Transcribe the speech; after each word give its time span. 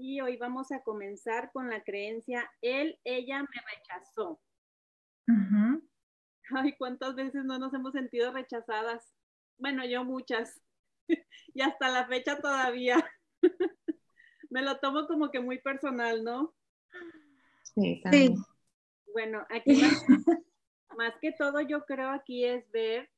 Y 0.00 0.20
hoy 0.20 0.36
vamos 0.36 0.70
a 0.70 0.82
comenzar 0.82 1.50
con 1.52 1.68
la 1.68 1.82
creencia, 1.82 2.48
él, 2.62 3.00
ella 3.02 3.40
me 3.40 3.60
rechazó. 3.74 4.40
Ay, 6.54 6.76
¿cuántas 6.78 7.16
veces 7.16 7.44
no 7.44 7.58
nos 7.58 7.74
hemos 7.74 7.92
sentido 7.92 8.32
rechazadas? 8.32 9.12
Bueno, 9.58 9.84
yo 9.84 10.04
muchas. 10.04 10.60
y 11.54 11.62
hasta 11.62 11.88
la 11.88 12.06
fecha 12.06 12.40
todavía. 12.40 13.04
me 14.50 14.62
lo 14.62 14.78
tomo 14.78 15.06
como 15.08 15.30
que 15.32 15.40
muy 15.40 15.58
personal, 15.60 16.22
¿no? 16.22 16.54
Sí, 17.74 18.00
también. 18.02 18.36
Bueno, 19.12 19.44
aquí 19.50 19.72
más, 19.82 20.04
más 20.96 21.14
que 21.20 21.32
todo 21.32 21.60
yo 21.60 21.84
creo 21.86 22.10
aquí 22.10 22.44
es 22.44 22.70
ver 22.70 23.10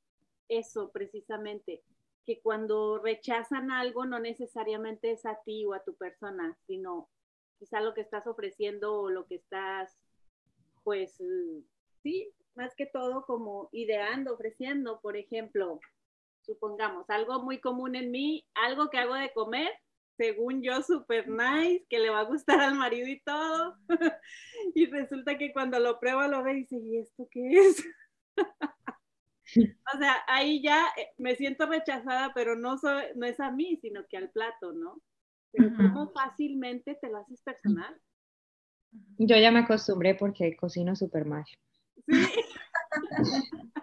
eso 0.48 0.90
precisamente, 0.90 1.84
que 2.30 2.40
cuando 2.42 3.00
rechazan 3.00 3.72
algo 3.72 4.06
no 4.06 4.20
necesariamente 4.20 5.10
es 5.10 5.26
a 5.26 5.40
ti 5.44 5.64
o 5.64 5.74
a 5.74 5.82
tu 5.82 5.96
persona, 5.96 6.56
sino 6.64 7.10
quizá 7.58 7.80
lo 7.80 7.92
que 7.92 8.02
estás 8.02 8.28
ofreciendo 8.28 8.94
o 9.00 9.10
lo 9.10 9.26
que 9.26 9.34
estás, 9.34 9.98
pues, 10.84 11.20
sí, 12.04 12.32
más 12.54 12.72
que 12.76 12.86
todo 12.86 13.26
como 13.26 13.68
ideando, 13.72 14.34
ofreciendo, 14.34 15.00
por 15.00 15.16
ejemplo, 15.16 15.80
supongamos, 16.42 17.10
algo 17.10 17.42
muy 17.42 17.58
común 17.58 17.96
en 17.96 18.12
mí, 18.12 18.46
algo 18.54 18.90
que 18.90 18.98
hago 18.98 19.14
de 19.14 19.32
comer, 19.32 19.72
según 20.16 20.62
yo, 20.62 20.82
super 20.82 21.28
nice, 21.28 21.84
que 21.88 21.98
le 21.98 22.10
va 22.10 22.20
a 22.20 22.24
gustar 22.26 22.60
al 22.60 22.76
marido 22.76 23.08
y 23.08 23.20
todo. 23.22 23.76
y 24.76 24.86
resulta 24.86 25.36
que 25.36 25.52
cuando 25.52 25.80
lo 25.80 25.98
prueba 25.98 26.28
lo 26.28 26.44
ve 26.44 26.52
y 26.52 26.60
dice, 26.60 26.76
¿y 26.76 26.98
esto 26.98 27.26
qué 27.28 27.50
es? 27.58 27.84
o 29.56 29.98
sea, 29.98 30.16
ahí 30.26 30.62
ya 30.62 30.86
eh, 30.96 31.08
me 31.18 31.34
siento 31.36 31.66
rechazada, 31.66 32.32
pero 32.34 32.56
no, 32.56 32.76
no 33.16 33.26
es 33.26 33.40
a 33.40 33.50
mí, 33.50 33.78
sino 33.80 34.06
que 34.08 34.16
al 34.16 34.30
plato, 34.30 34.72
¿no? 34.72 35.00
Pero 35.52 35.70
¿cómo 35.76 36.12
fácilmente 36.12 36.94
te 36.94 37.08
lo 37.08 37.18
haces 37.18 37.42
personal? 37.42 38.00
Yo 39.18 39.36
ya 39.36 39.50
me 39.50 39.60
acostumbré 39.60 40.14
porque 40.14 40.56
cocino 40.56 40.94
súper 40.94 41.24
mal. 41.24 41.44
Sí. 42.06 42.28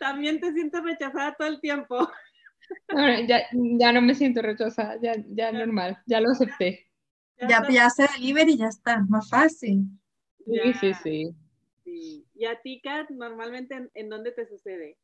También 0.00 0.40
te 0.40 0.52
sientes 0.52 0.82
rechazada 0.82 1.34
todo 1.34 1.48
el 1.48 1.60
tiempo 1.60 2.08
ya, 3.78 3.92
no 3.92 4.02
me 4.02 4.14
siento 4.14 4.42
rechazada, 4.42 4.98
ya, 5.00 5.14
ya 5.28 5.52
normal, 5.52 5.98
ya 6.06 6.20
lo 6.20 6.30
acepté. 6.30 6.86
Ya, 7.38 7.62
ya 7.68 7.86
hace 7.86 8.06
delivery 8.14 8.54
y 8.54 8.58
ya 8.58 8.68
está, 8.68 9.04
más 9.08 9.28
fácil. 9.28 9.84
Sí, 10.44 10.72
sí, 10.80 10.94
sí, 11.02 11.36
¿Y 12.36 12.44
a 12.44 12.60
ti, 12.60 12.80
Kat, 12.82 13.10
normalmente 13.10 13.90
en, 13.94 14.08
dónde 14.08 14.32
te 14.32 14.46
sucede? 14.46 14.98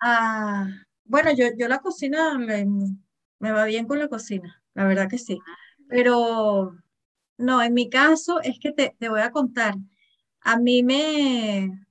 Ah, 0.00 0.68
bueno, 1.04 1.32
yo, 1.32 1.46
yo 1.56 1.68
la 1.68 1.78
cocina 1.78 2.36
me, 2.38 2.66
me, 3.38 3.52
va 3.52 3.64
bien 3.66 3.86
con 3.86 3.98
la 3.98 4.08
cocina, 4.08 4.62
la 4.74 4.84
verdad 4.84 5.08
que 5.08 5.18
sí. 5.18 5.38
Pero 5.88 6.76
no, 7.38 7.62
en 7.62 7.74
mi 7.74 7.88
caso 7.88 8.40
es 8.42 8.58
que 8.58 8.72
te, 8.72 8.96
te 8.98 9.08
voy 9.08 9.20
a 9.20 9.30
contar. 9.30 9.74
A 10.40 10.58
mí 10.58 10.82
me, 10.82 11.86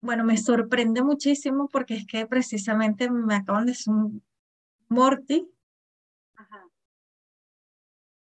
bueno, 0.00 0.24
me 0.24 0.36
sorprende 0.36 1.02
muchísimo 1.02 1.68
porque 1.68 1.94
es 1.94 2.06
que 2.06 2.26
precisamente 2.26 3.08
me 3.10 3.36
acaban 3.36 3.66
de 3.66 3.72
hacer 3.72 3.94
un, 3.94 4.22
Morty. 4.92 5.48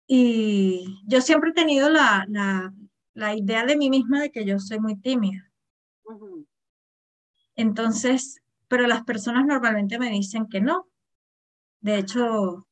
Y 0.07 1.01
yo 1.05 1.21
siempre 1.21 1.49
he 1.49 1.53
tenido 1.53 1.89
la, 1.89 2.25
la, 3.13 3.35
idea 3.35 3.65
de 3.65 3.75
mí 3.75 3.89
misma 3.89 4.21
de 4.21 4.31
que 4.31 4.45
yo 4.45 4.59
soy 4.59 4.79
muy 4.79 4.95
tímida. 4.95 5.51
Entonces, 7.57 8.41
pero 8.69 8.87
las 8.87 9.03
personas 9.03 9.45
normalmente 9.45 9.99
me 9.99 10.09
dicen 10.09 10.47
que 10.47 10.61
no. 10.61 10.87
De 11.81 11.97
hecho, 11.97 12.67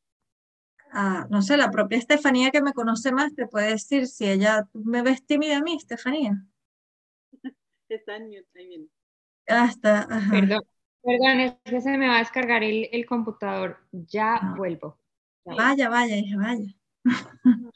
no 1.29 1.41
sé, 1.41 1.57
la 1.57 1.71
propia 1.71 1.97
Estefanía 1.97 2.51
que 2.51 2.61
me 2.61 2.73
conoce 2.73 3.11
más 3.11 3.35
te 3.35 3.47
puede 3.47 3.71
decir 3.71 4.07
si 4.07 4.29
ella 4.29 4.69
me 4.73 5.01
ves 5.01 5.25
tímida 5.25 5.57
a 5.57 5.61
mí, 5.61 5.75
Estefanía. 5.75 6.41
Está 7.89 8.15
en 8.15 8.27
mute, 8.27 8.89
Hasta, 9.47 10.07
Perdón, 10.31 10.61
Perdón, 11.05 11.39
es 11.39 11.55
que 11.63 11.81
se 11.81 11.97
me 11.97 12.07
va 12.07 12.15
a 12.15 12.19
descargar 12.19 12.63
el, 12.63 12.89
el 12.91 13.05
computador. 13.05 13.77
Ya 13.91 14.37
ah. 14.37 14.55
vuelvo. 14.57 14.97
Vaya, 15.45 15.89
vaya, 15.89 16.15
vaya. 16.37 16.73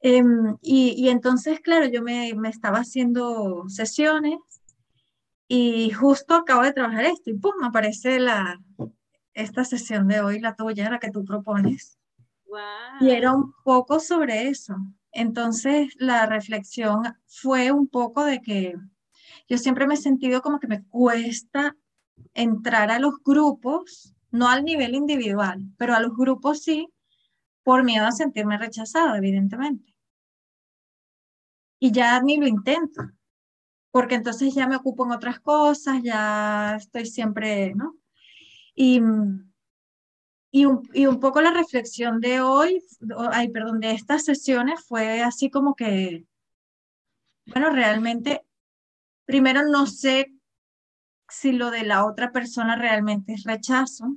Em, 0.00 0.56
y, 0.60 0.94
y, 0.96 1.08
entonces, 1.08 1.58
claro, 1.58 1.86
yo 1.86 2.02
me, 2.02 2.32
me, 2.34 2.48
estaba 2.48 2.78
haciendo 2.78 3.64
sesiones 3.66 4.38
y 5.48 5.90
justo 5.90 6.34
acabo 6.34 6.62
de 6.62 6.72
trabajar 6.72 7.04
esto 7.04 7.30
y 7.30 7.34
pum, 7.34 7.52
aparece 7.62 8.18
la, 8.18 8.60
esta 9.34 9.64
sesión 9.64 10.08
de 10.08 10.20
hoy, 10.20 10.40
la 10.40 10.54
tuya, 10.54 10.90
la 10.90 10.98
que 10.98 11.10
tú 11.10 11.24
propones. 11.24 11.98
Y 13.00 13.10
era 13.10 13.32
un 13.32 13.52
poco 13.64 14.00
sobre 14.00 14.48
eso. 14.48 14.74
Entonces, 15.12 15.94
la 15.98 16.26
reflexión 16.26 17.02
fue 17.26 17.70
un 17.70 17.86
poco 17.88 18.24
de 18.24 18.40
que 18.40 18.74
yo 19.48 19.58
siempre 19.58 19.86
me 19.86 19.94
he 19.94 19.98
sentido 19.98 20.42
como 20.42 20.58
que 20.58 20.66
me 20.66 20.84
cuesta 20.84 21.76
entrar 22.34 22.90
a 22.90 22.98
los 22.98 23.14
grupos, 23.22 24.14
no 24.30 24.48
al 24.48 24.64
nivel 24.64 24.94
individual, 24.94 25.62
pero 25.76 25.94
a 25.94 26.00
los 26.00 26.16
grupos 26.16 26.62
sí, 26.62 26.88
por 27.62 27.84
miedo 27.84 28.06
a 28.06 28.12
sentirme 28.12 28.58
rechazada, 28.58 29.16
evidentemente. 29.18 29.94
Y 31.78 31.92
ya 31.92 32.20
ni 32.22 32.38
lo 32.38 32.46
intento, 32.46 33.02
porque 33.96 34.16
entonces 34.16 34.54
ya 34.54 34.66
me 34.66 34.76
ocupo 34.76 35.06
en 35.06 35.12
otras 35.12 35.40
cosas, 35.40 36.02
ya 36.02 36.76
estoy 36.76 37.06
siempre, 37.06 37.74
¿no? 37.74 37.96
Y, 38.74 39.00
y, 40.50 40.66
un, 40.66 40.86
y 40.92 41.06
un 41.06 41.18
poco 41.18 41.40
la 41.40 41.50
reflexión 41.50 42.20
de 42.20 42.42
hoy, 42.42 42.84
ay, 43.32 43.48
perdón, 43.48 43.80
de 43.80 43.92
estas 43.92 44.26
sesiones 44.26 44.84
fue 44.86 45.22
así 45.22 45.48
como 45.48 45.74
que, 45.74 46.26
bueno, 47.46 47.70
realmente, 47.70 48.44
primero 49.24 49.66
no 49.66 49.86
sé 49.86 50.30
si 51.30 51.52
lo 51.52 51.70
de 51.70 51.84
la 51.84 52.04
otra 52.04 52.32
persona 52.32 52.76
realmente 52.76 53.32
es 53.32 53.44
rechazo. 53.44 54.14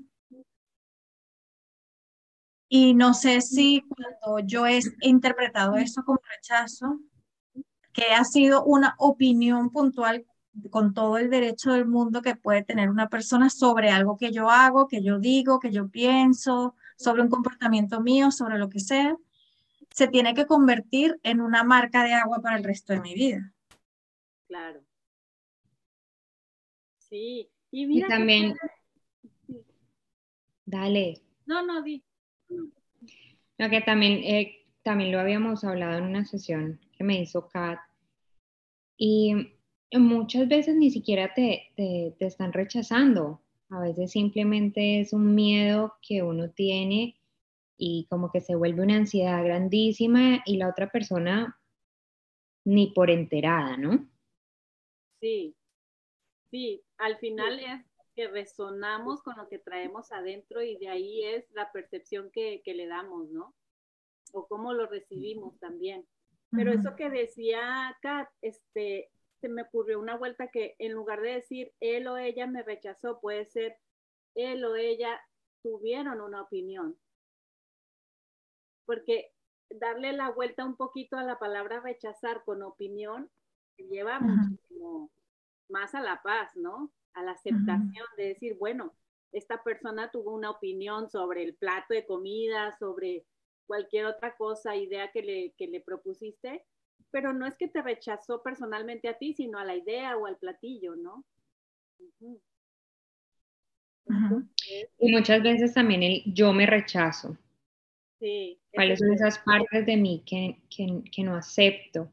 Y 2.68 2.96
no 2.96 3.14
sé 3.14 3.40
si 3.40 3.82
cuando 3.88 4.46
yo 4.46 4.68
he 4.68 4.82
interpretado 5.04 5.78
eso 5.78 6.04
como 6.04 6.20
rechazo, 6.36 7.00
que 8.00 8.14
ha 8.14 8.24
sido 8.24 8.64
una 8.64 8.96
opinión 8.98 9.72
puntual 9.72 10.26
con 10.70 10.94
todo 10.94 11.18
el 11.18 11.30
derecho 11.30 11.74
del 11.74 11.86
mundo 11.86 12.22
que 12.22 12.36
puede 12.36 12.64
tener 12.64 12.90
una 12.90 13.10
persona 13.10 13.50
sobre 13.50 13.90
algo 13.90 14.18
que 14.18 14.32
yo 14.32 14.50
hago, 14.50 14.88
que 14.88 15.04
yo 15.04 15.20
digo, 15.20 15.60
que 15.60 15.72
yo 15.72 15.90
pienso, 15.90 16.76
sobre 16.98 17.22
un 17.22 17.30
comportamiento 17.30 18.00
mío, 18.02 18.32
sobre 18.32 18.58
lo 18.58 18.70
que 18.70 18.80
sea, 18.80 19.18
se 19.92 20.08
tiene 20.08 20.34
que 20.34 20.46
convertir 20.46 21.20
en 21.24 21.42
una 21.42 21.64
marca 21.64 22.04
de 22.04 22.14
agua 22.14 22.42
para 22.42 22.58
el 22.58 22.64
resto 22.64 22.94
de 22.94 23.02
mi 23.02 23.14
vida. 23.14 23.54
Claro. 24.48 24.82
Sí, 27.00 27.50
y 27.72 27.86
mira. 27.86 28.08
también. 28.08 28.56
Dale. 30.66 31.22
No, 31.46 31.66
no, 31.66 31.82
di. 31.82 32.04
Lo 33.58 33.70
que 33.70 33.82
también, 33.82 34.24
eh, 34.24 34.66
también 34.84 35.12
lo 35.12 35.20
habíamos 35.20 35.64
hablado 35.64 35.98
en 35.98 36.06
una 36.06 36.24
sesión 36.24 36.80
que 36.98 37.04
me 37.04 37.22
hizo 37.22 37.48
Kat. 37.50 37.89
Y 39.00 39.34
muchas 39.94 40.48
veces 40.48 40.76
ni 40.76 40.92
siquiera 40.92 41.34
te, 41.34 41.72
te, 41.76 42.16
te 42.20 42.26
están 42.28 42.54
rechazando. 42.54 43.42
A 43.70 43.80
veces 43.80 44.12
simplemente 44.12 45.00
es 45.00 45.14
un 45.14 45.34
miedo 45.34 45.96
que 46.08 46.22
uno 46.22 46.52
tiene 46.52 47.20
y 47.78 48.06
como 48.12 48.32
que 48.32 48.42
se 48.42 48.54
vuelve 48.54 48.84
una 48.84 48.98
ansiedad 48.98 49.44
grandísima 49.44 50.44
y 50.46 50.58
la 50.58 50.70
otra 50.70 50.92
persona 50.92 51.60
ni 52.66 52.92
por 52.92 53.10
enterada, 53.10 53.78
¿no? 53.78 54.08
Sí, 55.22 55.56
Sí, 56.52 56.84
al 56.98 57.18
final 57.18 57.60
es 57.60 57.86
que 58.16 58.28
resonamos 58.28 59.22
con 59.22 59.38
lo 59.38 59.48
que 59.48 59.60
traemos 59.60 60.12
adentro 60.12 60.62
y 60.64 60.78
de 60.78 60.90
ahí 60.90 61.24
es 61.24 61.50
la 61.52 61.72
percepción 61.72 62.32
que, 62.32 62.62
le 62.66 62.88
damos, 62.88 63.30
¿no? 63.30 63.56
O 64.34 64.48
cómo 64.48 64.74
lo 64.74 64.88
recibimos 64.88 65.58
también. 65.60 66.08
Pero 66.52 66.72
eso 66.72 66.96
que 66.96 67.10
decía 67.10 67.96
Kat, 68.02 68.28
este, 68.42 69.12
se 69.40 69.50
me 69.50 69.64
ocurrió 69.64 70.00
una 70.00 70.18
vuelta 70.18 70.48
que 70.48 70.76
en 70.80 70.94
lugar 70.94 71.22
de 71.22 71.34
decir 71.34 71.72
él 71.80 72.08
o 72.08 72.18
ella 72.18 72.48
me 72.48 72.64
rechazó, 72.64 73.20
puede 73.20 73.46
ser 73.46 73.78
él 74.36 74.64
o 74.66 74.76
ella 74.76 75.20
tuvieron 75.62 76.22
una 76.22 76.42
opinión. 76.42 76.98
Porque 78.86 79.32
darle 79.70 80.14
la 80.14 80.32
vuelta 80.32 80.66
un 80.66 80.76
poquito 80.76 81.18
a 81.18 81.24
la 81.24 81.38
palabra 81.38 81.80
rechazar 81.82 82.44
con 82.44 82.64
opinión 82.64 83.30
lleva 83.78 84.20
muchísimo, 84.20 85.12
más 85.70 85.94
a 85.96 86.02
la 86.02 86.22
paz, 86.22 86.56
¿no? 86.56 86.92
A 87.14 87.24
la 87.24 87.32
aceptación 87.32 88.06
de 88.18 88.30
decir, 88.30 88.58
bueno, 88.58 88.94
esta 89.32 89.64
persona 89.64 90.12
tuvo 90.12 90.34
una 90.34 90.50
opinión 90.50 91.10
sobre 91.10 91.44
el 91.44 91.56
plato 91.56 91.94
de 91.94 92.06
comida, 92.06 92.76
sobre 92.78 93.26
cualquier 93.70 94.08
otra 94.08 94.36
cosa, 94.36 94.76
idea 94.76 95.12
que 95.12 95.22
le, 95.22 95.54
que 95.56 95.68
le 95.68 95.80
propusiste, 95.80 96.66
pero 97.12 97.34
no 97.34 97.46
es 97.46 97.56
que 97.56 97.68
te 97.68 97.84
rechazó 97.84 98.42
personalmente 98.42 99.08
a 99.08 99.20
ti, 99.20 99.36
sino 99.36 99.60
a 99.60 99.64
la 99.64 99.76
idea 99.76 100.18
o 100.18 100.26
al 100.26 100.38
platillo, 100.38 100.96
¿no? 100.96 101.24
y 104.98 105.12
muchas 105.12 105.44
veces 105.44 105.76
también 105.76 106.02
el 106.02 106.24
yo 106.26 106.52
me 106.52 106.66
rechazo. 106.66 107.38
Sí. 108.20 108.60
¿Cuáles 108.74 108.98
son 108.98 109.14
esas 109.14 109.38
partes 109.38 109.86
de 109.86 109.98
mí 109.98 110.24
que, 110.26 110.64
que, 110.68 111.24
no 111.24 111.36
acepto? 111.36 112.12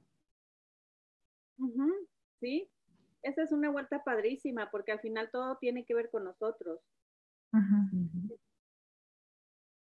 Sí, 2.39 2.69
esa 3.23 3.43
es 3.43 3.51
una 3.51 3.71
vuelta 3.71 4.05
padrísima 4.05 4.71
porque 4.71 4.93
al 4.93 5.01
final 5.01 5.31
todo 5.33 5.57
tiene 5.57 5.87
que 5.87 5.95
ver 5.95 6.11
con 6.11 6.25
nosotros. 6.25 6.81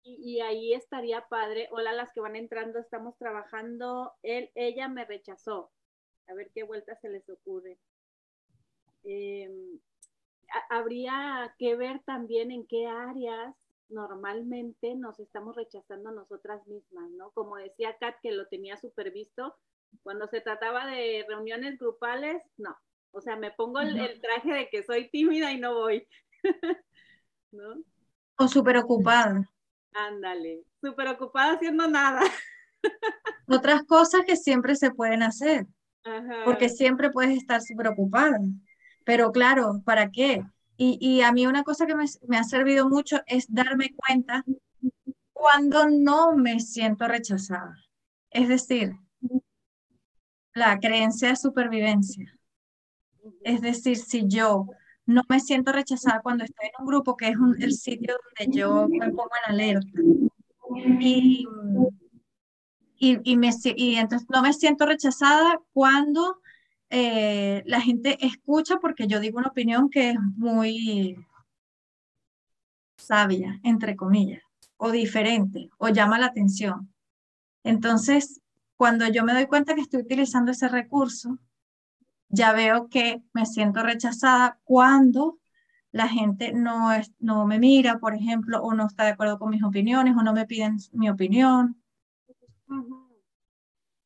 Y, 0.04 0.40
ahí 0.42 0.74
estaría 0.74 1.28
padre. 1.28 1.68
Hola, 1.72 1.94
las 1.94 2.12
que 2.14 2.22
van 2.22 2.36
entrando, 2.36 2.80
estamos 2.80 3.18
trabajando. 3.18 4.14
Él, 4.24 4.50
ella 4.56 4.88
me 4.88 5.06
rechazó. 5.06 5.72
A 6.28 6.34
ver 6.34 6.52
qué 6.54 6.64
vuelta 6.64 6.96
se 6.96 7.10
les 7.10 7.28
ocurre. 7.30 7.78
Em, 9.04 9.80
habría 10.70 11.56
que 11.58 11.76
ver 11.76 12.02
también 12.04 12.52
en 12.52 12.66
qué 12.68 12.88
áreas 12.88 13.56
normalmente 13.90 14.94
nos 14.96 15.20
estamos 15.20 15.56
rechazando 15.56 16.12
nosotras 16.12 16.66
mismas, 16.68 17.10
¿no? 17.12 17.32
Como 17.32 17.56
decía 17.58 17.98
Kat, 18.00 18.20
que 18.22 18.32
lo 18.32 18.48
tenía 18.48 18.78
súper 18.78 19.12
visto, 19.12 19.56
cuando 20.04 20.28
se 20.28 20.42
trataba 20.42 20.86
de 20.86 21.26
reuniones 21.28 21.80
grupales, 21.80 22.44
no. 22.58 22.78
O 23.12 23.22
sea, 23.22 23.36
me 23.36 23.52
pongo 23.52 23.80
el, 23.80 24.22
traje 24.22 24.54
de 24.54 24.70
que 24.70 24.84
soy 24.84 25.10
tímida 25.10 25.52
y 25.52 25.60
no 25.60 25.74
voy. 25.74 26.08
¿No? 27.52 27.84
O 28.38 28.48
súper 28.48 28.78
ocupada. 28.78 29.50
Ándale, 29.94 30.64
súper 30.82 31.08
ocupada 31.08 31.54
haciendo 31.54 31.88
nada. 31.88 32.22
Otras 33.48 33.84
cosas 33.84 34.22
que 34.26 34.36
siempre 34.36 34.76
se 34.76 34.92
pueden 34.92 35.24
hacer. 35.24 35.68
Porque 36.46 36.70
siempre 36.70 37.12
puedes 37.12 37.38
estar 37.38 37.62
súper 37.62 37.88
ocupada. 37.88 38.40
Pero 39.06 39.32
claro, 39.32 39.82
¿para 39.86 40.12
qué? 40.12 40.44
Y, 40.78 41.22
a 41.22 41.34
mí 41.34 41.46
una 41.46 41.64
cosa 41.64 41.86
que 41.86 41.94
me, 41.96 42.38
ha 42.38 42.44
servido 42.46 42.88
mucho 42.88 43.20
es 43.28 43.54
darme 43.54 43.94
cuenta 43.96 44.46
cuando 45.34 45.90
no 45.90 46.38
me 46.38 46.62
siento 46.62 47.06
rechazada. 47.06 47.76
Es 48.30 48.48
decir, 48.48 48.94
la 50.54 50.80
creencia 50.80 51.30
de 51.30 51.36
supervivencia. 51.36 52.34
Es 53.44 53.60
decir, 53.62 53.98
si 53.98 54.26
yo 54.28 54.68
no 55.10 55.24
me 55.28 55.40
siento 55.40 55.72
rechazada 55.72 56.22
cuando 56.22 56.44
estoy 56.44 56.68
en 56.68 56.74
un 56.80 56.86
grupo, 56.86 57.18
que 57.18 57.30
es 57.30 57.36
el 57.60 57.74
sitio 57.74 58.16
donde 58.38 58.58
yo 58.58 58.88
me 58.88 59.10
pongo 59.10 59.32
en 59.46 59.54
alerta. 59.54 60.00
Y, 61.00 61.48
y, 63.00 63.38
me, 63.38 63.50
y 63.76 63.96
entonces 63.96 64.28
no 64.30 64.44
me 64.44 64.54
siento 64.54 64.86
rechazada 64.86 65.60
cuando 65.74 66.40
eh, 66.92 67.64
la 67.66 67.82
gente 67.82 68.24
escucha 68.24 68.78
porque 68.78 69.08
yo 69.08 69.20
digo 69.20 69.40
una 69.40 69.48
opinión 69.48 69.90
que 69.90 70.12
es 70.12 70.18
muy 70.38 71.18
sabia, 72.98 73.60
entre 73.64 73.96
comillas, 73.96 74.44
o 74.78 74.92
diferente, 74.92 75.70
o 75.80 75.90
llama 75.90 76.20
la 76.20 76.28
atención. 76.28 76.94
Entonces, 77.64 78.42
cuando 78.76 79.08
yo 79.08 79.24
me 79.24 79.34
doy 79.34 79.48
cuenta 79.48 79.74
que 79.74 79.82
estoy 79.82 80.02
utilizando 80.02 80.52
ese 80.52 80.68
recurso, 80.68 81.40
ya 82.30 82.54
veo 82.54 82.90
que 82.90 83.22
me 83.34 83.46
siento 83.46 83.84
rechazada 83.84 84.60
cuando 84.64 85.40
la 85.92 86.08
gente 86.08 86.54
no, 86.54 86.94
es, 86.94 87.12
no 87.20 87.46
me 87.46 87.60
mira, 87.60 88.00
por 88.00 88.14
ejemplo, 88.14 88.62
o 88.62 88.74
no 88.74 88.86
está 88.86 89.04
de 89.04 89.12
acuerdo 89.12 89.40
con 89.40 89.50
mis 89.50 89.64
opiniones, 89.64 90.16
o 90.16 90.24
no 90.24 90.34
me 90.34 90.46
piden 90.46 90.78
mi 90.94 91.10
opinión. 91.10 91.82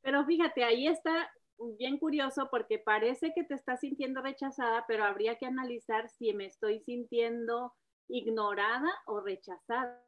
Pero 0.01 0.25
fíjate, 0.25 0.63
ahí 0.63 0.87
está 0.87 1.29
bien 1.77 1.97
curioso 1.97 2.47
porque 2.49 2.79
parece 2.79 3.33
que 3.35 3.43
te 3.43 3.53
estás 3.53 3.81
sintiendo 3.81 4.21
rechazada, 4.21 4.85
pero 4.87 5.03
habría 5.03 5.37
que 5.37 5.45
analizar 5.45 6.09
si 6.09 6.33
me 6.33 6.45
estoy 6.45 6.79
sintiendo 6.79 7.73
ignorada 8.07 8.89
o 9.05 9.21
rechazada, 9.21 10.01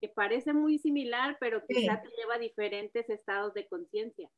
que 0.00 0.08
parece 0.08 0.52
muy 0.52 0.78
similar, 0.78 1.36
pero 1.40 1.62
quizá 1.66 2.00
te 2.00 2.08
lleva 2.16 2.34
a 2.34 2.38
diferentes 2.38 3.08
estados 3.10 3.54
de 3.54 3.66
conciencia. 3.68 4.30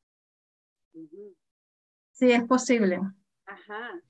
Sí, 2.11 2.31
es 2.31 2.43
posible. 2.43 2.99
Ajá. 3.51 4.01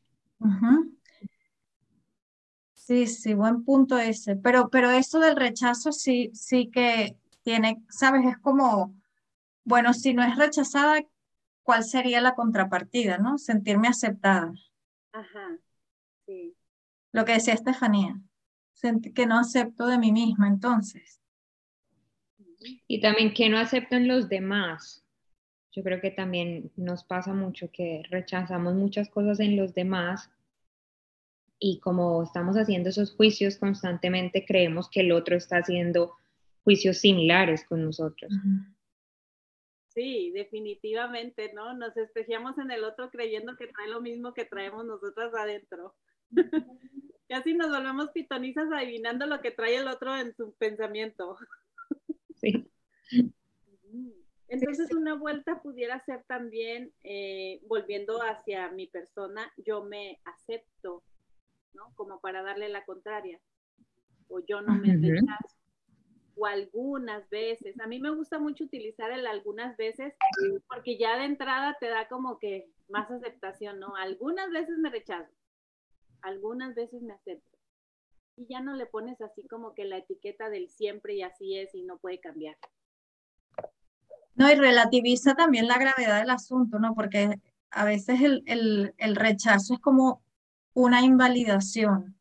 Sí, 2.74 3.08
sí, 3.08 3.34
buen 3.34 3.64
punto 3.64 3.98
ese. 3.98 4.36
Pero, 4.36 4.70
pero 4.70 4.92
eso 4.92 5.20
del 5.20 5.36
rechazo 5.36 5.92
sí, 5.92 6.32
sí 6.34 6.70
que 6.70 7.16
tiene, 7.44 7.84
sabes, 7.90 8.26
es 8.26 8.38
como, 8.40 8.94
bueno, 9.64 9.94
si 9.94 10.14
no 10.14 10.24
es 10.24 10.36
rechazada, 10.36 11.02
cuál 11.64 11.84
sería 11.84 12.22
la 12.22 12.36
contrapartida, 12.36 13.18
¿no? 13.18 13.38
Sentirme 13.38 13.88
aceptada. 13.88 14.54
Ajá, 15.14 15.58
sí. 16.26 16.56
Lo 17.12 17.26
que 17.26 17.34
decía 17.34 17.54
Estefanía, 17.54 18.20
que 19.16 19.26
no 19.26 19.40
acepto 19.40 19.88
de 19.88 19.98
mí 19.98 20.12
misma 20.12 20.48
entonces. 20.48 21.20
Y 22.88 23.02
también 23.02 23.34
que 23.34 23.50
no 23.50 23.58
acepto 23.58 23.96
en 23.96 24.08
los 24.08 24.30
demás. 24.30 25.04
Yo 25.72 25.84
creo 25.84 26.02
que 26.02 26.12
también 26.12 26.72
nos 26.76 27.04
pasa 27.04 27.34
mucho 27.34 27.72
que 27.72 28.04
rechazamos 28.10 28.74
muchas 28.74 29.10
cosas 29.10 29.40
en 29.40 29.56
los 29.56 29.74
demás 29.74 30.30
y 31.64 31.80
como 31.80 32.24
estamos 32.24 32.58
haciendo 32.58 32.90
esos 32.90 33.16
juicios 33.16 33.58
constantemente, 33.58 34.46
creemos 34.46 34.90
que 34.90 35.02
el 35.02 35.12
otro 35.12 35.36
está 35.36 35.58
haciendo 35.58 36.14
juicios 36.64 36.98
similares 36.98 37.64
con 37.66 37.86
nosotros. 37.86 38.34
Sí, 39.90 40.32
definitivamente, 40.32 41.54
¿no? 41.54 41.76
Nos 41.76 41.96
espejamos 41.98 42.58
en 42.58 42.72
el 42.72 42.84
otro 42.84 43.12
creyendo 43.12 43.56
que 43.58 43.68
trae 43.68 43.90
lo 43.90 44.02
mismo 44.02 44.34
que 44.34 44.46
traemos 44.46 44.86
nosotras 44.86 45.34
adentro. 45.36 45.96
Casi 47.30 47.54
nos 47.54 47.70
volvemos 47.70 48.10
pitonizas 48.10 48.72
adivinando 48.72 49.28
lo 49.28 49.40
que 49.40 49.52
trae 49.52 49.78
el 49.78 49.88
otro 49.88 50.16
en 50.18 50.36
su 50.36 50.54
pensamiento. 50.56 51.38
Sí. 52.38 52.68
Entonces 54.52 54.94
una 54.94 55.16
vuelta 55.16 55.62
pudiera 55.62 55.98
ser 56.02 56.26
también, 56.26 56.94
eh, 57.04 57.62
volviendo 57.68 58.22
hacia 58.22 58.70
mi 58.70 58.86
persona, 58.86 59.50
yo 59.56 59.86
me 59.86 60.20
acepto, 60.26 61.04
¿no? 61.74 61.94
Como 61.96 62.20
para 62.20 62.44
darle 62.44 62.68
la 62.68 62.84
contraria. 62.84 63.40
O 64.28 64.42
yo 64.42 64.62
no 64.62 64.76
me 64.76 64.98
rechazo 64.98 65.56
o 66.36 66.46
algunas 66.46 67.30
veces. 67.30 67.80
A 67.80 67.88
mí 67.88 68.00
me 68.00 68.14
gusta 68.14 68.40
mucho 68.40 68.66
utilizar 68.66 69.12
el 69.12 69.26
algunas 69.26 69.78
veces 69.78 70.14
porque 70.68 70.98
ya 70.98 71.18
de 71.18 71.26
entrada 71.26 71.78
te 71.80 71.88
da 71.88 72.10
como 72.10 72.38
que 72.38 72.70
más 72.90 73.10
aceptación, 73.10 73.80
¿no? 73.80 73.96
Algunas 73.96 74.52
veces 74.52 74.78
me 74.80 74.90
rechazo, 74.90 75.32
algunas 76.22 76.76
veces 76.76 77.02
me 77.02 77.14
acepto. 77.14 77.58
Y 78.36 78.48
ya 78.48 78.60
no 78.60 78.76
le 78.76 78.86
pones 78.86 79.22
así 79.22 79.48
como 79.48 79.74
que 79.76 79.86
la 79.86 79.98
etiqueta 79.98 80.50
del 80.50 80.70
siempre 80.70 81.14
y 81.16 81.22
así 81.22 81.58
es 81.58 81.74
y 81.74 81.84
no 81.84 82.00
puede 82.00 82.20
cambiar. 82.20 82.58
No, 84.36 84.52
y 84.52 84.56
relativiza 84.56 85.36
también 85.36 85.68
la 85.68 85.78
gravedad 85.78 86.20
del 86.20 86.30
asunto, 86.30 86.80
¿no? 86.80 86.94
Porque 86.96 87.40
a 87.70 87.86
veces 87.86 88.22
el, 88.22 88.44
el, 88.46 88.94
el 88.98 89.16
rechazo 89.16 89.74
es 89.76 89.80
como 89.80 90.22
una 90.74 91.02
invalidación 91.02 92.16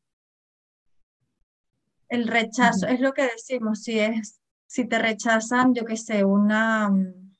el 2.11 2.26
rechazo 2.26 2.87
es 2.88 3.00
lo 3.00 3.14
que 3.14 3.23
decimos, 3.23 3.83
si 3.83 3.99
es, 3.99 4.40
si 4.67 4.85
te 4.85 4.99
rechazan, 4.99 5.75
yo 5.75 5.85
qué 5.85 5.97
sé, 5.97 6.25
una, 6.25 6.90
mm, 6.90 7.37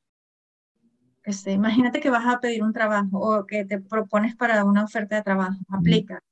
qué 1.23 1.33
sé, 1.33 1.53
imagínate 1.53 2.00
que 2.00 2.09
vas 2.09 2.27
a 2.27 2.41
pedir 2.41 2.62
un 2.62 2.73
trabajo 2.73 3.19
o 3.19 3.47
que 3.47 3.65
te 3.65 3.81
propones 3.81 4.37
para 4.37 4.65
una 4.65 4.85
oferta 4.85 5.17
de 5.17 5.23
trabajo, 5.23 5.59
aplica 5.69 6.23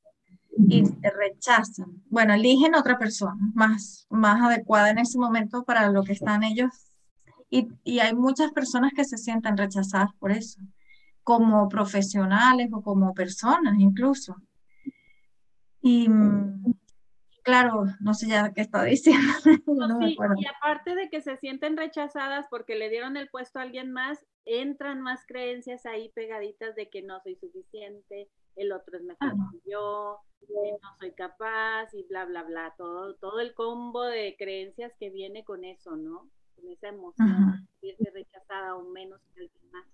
y 0.56 0.82
te 0.82 1.10
rechazan. 1.10 2.02
Bueno, 2.06 2.34
eligen 2.34 2.74
otra 2.74 2.98
persona 2.98 3.36
más, 3.54 4.06
más 4.08 4.40
adecuada 4.40 4.90
en 4.90 4.98
ese 4.98 5.18
momento 5.18 5.64
para 5.64 5.90
lo 5.90 6.02
que 6.04 6.12
están 6.12 6.42
ellos. 6.44 6.87
Y, 7.50 7.68
y 7.84 8.00
hay 8.00 8.14
muchas 8.14 8.52
personas 8.52 8.92
que 8.94 9.04
se 9.04 9.16
sienten 9.16 9.56
rechazadas 9.56 10.10
por 10.18 10.32
eso, 10.32 10.60
como 11.22 11.68
profesionales 11.68 12.68
o 12.72 12.82
como 12.82 13.14
personas 13.14 13.74
incluso. 13.78 14.36
Y, 15.80 16.08
mm, 16.08 16.74
claro, 17.42 17.84
no 18.00 18.12
sé 18.12 18.28
ya 18.28 18.52
qué 18.52 18.60
está 18.60 18.84
diciendo. 18.84 19.32
y 20.36 20.46
aparte 20.46 20.94
de 20.94 21.08
que 21.08 21.22
se 21.22 21.36
sienten 21.38 21.76
rechazadas 21.76 22.46
porque 22.50 22.74
le 22.74 22.90
dieron 22.90 23.16
el 23.16 23.30
puesto 23.30 23.58
a 23.58 23.62
alguien 23.62 23.92
más, 23.92 24.26
entran 24.44 25.00
más 25.00 25.24
creencias 25.26 25.86
ahí 25.86 26.10
pegaditas 26.10 26.74
de 26.74 26.90
que 26.90 27.02
no 27.02 27.20
soy 27.20 27.36
suficiente, 27.36 28.28
el 28.56 28.72
otro 28.72 28.98
es 28.98 29.04
mejor 29.04 29.32
que 29.52 29.70
yo, 29.70 30.18
no 30.48 30.96
soy 30.98 31.12
capaz 31.12 31.94
y 31.94 32.02
bla, 32.04 32.24
bla, 32.24 32.42
bla. 32.42 32.74
Todo, 32.76 33.14
todo 33.16 33.40
el 33.40 33.54
combo 33.54 34.04
de 34.04 34.36
creencias 34.38 34.92
que 34.98 35.10
viene 35.10 35.44
con 35.44 35.64
eso, 35.64 35.96
¿no? 35.96 36.28
Con 36.60 36.70
esa 36.72 36.88
emoción 36.88 37.68
sentirse 37.80 38.10
rechazada 38.10 38.76
o 38.76 38.82
menos 38.90 39.20
que 39.32 39.40
alguien 39.40 39.70
más. 39.70 39.86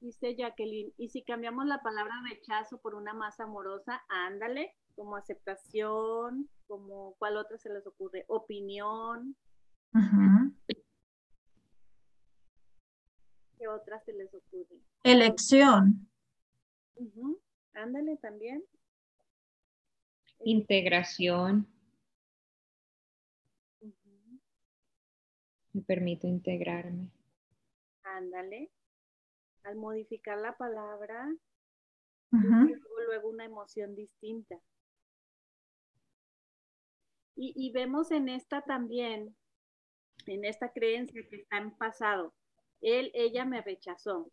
Dice 0.00 0.36
Jacqueline, 0.36 0.92
y 0.96 1.08
si 1.08 1.22
cambiamos 1.22 1.66
la 1.66 1.82
palabra 1.82 2.14
rechazo 2.28 2.78
por 2.78 2.94
una 2.94 3.14
más 3.14 3.40
amorosa, 3.40 4.04
ándale, 4.08 4.76
como 4.94 5.16
aceptación, 5.16 6.48
como 6.68 7.14
cuál 7.18 7.36
otra 7.36 7.58
se 7.58 7.70
les 7.70 7.86
ocurre, 7.86 8.24
opinión. 8.28 9.36
¿Qué 13.58 13.66
otras 13.66 14.04
se 14.04 14.12
les 14.12 14.32
ocurre? 14.32 14.80
Elección. 15.02 16.08
Ándale 17.74 18.16
también. 18.18 18.62
Integración. 20.44 21.66
Me 25.76 25.82
permito 25.82 26.26
integrarme. 26.26 27.10
Ándale. 28.02 28.70
Al 29.62 29.76
modificar 29.76 30.38
la 30.38 30.56
palabra, 30.56 31.30
luego, 32.30 33.00
luego 33.06 33.28
una 33.28 33.44
emoción 33.44 33.94
distinta. 33.94 34.58
Y, 37.34 37.52
y, 37.54 37.72
vemos 37.72 38.10
en 38.10 38.30
esta 38.30 38.62
también, 38.62 39.36
en 40.24 40.46
esta 40.46 40.72
creencia 40.72 41.20
que 41.28 41.36
está 41.36 41.58
en 41.58 41.76
pasado, 41.76 42.32
él, 42.80 43.10
ella 43.12 43.44
me 43.44 43.60
rechazó. 43.60 44.30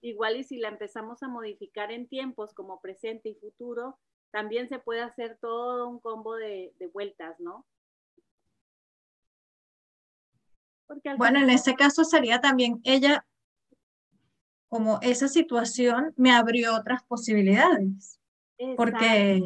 Igual 0.00 0.36
y 0.36 0.44
si 0.44 0.58
la 0.58 0.68
empezamos 0.68 1.24
a 1.24 1.28
modificar 1.28 1.90
en 1.90 2.06
tiempos 2.06 2.54
como 2.54 2.80
presente 2.80 3.30
y 3.30 3.34
futuro, 3.34 3.98
también 4.30 4.68
se 4.68 4.78
puede 4.78 5.00
hacer 5.00 5.38
todo 5.40 5.88
un 5.88 5.98
combo 5.98 6.36
de, 6.36 6.72
de 6.78 6.86
vueltas, 6.86 7.40
¿no? 7.40 7.66
Bueno, 11.16 11.40
en 11.40 11.50
ese 11.50 11.74
caso 11.74 12.04
sería 12.04 12.40
también 12.40 12.80
ella, 12.84 13.26
como 14.68 14.98
esa 15.02 15.28
situación 15.28 16.14
me 16.16 16.32
abrió 16.32 16.74
otras 16.74 17.02
posibilidades. 17.04 18.18
Porque, 18.76 19.42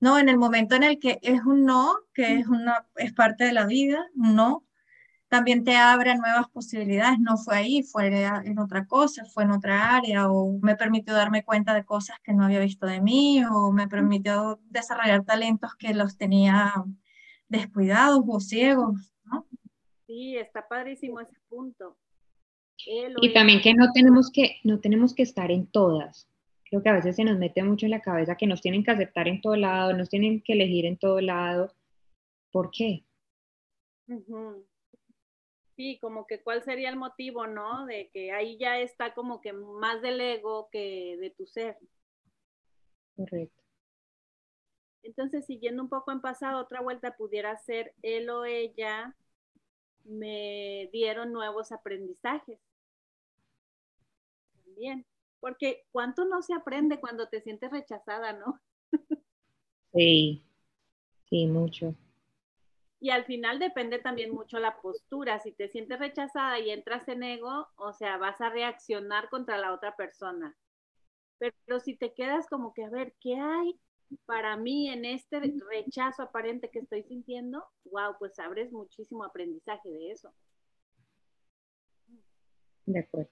no, 0.00 0.18
en 0.18 0.28
el 0.28 0.38
momento 0.38 0.76
en 0.76 0.84
el 0.84 0.98
que 0.98 1.18
es 1.22 1.42
un 1.44 1.64
no, 1.64 1.96
que 2.14 2.34
es, 2.36 2.46
una, 2.46 2.86
es 2.96 3.12
parte 3.12 3.44
de 3.44 3.52
la 3.52 3.66
vida, 3.66 4.06
un 4.14 4.36
no, 4.36 4.64
también 5.28 5.64
te 5.64 5.76
abre 5.76 6.16
nuevas 6.16 6.48
posibilidades. 6.48 7.18
No 7.20 7.36
fue 7.36 7.56
ahí, 7.56 7.82
fue 7.82 8.24
en 8.44 8.58
otra 8.58 8.86
cosa, 8.86 9.24
fue 9.26 9.44
en 9.44 9.50
otra 9.50 9.94
área, 9.96 10.30
o 10.30 10.58
me 10.62 10.76
permitió 10.76 11.14
darme 11.14 11.44
cuenta 11.44 11.74
de 11.74 11.84
cosas 11.84 12.18
que 12.22 12.32
no 12.32 12.44
había 12.44 12.60
visto 12.60 12.86
de 12.86 13.00
mí, 13.00 13.44
o 13.44 13.72
me 13.72 13.88
permitió 13.88 14.60
desarrollar 14.70 15.24
talentos 15.24 15.74
que 15.76 15.92
los 15.94 16.16
tenía 16.16 16.72
descuidados 17.48 18.22
o 18.26 18.40
ciegos. 18.40 19.12
Sí, 20.08 20.38
está 20.38 20.66
padrísimo 20.66 21.20
ese 21.20 21.36
punto. 21.50 21.98
y 22.86 23.32
también 23.34 23.60
que 23.60 23.74
no 23.74 23.92
tenemos 23.92 24.30
que, 24.32 24.56
no 24.64 24.80
tenemos 24.80 25.14
que 25.14 25.22
estar 25.22 25.50
en 25.50 25.66
todas. 25.66 26.26
Creo 26.64 26.82
que 26.82 26.88
a 26.88 26.94
veces 26.94 27.16
se 27.16 27.24
nos 27.24 27.38
mete 27.38 27.62
mucho 27.62 27.84
en 27.84 27.90
la 27.90 28.00
cabeza 28.00 28.34
que 28.34 28.46
nos 28.46 28.62
tienen 28.62 28.82
que 28.82 28.90
aceptar 28.90 29.28
en 29.28 29.42
todo 29.42 29.54
lado, 29.54 29.92
nos 29.92 30.08
tienen 30.08 30.40
que 30.40 30.54
elegir 30.54 30.86
en 30.86 30.96
todo 30.96 31.20
lado. 31.20 31.74
¿Por 32.50 32.70
qué? 32.70 33.04
Sí, 35.76 35.98
como 36.00 36.26
que 36.26 36.42
cuál 36.42 36.62
sería 36.62 36.88
el 36.88 36.96
motivo, 36.96 37.46
¿no? 37.46 37.84
De 37.84 38.08
que 38.10 38.32
ahí 38.32 38.56
ya 38.56 38.80
está 38.80 39.12
como 39.12 39.42
que 39.42 39.52
más 39.52 40.00
del 40.00 40.22
ego 40.22 40.70
que 40.72 41.18
de 41.20 41.28
tu 41.28 41.44
ser. 41.46 41.76
Correcto. 43.14 43.62
Entonces, 45.02 45.44
siguiendo 45.44 45.82
un 45.82 45.90
poco 45.90 46.12
en 46.12 46.22
pasado, 46.22 46.62
otra 46.62 46.80
vuelta 46.80 47.14
pudiera 47.14 47.58
ser 47.58 47.92
él 48.00 48.30
o 48.30 48.46
ella 48.46 49.14
me 50.08 50.88
dieron 50.92 51.32
nuevos 51.32 51.72
aprendizajes. 51.72 52.58
También, 54.64 55.06
porque 55.40 55.84
cuánto 55.92 56.24
no 56.24 56.42
se 56.42 56.54
aprende 56.54 57.00
cuando 57.00 57.28
te 57.28 57.40
sientes 57.40 57.70
rechazada, 57.70 58.32
¿no? 58.32 58.60
Sí, 59.94 60.44
sí, 61.30 61.46
mucho. 61.46 61.94
Y 63.00 63.10
al 63.10 63.24
final 63.24 63.58
depende 63.58 63.98
también 63.98 64.32
mucho 64.32 64.58
la 64.58 64.80
postura. 64.80 65.38
Si 65.40 65.52
te 65.52 65.68
sientes 65.68 65.98
rechazada 65.98 66.58
y 66.58 66.70
entras 66.70 67.08
en 67.08 67.22
ego, 67.22 67.68
o 67.76 67.92
sea, 67.92 68.18
vas 68.18 68.40
a 68.40 68.50
reaccionar 68.50 69.28
contra 69.30 69.56
la 69.56 69.72
otra 69.72 69.96
persona. 69.96 70.56
Pero 71.38 71.80
si 71.80 71.96
te 71.96 72.12
quedas 72.12 72.48
como 72.48 72.74
que, 72.74 72.84
a 72.84 72.90
ver, 72.90 73.14
¿qué 73.20 73.36
hay? 73.36 73.80
Para 74.26 74.56
mí 74.56 74.88
en 74.90 75.04
este 75.04 75.40
rechazo 75.70 76.22
aparente 76.22 76.70
que 76.70 76.80
estoy 76.80 77.02
sintiendo, 77.02 77.64
wow, 77.84 78.16
pues 78.18 78.38
abres 78.38 78.72
muchísimo 78.72 79.24
aprendizaje 79.24 79.88
de 79.88 80.10
eso. 80.10 80.32
De 82.86 83.00
acuerdo. 83.00 83.30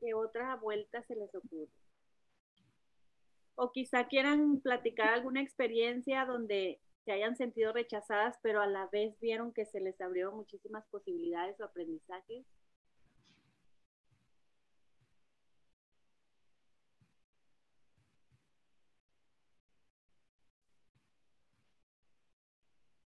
¿Qué 0.00 0.14
otra 0.14 0.56
vuelta 0.56 1.02
se 1.02 1.16
les 1.16 1.34
ocurre? 1.34 1.72
O 3.54 3.72
quizá 3.72 4.06
quieran 4.06 4.60
platicar 4.60 5.08
alguna 5.08 5.42
experiencia 5.42 6.24
donde 6.24 6.80
se 7.04 7.12
hayan 7.12 7.36
sentido 7.36 7.72
rechazadas, 7.72 8.38
pero 8.42 8.60
a 8.60 8.66
la 8.66 8.86
vez 8.88 9.18
vieron 9.20 9.52
que 9.52 9.64
se 9.64 9.80
les 9.80 10.00
abrieron 10.00 10.36
muchísimas 10.36 10.86
posibilidades 10.88 11.58
o 11.58 11.64
aprendizajes. 11.64 12.44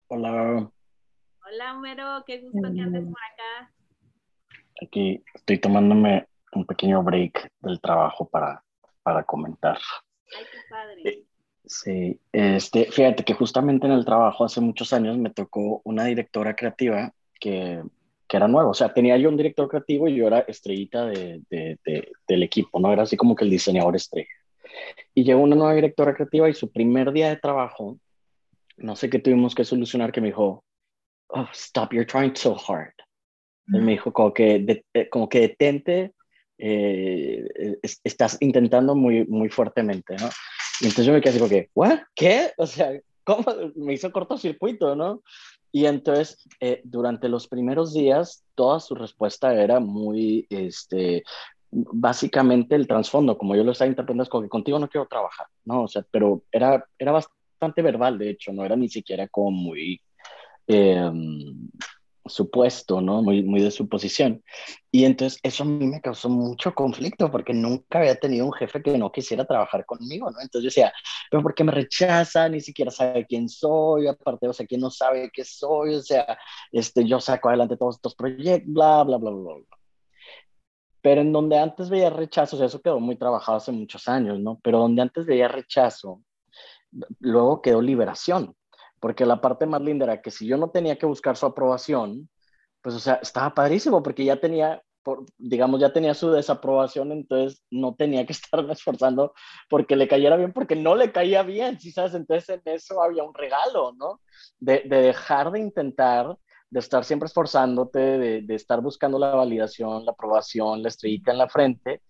Hola. 0.10 0.72
Hola, 1.46 1.74
Homero, 1.76 2.24
qué 2.26 2.40
gusto 2.40 2.62
que 2.74 2.80
andes 2.80 3.04
por 3.04 3.12
acá. 3.12 3.74
Aquí 4.82 5.22
estoy 5.34 5.60
tomándome 5.60 6.28
un 6.54 6.66
pequeño 6.66 7.04
break 7.04 7.52
del 7.60 7.82
trabajo 7.82 8.26
para, 8.30 8.64
para 9.04 9.24
comentar. 9.24 9.78
Ay, 10.38 10.46
qué 10.50 10.58
padre. 10.70 11.02
Eh, 11.04 11.26
sí, 11.66 12.22
este, 12.32 12.90
fíjate 12.90 13.26
que 13.26 13.34
justamente 13.34 13.86
en 13.86 13.92
el 13.92 14.06
trabajo 14.06 14.46
hace 14.46 14.62
muchos 14.62 14.94
años 14.94 15.18
me 15.18 15.30
tocó 15.30 15.82
una 15.84 16.06
directora 16.06 16.56
creativa 16.56 17.12
que, 17.38 17.84
que 18.30 18.38
era 18.38 18.48
nueva. 18.48 18.70
O 18.70 18.74
sea, 18.74 18.94
tenía 18.94 19.18
yo 19.18 19.28
un 19.28 19.36
director 19.36 19.68
creativo 19.68 20.08
y 20.08 20.16
yo 20.16 20.28
era 20.28 20.40
estrellita 20.40 21.06
de, 21.06 21.42
de, 21.50 22.12
del 22.28 22.44
equipo, 22.44 22.80
¿no? 22.80 22.94
Era 22.94 23.04
así 23.04 23.18
como 23.18 23.36
que 23.36 23.44
el 23.44 23.52
diseñador 23.52 23.98
estrella. 23.98 24.30
Y 25.14 25.26
llegó 25.26 25.42
una 25.42 25.58
nueva 25.58 25.74
directora 25.74 26.16
creativa 26.16 26.50
y 26.50 26.54
su 26.54 26.72
primer 26.72 27.12
día 27.12 27.28
de 27.28 27.36
trabajo 27.36 27.98
no 28.78 28.96
sé 28.96 29.10
qué 29.10 29.20
tuvimos 29.20 29.56
que 29.56 29.66
solucionar, 29.66 30.12
que 30.12 30.22
me 30.22 30.28
dijo, 30.28 30.64
oh, 31.30 31.48
stop, 31.54 31.94
you're 31.94 32.06
trying 32.06 32.36
so 32.36 32.56
hard. 32.56 32.94
Él 33.74 33.82
me 33.82 33.94
dijo 33.94 34.14
como 34.14 34.34
que, 34.34 34.84
eh, 34.94 35.10
como 35.10 35.28
que 35.28 35.42
detente, 35.42 36.14
eh, 36.58 37.46
estás 38.04 38.38
intentando 38.40 38.96
muy, 38.96 39.26
muy 39.26 39.50
fuertemente, 39.50 40.16
¿no? 40.16 40.30
Y 40.80 40.86
entonces 40.86 41.06
yo 41.06 41.14
me 41.14 41.20
quedé 41.20 41.32
así 41.32 41.40
como 41.40 41.50
que, 41.50 41.70
¿what? 41.74 42.00
¿Qué? 42.16 42.52
O 42.58 42.66
sea, 42.66 42.92
¿cómo? 43.26 43.44
Me 43.76 43.94
hizo 43.94 44.12
cortocircuito, 44.12 44.96
¿no? 44.96 45.22
Y 45.72 45.86
entonces, 45.86 46.48
eh, 46.62 46.82
durante 46.86 47.28
los 47.28 47.48
primeros 47.48 47.94
días, 47.94 48.46
toda 48.56 48.80
su 48.80 48.96
respuesta 48.96 49.54
era 49.54 49.80
muy, 49.80 50.48
este, 50.50 51.24
básicamente 51.70 52.76
el 52.76 52.88
trasfondo, 52.88 53.38
como 53.38 53.56
yo 53.56 53.64
lo 53.64 53.74
estaba 53.74 53.90
interpretando, 53.90 54.24
es 54.24 54.30
como 54.30 54.44
que 54.44 54.50
contigo 54.50 54.80
no 54.80 54.88
quiero 54.88 55.08
trabajar, 55.08 55.48
¿no? 55.66 55.84
O 55.84 55.88
sea, 55.88 56.06
pero 56.10 56.42
era, 56.52 56.86
era 56.98 57.12
bastante 57.12 57.38
bastante 57.58 57.82
verbal, 57.82 58.18
de 58.18 58.30
hecho, 58.32 58.54
no 58.54 58.64
era 58.64 58.76
ni 58.76 58.88
siquiera 58.90 59.28
como 59.28 59.52
muy 59.52 60.00
em, 60.68 61.70
supuesto, 62.26 63.02
¿no? 63.02 63.22
Muy, 63.24 63.44
muy 63.44 63.62
de 63.62 63.72
suposición. 63.72 64.44
Y 64.92 65.06
entonces 65.06 65.40
eso 65.44 65.64
a 65.64 65.66
mí 65.66 65.88
me 65.88 66.02
causó 66.02 66.30
mucho 66.30 66.74
conflicto 66.74 67.32
porque 67.32 67.54
nunca 67.54 68.00
había 68.00 68.16
tenido 68.16 68.46
un 68.46 68.54
jefe 68.54 68.82
que 68.82 68.98
no 68.98 69.12
quisiera 69.12 69.46
trabajar 69.46 69.86
conmigo, 69.86 70.30
¿no? 70.32 70.40
Entonces 70.42 70.64
yo 70.64 70.68
decía, 70.68 70.94
pero 71.32 71.44
¿por 71.44 71.56
qué 71.56 71.64
me 71.64 71.72
rechaza? 71.72 72.50
Ni 72.50 72.62
siquiera 72.62 72.92
sabe 72.92 73.26
quién 73.26 73.50
soy, 73.50 74.08
aparte, 74.08 74.48
o 74.48 74.54
sea, 74.54 74.66
quién 74.68 74.82
no 74.82 74.92
sabe 74.92 75.32
qué 75.34 75.44
soy, 75.44 75.96
o 75.96 76.02
sea, 76.02 76.38
este, 76.72 77.06
yo 77.06 77.20
saco 77.20 77.50
adelante 77.50 77.78
todos 77.78 77.96
estos 77.96 78.16
proyectos, 78.16 78.72
bla, 78.74 79.04
bla, 79.04 79.18
bla, 79.18 79.32
bla, 79.32 79.54
bla. 79.56 79.78
Pero 81.02 81.22
en 81.22 81.32
donde 81.32 81.58
antes 81.58 81.90
veía 81.90 82.10
rechazo, 82.10 82.56
o 82.56 82.60
sea, 82.60 82.68
eso 82.68 82.82
quedó 82.82 83.00
muy 83.00 83.16
trabajado 83.16 83.58
hace 83.58 83.72
muchos 83.72 84.08
años, 84.08 84.40
¿no? 84.40 84.60
Pero 84.64 84.80
donde 84.80 85.02
antes 85.02 85.26
veía 85.26 85.48
rechazo, 85.48 86.22
luego 87.20 87.62
quedó 87.62 87.82
liberación, 87.82 88.56
porque 89.00 89.26
la 89.26 89.42
parte 89.42 89.66
más 89.66 89.82
linda 89.82 90.06
era 90.06 90.22
que 90.22 90.32
si 90.32 90.48
yo 90.48 90.58
no 90.58 90.70
tenía 90.70 90.98
que 90.98 91.06
buscar 91.06 91.38
su 91.38 91.46
aprobación, 91.46 92.30
pues 92.82 92.96
o 92.96 93.00
sea, 93.00 93.16
estaba 93.16 93.54
padrísimo 93.54 94.02
porque 94.04 94.26
ya 94.26 94.40
tenía, 94.40 94.82
por, 95.04 95.26
digamos, 95.38 95.80
ya 95.80 95.94
tenía 95.94 96.14
su 96.14 96.32
desaprobación, 96.32 97.12
entonces 97.12 97.64
no 97.70 97.96
tenía 97.96 98.26
que 98.26 98.34
estarme 98.34 98.74
esforzando 98.74 99.34
porque 99.70 99.96
le 99.96 100.08
cayera 100.08 100.38
bien, 100.38 100.54
porque 100.54 100.76
no 100.76 100.96
le 100.96 101.12
caía 101.12 101.44
bien, 101.44 101.80
¿sí 101.80 101.92
sabes? 101.92 102.14
Entonces 102.14 102.50
en 102.50 102.62
eso 102.66 103.02
había 103.02 103.24
un 103.24 103.34
regalo, 103.34 103.94
¿no? 103.94 104.22
De, 104.60 104.84
de 104.86 105.02
dejar 105.02 105.52
de 105.52 105.60
intentar 105.60 106.38
de 106.70 106.80
estar 106.80 107.06
siempre 107.06 107.28
esforzándote, 107.28 108.00
de, 108.00 108.42
de, 108.42 108.56
estar 108.56 108.82
buscando 108.82 109.18
la 109.18 109.34
validación, 109.34 110.06
la 110.06 110.12
aprobación, 110.12 110.82
la 110.82 110.90
estrellita 110.90 111.32
en 111.32 111.38
la 111.38 111.48
frente. 111.48 112.02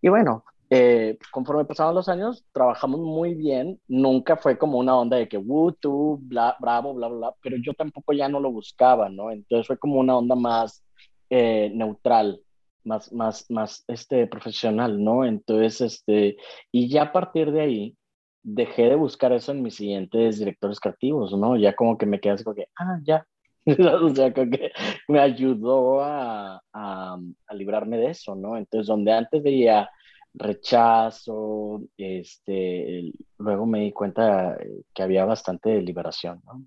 Y 0.00 0.08
bueno, 0.08 0.44
eh, 0.70 1.18
conforme 1.30 1.64
pasaban 1.64 1.94
los 1.94 2.08
años, 2.08 2.44
trabajamos 2.52 3.00
muy 3.00 3.34
bien. 3.34 3.80
Nunca 3.88 4.36
fue 4.36 4.58
como 4.58 4.78
una 4.78 4.96
onda 4.96 5.16
de 5.16 5.28
que, 5.28 5.38
woo, 5.38 5.72
tú, 5.72 6.18
bla, 6.22 6.56
bravo, 6.60 6.94
bla, 6.94 7.08
bla, 7.08 7.34
pero 7.42 7.56
yo 7.58 7.74
tampoco 7.74 8.12
ya 8.12 8.28
no 8.28 8.40
lo 8.40 8.50
buscaba, 8.50 9.08
¿no? 9.08 9.30
Entonces 9.30 9.66
fue 9.66 9.78
como 9.78 10.00
una 10.00 10.16
onda 10.16 10.34
más 10.34 10.84
eh, 11.30 11.70
neutral, 11.74 12.40
más, 12.84 13.12
más, 13.12 13.50
más, 13.50 13.84
este, 13.88 14.26
profesional, 14.26 15.02
¿no? 15.02 15.24
Entonces, 15.24 15.80
este, 15.80 16.36
y 16.72 16.88
ya 16.88 17.04
a 17.04 17.12
partir 17.12 17.52
de 17.52 17.60
ahí, 17.60 17.96
dejé 18.42 18.84
de 18.90 18.96
buscar 18.96 19.32
eso 19.32 19.52
en 19.52 19.62
mis 19.62 19.76
siguientes 19.76 20.38
directores 20.38 20.80
creativos, 20.80 21.32
¿no? 21.36 21.56
Ya 21.56 21.74
como 21.74 21.96
que 21.98 22.06
me 22.06 22.20
quedé 22.20 22.34
así 22.34 22.44
como 22.44 22.56
que, 22.56 22.68
ah, 22.78 22.98
ya. 23.04 23.26
o 24.02 24.14
sea, 24.14 24.32
que 24.34 24.72
me 25.08 25.20
ayudó 25.20 26.02
a, 26.02 26.60
a, 26.72 27.18
a 27.46 27.54
librarme 27.54 27.96
de 27.98 28.10
eso, 28.10 28.34
¿no? 28.34 28.56
Entonces, 28.56 28.86
donde 28.86 29.12
antes 29.12 29.42
veía 29.42 29.88
rechazo, 30.34 31.82
este, 31.96 33.12
luego 33.38 33.66
me 33.66 33.80
di 33.80 33.92
cuenta 33.92 34.56
que 34.92 35.02
había 35.02 35.24
bastante 35.24 35.80
liberación, 35.80 36.42
¿no? 36.44 36.66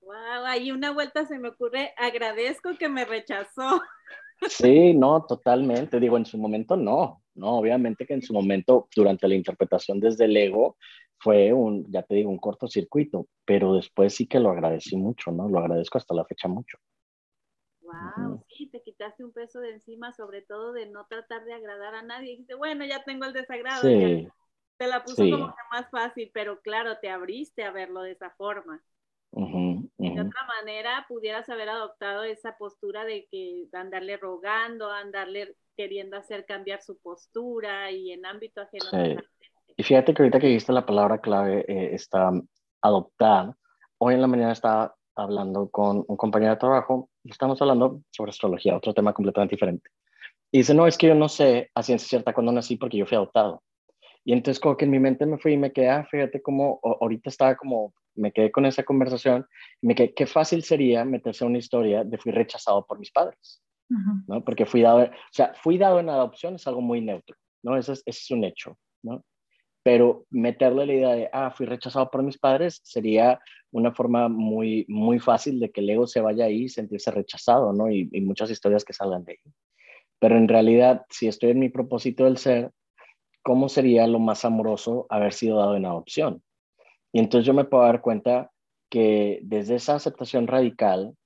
Wow, 0.00 0.46
ahí 0.46 0.70
una 0.70 0.92
vuelta 0.92 1.26
se 1.26 1.38
me 1.38 1.48
ocurre, 1.48 1.92
agradezco 1.96 2.70
que 2.78 2.88
me 2.88 3.04
rechazó. 3.04 3.80
Sí, 4.48 4.94
no, 4.94 5.26
totalmente. 5.26 5.98
Digo, 5.98 6.16
en 6.16 6.24
su 6.24 6.38
momento 6.38 6.76
no, 6.76 7.24
no, 7.34 7.58
obviamente 7.58 8.06
que 8.06 8.14
en 8.14 8.22
su 8.22 8.32
momento, 8.32 8.88
durante 8.94 9.26
la 9.26 9.34
interpretación 9.34 9.98
desde 9.98 10.26
el 10.26 10.36
ego, 10.36 10.76
fue 11.18 11.52
un, 11.52 11.84
ya 11.90 12.02
te 12.04 12.14
digo, 12.14 12.30
un 12.30 12.38
cortocircuito, 12.38 13.26
pero 13.44 13.74
después 13.74 14.14
sí 14.14 14.26
que 14.26 14.38
lo 14.38 14.50
agradecí 14.50 14.96
mucho, 14.96 15.32
¿no? 15.32 15.48
Lo 15.48 15.58
agradezco 15.58 15.98
hasta 15.98 16.14
la 16.14 16.24
fecha 16.24 16.46
mucho. 16.46 16.78
Wow, 17.88 18.44
sí, 18.48 18.66
te 18.66 18.82
quitaste 18.82 19.24
un 19.24 19.32
peso 19.32 19.60
de 19.60 19.70
encima, 19.70 20.12
sobre 20.12 20.42
todo 20.42 20.72
de 20.72 20.86
no 20.86 21.06
tratar 21.06 21.44
de 21.44 21.54
agradar 21.54 21.94
a 21.94 22.02
nadie. 22.02 22.28
Y 22.28 22.30
dijiste, 22.32 22.54
bueno, 22.54 22.84
ya 22.84 23.02
tengo 23.02 23.24
el 23.24 23.32
desagrado. 23.32 23.82
Sí, 23.82 24.28
te 24.76 24.86
la 24.86 25.02
puso 25.02 25.22
como 25.22 25.48
que 25.48 25.62
más 25.72 25.90
fácil, 25.90 26.30
pero 26.32 26.60
claro, 26.60 26.98
te 26.98 27.08
abriste 27.08 27.64
a 27.64 27.72
verlo 27.72 28.02
de 28.02 28.12
esa 28.12 28.30
forma. 28.30 28.82
De 29.32 30.20
otra 30.20 30.46
manera, 30.46 31.06
pudieras 31.08 31.48
haber 31.48 31.68
adoptado 31.68 32.24
esa 32.24 32.56
postura 32.56 33.04
de 33.04 33.26
que 33.30 33.66
andarle 33.72 34.16
rogando, 34.16 34.90
andarle 34.90 35.56
queriendo 35.76 36.16
hacer 36.16 36.44
cambiar 36.44 36.82
su 36.82 36.98
postura 36.98 37.90
y 37.90 38.12
en 38.12 38.26
ámbito 38.26 38.60
ajeno. 38.60 39.18
Y 39.76 39.82
fíjate 39.82 40.12
que 40.12 40.22
ahorita 40.22 40.40
que 40.40 40.48
dijiste 40.48 40.72
la 40.72 40.84
palabra 40.84 41.20
clave, 41.20 41.64
eh, 41.68 41.94
está 41.94 42.32
adoptar. 42.82 43.54
Hoy 43.98 44.14
en 44.14 44.20
la 44.20 44.26
mañana 44.26 44.52
estaba 44.52 44.94
hablando 45.14 45.68
con 45.70 46.04
un 46.06 46.16
compañero 46.16 46.52
de 46.52 46.58
trabajo 46.58 47.10
estamos 47.30 47.60
hablando 47.60 48.02
sobre 48.10 48.30
astrología, 48.30 48.76
otro 48.76 48.94
tema 48.94 49.12
completamente 49.12 49.54
diferente. 49.54 49.90
Y 50.50 50.58
dice, 50.58 50.74
no, 50.74 50.86
es 50.86 50.96
que 50.96 51.08
yo 51.08 51.14
no 51.14 51.28
sé 51.28 51.70
a 51.74 51.82
ciencia 51.82 52.08
cierta 52.08 52.32
cuándo 52.32 52.52
nací 52.52 52.76
porque 52.76 52.96
yo 52.96 53.06
fui 53.06 53.16
adoptado. 53.16 53.62
Y 54.24 54.32
entonces 54.32 54.60
como 54.60 54.76
que 54.76 54.84
en 54.84 54.90
mi 54.90 54.98
mente 54.98 55.26
me 55.26 55.38
fui 55.38 55.54
y 55.54 55.56
me 55.56 55.72
quedé, 55.72 55.88
ah, 55.90 56.06
fíjate 56.10 56.42
cómo 56.42 56.80
ahorita 56.82 57.30
estaba 57.30 57.56
como, 57.56 57.94
me 58.14 58.32
quedé 58.32 58.50
con 58.50 58.66
esa 58.66 58.82
conversación 58.82 59.46
y 59.80 59.86
me 59.86 59.94
quedé, 59.94 60.12
qué 60.14 60.26
fácil 60.26 60.62
sería 60.62 61.04
meterse 61.04 61.44
a 61.44 61.46
una 61.46 61.58
historia 61.58 62.04
de 62.04 62.18
fui 62.18 62.32
rechazado 62.32 62.84
por 62.84 62.98
mis 62.98 63.10
padres, 63.10 63.62
¿no? 64.26 64.44
Porque 64.44 64.66
fui 64.66 64.82
dado, 64.82 65.04
o 65.04 65.10
sea, 65.32 65.54
fui 65.62 65.78
dado 65.78 66.00
en 66.00 66.10
adopción 66.10 66.56
es 66.56 66.66
algo 66.66 66.80
muy 66.80 67.00
neutro, 67.00 67.36
¿no? 67.62 67.76
Eso 67.76 67.92
es, 67.92 68.02
es 68.04 68.30
un 68.30 68.44
hecho, 68.44 68.76
¿no? 69.02 69.24
Pero 69.88 70.26
meterle 70.28 70.84
la 70.84 70.92
idea 70.92 71.12
de, 71.14 71.30
ah, 71.32 71.50
fui 71.50 71.64
rechazado 71.64 72.10
por 72.10 72.22
mis 72.22 72.36
padres 72.36 72.82
sería 72.84 73.40
una 73.70 73.90
forma 73.94 74.28
muy, 74.28 74.84
muy 74.86 75.18
fácil 75.18 75.58
de 75.60 75.70
que 75.70 75.80
el 75.80 75.88
ego 75.88 76.06
se 76.06 76.20
vaya 76.20 76.44
ahí 76.44 76.64
y 76.64 76.68
sentirse 76.68 77.10
rechazado, 77.10 77.72
¿no? 77.72 77.90
Y, 77.90 78.06
y 78.12 78.20
muchas 78.20 78.50
historias 78.50 78.84
que 78.84 78.92
salgan 78.92 79.24
de 79.24 79.32
ahí. 79.32 79.52
Pero 80.18 80.36
en 80.36 80.46
realidad, 80.46 81.06
si 81.08 81.26
estoy 81.26 81.52
en 81.52 81.60
mi 81.60 81.70
propósito 81.70 82.24
del 82.24 82.36
ser, 82.36 82.70
¿cómo 83.42 83.70
sería 83.70 84.06
lo 84.06 84.18
más 84.18 84.44
amoroso 84.44 85.06
haber 85.08 85.32
sido 85.32 85.56
dado 85.56 85.74
en 85.74 85.86
adopción? 85.86 86.42
Y 87.10 87.20
entonces 87.20 87.46
yo 87.46 87.54
me 87.54 87.64
puedo 87.64 87.84
dar 87.84 88.02
cuenta 88.02 88.50
que 88.90 89.40
desde 89.42 89.76
esa 89.76 89.94
aceptación 89.94 90.48
radical 90.48 91.16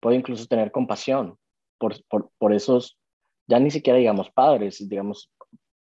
puedo 0.00 0.16
incluso 0.16 0.46
tener 0.46 0.72
compasión 0.72 1.38
por, 1.78 1.94
por, 2.38 2.52
esos, 2.52 2.98
ya 3.46 3.60
ni 3.60 3.70
siquiera 3.70 4.00
digamos 4.00 4.32
padres, 4.32 4.88
digamos, 4.88 5.30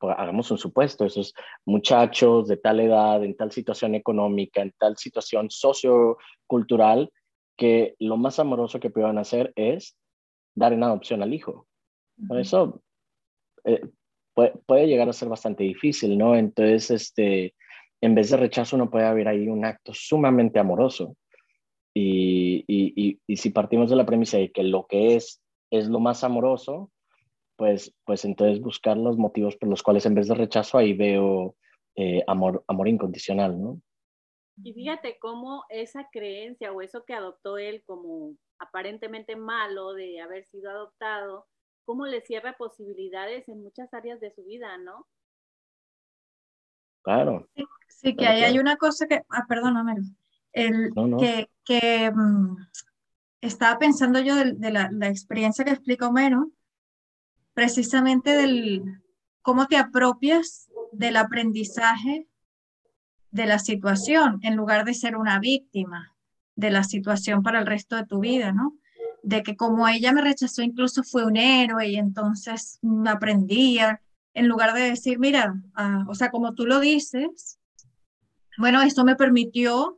hagamos 0.02 0.50
un 0.50 0.58
supuesto, 0.58 1.04
esos 1.04 1.34
muchachos 1.66 2.48
de 2.48 2.56
tal 2.56 2.80
edad, 2.80 3.22
en 3.24 3.36
tal 3.36 3.52
situación 3.52 3.94
económica, 3.94 4.62
en 4.62 4.72
tal 4.78 4.96
situación 4.96 5.50
sociocultural, 5.50 7.10
que 7.56 7.94
lo 7.98 8.16
más 8.16 8.38
amoroso 8.38 8.80
que 8.80 8.90
puedan 8.90 9.18
hacer 9.18 9.52
es 9.56 9.96
dar 10.54 10.72
en 10.72 10.82
adopción 10.82 11.22
al 11.22 11.34
hijo. 11.34 11.66
Por 12.26 12.40
eso 12.40 12.82
eh, 13.64 13.82
puede, 14.34 14.86
llegar 14.86 15.08
a 15.08 15.12
ser 15.12 15.28
bastante 15.28 15.64
difícil, 15.64 16.16
¿no? 16.16 16.34
Entonces, 16.34 16.90
este, 16.90 17.54
en 18.00 18.14
vez 18.14 18.30
de 18.30 18.36
rechazo, 18.36 18.76
uno 18.76 18.90
puede 18.90 19.06
haber 19.06 19.28
ahí 19.28 19.48
un 19.48 19.64
acto 19.64 19.92
sumamente 19.94 20.58
amoroso. 20.58 21.16
Y, 21.94 22.64
y, 22.68 23.18
y, 23.26 23.36
si 23.36 23.50
partimos 23.50 23.90
de 23.90 23.96
la 23.96 24.06
premisa 24.06 24.38
de 24.38 24.52
que 24.52 24.62
lo 24.62 24.86
que 24.86 25.16
es 25.16 25.42
es 25.70 25.88
lo 25.88 26.00
más 26.00 26.24
amoroso, 26.24 26.90
pues, 27.60 27.94
pues 28.06 28.24
entonces 28.24 28.58
buscar 28.58 28.96
los 28.96 29.18
motivos 29.18 29.54
por 29.54 29.68
los 29.68 29.82
cuales 29.82 30.06
en 30.06 30.14
vez 30.14 30.28
de 30.28 30.34
rechazo 30.34 30.78
ahí 30.78 30.94
veo 30.94 31.54
eh, 31.94 32.24
amor, 32.26 32.64
amor 32.66 32.88
incondicional, 32.88 33.62
¿no? 33.62 33.82
Y 34.64 34.72
fíjate 34.72 35.18
cómo 35.18 35.64
esa 35.68 36.08
creencia 36.10 36.72
o 36.72 36.80
eso 36.80 37.04
que 37.04 37.12
adoptó 37.12 37.58
él 37.58 37.82
como 37.84 38.34
aparentemente 38.58 39.36
malo 39.36 39.92
de 39.92 40.22
haber 40.22 40.46
sido 40.46 40.70
adoptado, 40.70 41.48
cómo 41.84 42.06
le 42.06 42.22
cierra 42.22 42.56
posibilidades 42.56 43.46
en 43.50 43.62
muchas 43.62 43.92
áreas 43.92 44.20
de 44.20 44.30
su 44.30 44.42
vida, 44.42 44.78
¿no? 44.78 45.06
Claro. 47.02 47.46
Sí, 47.88 48.16
que 48.16 48.26
ahí 48.26 48.42
hay 48.42 48.58
una 48.58 48.78
cosa 48.78 49.06
que, 49.06 49.20
ah, 49.28 49.44
perdóname, 49.46 49.96
el, 50.54 50.92
que, 51.18 51.50
que 51.66 52.10
mm, 52.10 52.56
estaba 53.42 53.78
pensando 53.78 54.18
yo 54.18 54.34
de, 54.34 54.70
la, 54.70 54.88
la, 54.90 55.08
experiencia 55.08 55.62
que 55.62 55.72
explica 55.72 56.08
Homero, 56.08 56.50
precisamente 57.54 58.36
del 58.36 58.82
cómo 59.42 59.66
te 59.66 59.76
apropias 59.76 60.68
del 60.92 61.16
aprendizaje 61.16 62.26
de 63.30 63.46
la 63.46 63.58
situación 63.58 64.38
en 64.42 64.56
lugar 64.56 64.84
de 64.84 64.94
ser 64.94 65.16
una 65.16 65.38
víctima 65.38 66.16
de 66.56 66.70
la 66.70 66.84
situación 66.84 67.42
para 67.42 67.60
el 67.60 67.66
resto 67.66 67.96
de 67.96 68.06
tu 68.06 68.20
vida, 68.20 68.52
¿no? 68.52 68.80
de 69.22 69.42
que 69.42 69.56
como 69.56 69.86
ella 69.88 70.12
me 70.12 70.22
rechazó, 70.22 70.62
incluso 70.62 71.02
fue 71.02 71.24
un 71.24 71.36
héroe 71.36 71.88
y 71.88 71.96
entonces 71.96 72.78
aprendía, 73.06 74.00
en 74.34 74.48
lugar 74.48 74.74
de 74.74 74.82
decir, 74.82 75.18
mira, 75.18 75.54
ah, 75.74 76.04
o 76.08 76.14
sea, 76.14 76.30
como 76.30 76.54
tú 76.54 76.66
lo 76.66 76.80
dices, 76.80 77.58
bueno, 78.58 78.82
esto 78.82 79.04
me 79.04 79.16
permitió 79.16 79.96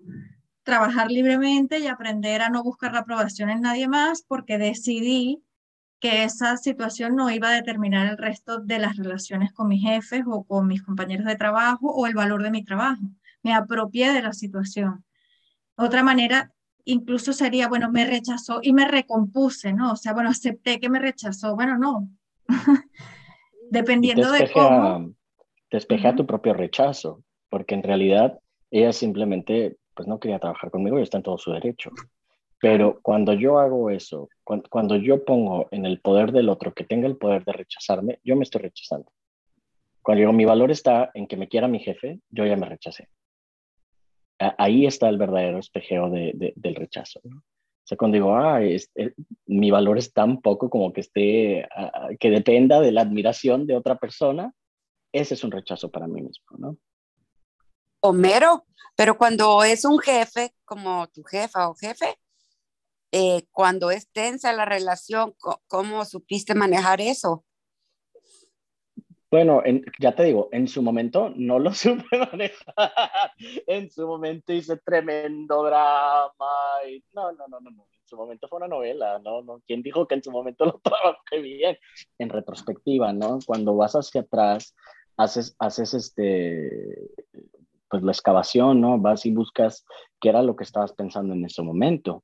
trabajar 0.62 1.11
libremente 1.11 1.79
y 1.79 1.87
aprender 1.87 2.43
a 2.43 2.49
no 2.49 2.62
buscar 2.62 2.93
la 2.93 3.01
aprobación 3.01 3.51
en 3.51 3.61
nadie 3.61 3.88
más 3.88 4.23
porque 4.23 4.59
decidí 4.59 5.43
que 6.03 6.25
esa 6.25 6.57
situación 6.57 7.15
no 7.15 7.31
iba 7.31 7.49
a 7.49 7.55
determinar 7.55 8.09
el 8.09 8.19
resto 8.19 8.59
de 8.59 8.81
las 8.81 8.97
relaciones 8.97 9.53
con 9.53 9.69
mis 9.69 9.83
jefes 9.83 10.25
o 10.27 10.43
con 10.43 10.67
mis 10.67 10.83
compañeros 10.83 11.25
de 11.27 11.37
trabajo 11.37 11.95
o 11.95 12.09
el 12.09 12.15
valor 12.15 12.43
de 12.43 12.51
mi 12.51 12.65
trabajo. 12.65 13.03
Me 13.45 13.55
apropié 13.55 14.12
de 14.12 14.21
la 14.21 14.33
situación. 14.33 15.05
Otra 15.77 16.03
manera 16.03 16.53
incluso 16.85 17.33
sería, 17.33 17.69
bueno, 17.69 17.88
me 17.93 18.05
rechazó 18.05 18.59
y 18.62 18.73
me 18.73 18.88
recompuse, 18.88 19.73
¿no? 19.73 19.93
O 19.93 19.97
sea, 19.97 20.12
bueno, 20.12 20.31
acepté 20.31 20.81
que 20.81 20.91
me 20.91 20.99
rechazó, 20.99 21.55
bueno, 21.55 21.79
no. 21.79 22.09
Dependiendo 23.71 24.33
de 24.33 24.51
cómo. 24.51 25.12
Despeja 25.71 26.17
tu 26.17 26.27
propio 26.27 26.53
rechazo, 26.53 27.23
porque 27.49 27.77
en 27.77 27.85
realidad 27.85 28.41
ella 28.73 28.93
simplemente, 28.93 29.77
pues 29.95 30.09
no 30.09 30.19
quería 30.19 30.41
trabajar 30.41 30.73
conmigo 30.73 30.99
y 30.99 31.03
está 31.03 31.19
en 31.19 31.23
todo 31.23 31.38
su 31.38 31.53
derecho. 31.53 31.93
Pero 32.62 33.01
cuando 33.03 33.35
yo 33.35 33.59
hago 33.59 33.90
eso, 33.90 34.31
cuando, 34.44 34.68
cuando 34.70 34.96
yo 34.96 35.25
pongo 35.25 35.68
en 35.70 35.85
el 35.85 36.01
poder 36.01 36.33
del 36.33 36.48
otro 36.48 36.72
que 36.72 36.85
tenga 36.85 37.07
el 37.07 37.18
poder 37.18 37.44
de 37.44 37.53
rechazarme, 37.53 38.20
yo 38.25 38.37
me 38.37 38.44
estoy 38.44 38.62
rechazando. 38.62 39.12
Cuando 40.01 40.20
digo 40.20 40.33
mi 40.33 40.46
valor 40.46 40.70
está 40.70 41.11
en 41.12 41.27
que 41.27 41.37
me 41.37 41.48
quiera 41.48 41.68
mi 41.68 41.81
jefe, 41.81 42.20
yo 42.31 42.46
ya 42.46 42.57
me 42.57 42.66
rechacé 42.66 43.09
ahí 44.59 44.87
está 44.87 45.09
el 45.09 45.18
verdadero 45.18 45.59
espejeo 45.59 46.11
de, 46.11 46.53
del 46.57 46.75
rechazo. 46.75 47.20
¿no? 47.25 47.38
O 47.38 47.87
sea, 47.87 47.96
cuando 47.96 48.16
digo, 48.16 48.35
ah, 48.35 48.61
mi 49.46 49.70
valor 49.70 49.98
es 49.98 50.12
tan 50.12 50.40
poco 50.40 50.70
como 50.70 50.92
que 50.92 51.01
esté, 51.01 51.68
que 52.18 52.31
dependa 52.31 52.81
de 52.81 52.92
la 52.92 53.03
admiración 53.03 53.66
de 53.66 53.77
otra 53.77 53.96
persona, 53.96 54.53
ese 55.12 55.35
es 55.35 55.44
un 55.44 55.51
rechazo 55.51 55.90
para 55.90 56.07
mí 56.07 56.22
mismo, 56.22 56.46
¿no? 56.59 56.77
Homero, 58.01 58.64
pero 58.96 59.16
cuando 59.16 59.62
es 59.62 59.85
un 59.85 59.98
jefe, 59.98 60.55
como 60.64 61.07
tu 61.09 61.22
jefa 61.22 61.68
o 61.68 61.75
jefe, 61.75 62.16
eh, 63.12 63.44
cuando 63.53 63.90
es 63.90 64.09
tensa 64.11 64.53
la 64.53 64.64
relación, 64.64 65.35
¿cómo 65.68 66.05
supiste 66.05 66.55
manejar 66.55 67.01
eso? 67.01 67.44
Bueno, 69.31 69.62
ya 69.98 70.14
te 70.14 70.25
digo, 70.25 70.51
en 70.53 70.68
su 70.68 70.83
momento 70.83 71.33
no 71.37 71.59
lo 71.59 71.72
supe 71.75 72.05
manejar. 72.18 73.33
en 73.66 73.90
su 73.90 74.07
momento 74.07 74.53
hice 74.53 74.77
tremendo 74.79 75.62
drama. 75.62 76.33
Y 76.87 77.03
no, 77.14 77.33
no, 77.33 77.48
no, 77.48 77.61
no, 77.61 77.70
no. 77.70 77.83
En 77.83 78.07
su 78.07 78.16
momento 78.16 78.46
fue 78.46 78.59
una 78.59 78.68
novela, 78.68 79.18
¿no? 79.20 79.40
no 79.40 79.62
¿Quién 79.66 79.83
dijo 79.83 80.07
que 80.07 80.16
en 80.16 80.22
su 80.22 80.31
momento 80.31 80.66
lo 80.66 80.81
trabajé 80.85 81.40
bien? 81.40 81.79
En 82.18 82.29
retrospectiva, 82.29 83.14
¿no? 83.14 83.38
Cuando 83.46 83.75
vas 83.75 83.94
hacia 83.94 84.20
atrás, 84.22 84.75
haces, 85.16 85.57
haces 85.59 85.94
este, 85.94 87.11
pues 87.88 88.03
la 88.03 88.12
excavación, 88.12 88.83
¿no? 88.83 88.98
Vas 88.98 89.25
y 89.25 89.31
buscas 89.33 89.87
qué 90.20 90.29
era 90.29 90.42
lo 90.42 90.57
que 90.57 90.64
estabas 90.64 90.92
pensando 90.92 91.33
en 91.33 91.44
ese 91.46 91.62
momento. 91.62 92.22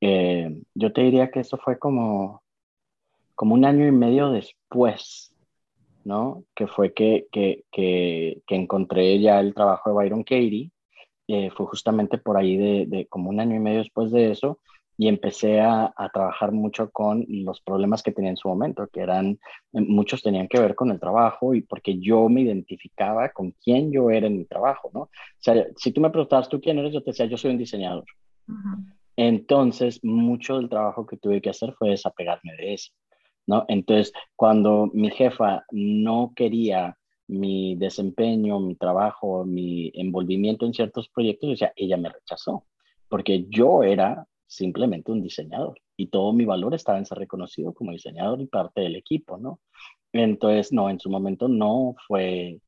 Eh, 0.00 0.62
yo 0.74 0.92
te 0.92 1.02
diría 1.02 1.30
que 1.30 1.40
eso 1.40 1.56
fue 1.58 1.78
como, 1.78 2.42
como 3.34 3.54
un 3.54 3.64
año 3.64 3.86
y 3.86 3.92
medio 3.92 4.30
después 4.30 5.32
¿no? 6.06 6.44
Que 6.54 6.68
fue 6.68 6.94
que, 6.94 7.26
que, 7.32 7.64
que, 7.72 8.40
que 8.46 8.54
encontré 8.54 9.20
ya 9.20 9.40
el 9.40 9.52
trabajo 9.54 9.90
de 9.90 9.96
Byron 9.96 10.22
Katie, 10.22 10.70
eh, 11.26 11.50
fue 11.50 11.66
justamente 11.66 12.16
por 12.16 12.36
ahí 12.36 12.56
de, 12.56 12.86
de, 12.86 13.06
como 13.08 13.28
un 13.28 13.40
año 13.40 13.56
y 13.56 13.58
medio 13.58 13.80
después 13.80 14.12
de 14.12 14.30
eso, 14.30 14.60
y 14.96 15.08
empecé 15.08 15.60
a, 15.60 15.92
a, 15.94 16.08
trabajar 16.10 16.52
mucho 16.52 16.90
con 16.90 17.26
los 17.28 17.60
problemas 17.60 18.02
que 18.02 18.12
tenía 18.12 18.30
en 18.30 18.36
su 18.36 18.48
momento, 18.48 18.86
que 18.86 19.00
eran, 19.00 19.38
muchos 19.72 20.22
tenían 20.22 20.46
que 20.48 20.60
ver 20.60 20.74
con 20.76 20.90
el 20.90 21.00
trabajo 21.00 21.54
y 21.54 21.62
porque 21.62 21.98
yo 21.98 22.28
me 22.28 22.42
identificaba 22.42 23.28
con 23.30 23.50
quién 23.62 23.90
yo 23.92 24.08
era 24.10 24.28
en 24.28 24.38
mi 24.38 24.44
trabajo, 24.44 24.90
¿no? 24.94 25.00
O 25.00 25.10
sea, 25.40 25.66
si 25.76 25.90
tú 25.90 26.00
me 26.00 26.10
preguntabas, 26.10 26.48
¿tú 26.48 26.60
quién 26.60 26.78
eres? 26.78 26.94
Yo 26.94 27.02
te 27.02 27.10
decía, 27.10 27.26
yo 27.26 27.36
soy 27.36 27.50
un 27.50 27.58
diseñador. 27.58 28.04
Entonces, 29.16 30.02
mucho 30.04 30.58
del 30.58 30.68
trabajo 30.68 31.06
que 31.06 31.16
tuve 31.16 31.40
que 31.40 31.50
hacer 31.50 31.72
fue 31.74 31.90
desapegarme 31.90 32.54
de 32.56 32.74
eso, 32.74 32.92
¿no? 33.46 33.64
Entonces, 33.68 34.12
cuando 34.36 34.90
mi 34.92 35.10
jefa 35.10 35.64
no 35.70 36.32
quería 36.36 36.98
mi 37.28 37.76
desempeño, 37.76 38.60
mi 38.60 38.76
trabajo, 38.76 39.44
mi 39.44 39.90
envolvimiento 39.94 40.66
en 40.66 40.74
ciertos 40.74 41.08
proyectos, 41.08 41.50
o 41.50 41.56
sea, 41.56 41.72
ella 41.76 41.96
me 41.96 42.10
rechazó, 42.10 42.66
porque 43.08 43.46
yo 43.48 43.82
era 43.82 44.26
simplemente 44.46 45.10
un 45.10 45.22
diseñador 45.22 45.80
y 45.96 46.08
todo 46.08 46.32
mi 46.32 46.44
valor 46.44 46.74
estaba 46.74 46.98
en 46.98 47.06
ser 47.06 47.18
reconocido 47.18 47.72
como 47.74 47.92
diseñador 47.92 48.40
y 48.40 48.46
parte 48.46 48.82
del 48.82 48.96
equipo, 48.96 49.38
¿no? 49.38 49.60
Entonces, 50.12 50.72
no, 50.72 50.88
en 50.88 51.00
su 51.00 51.10
momento 51.10 51.48
no 51.48 51.94
fue 52.06 52.60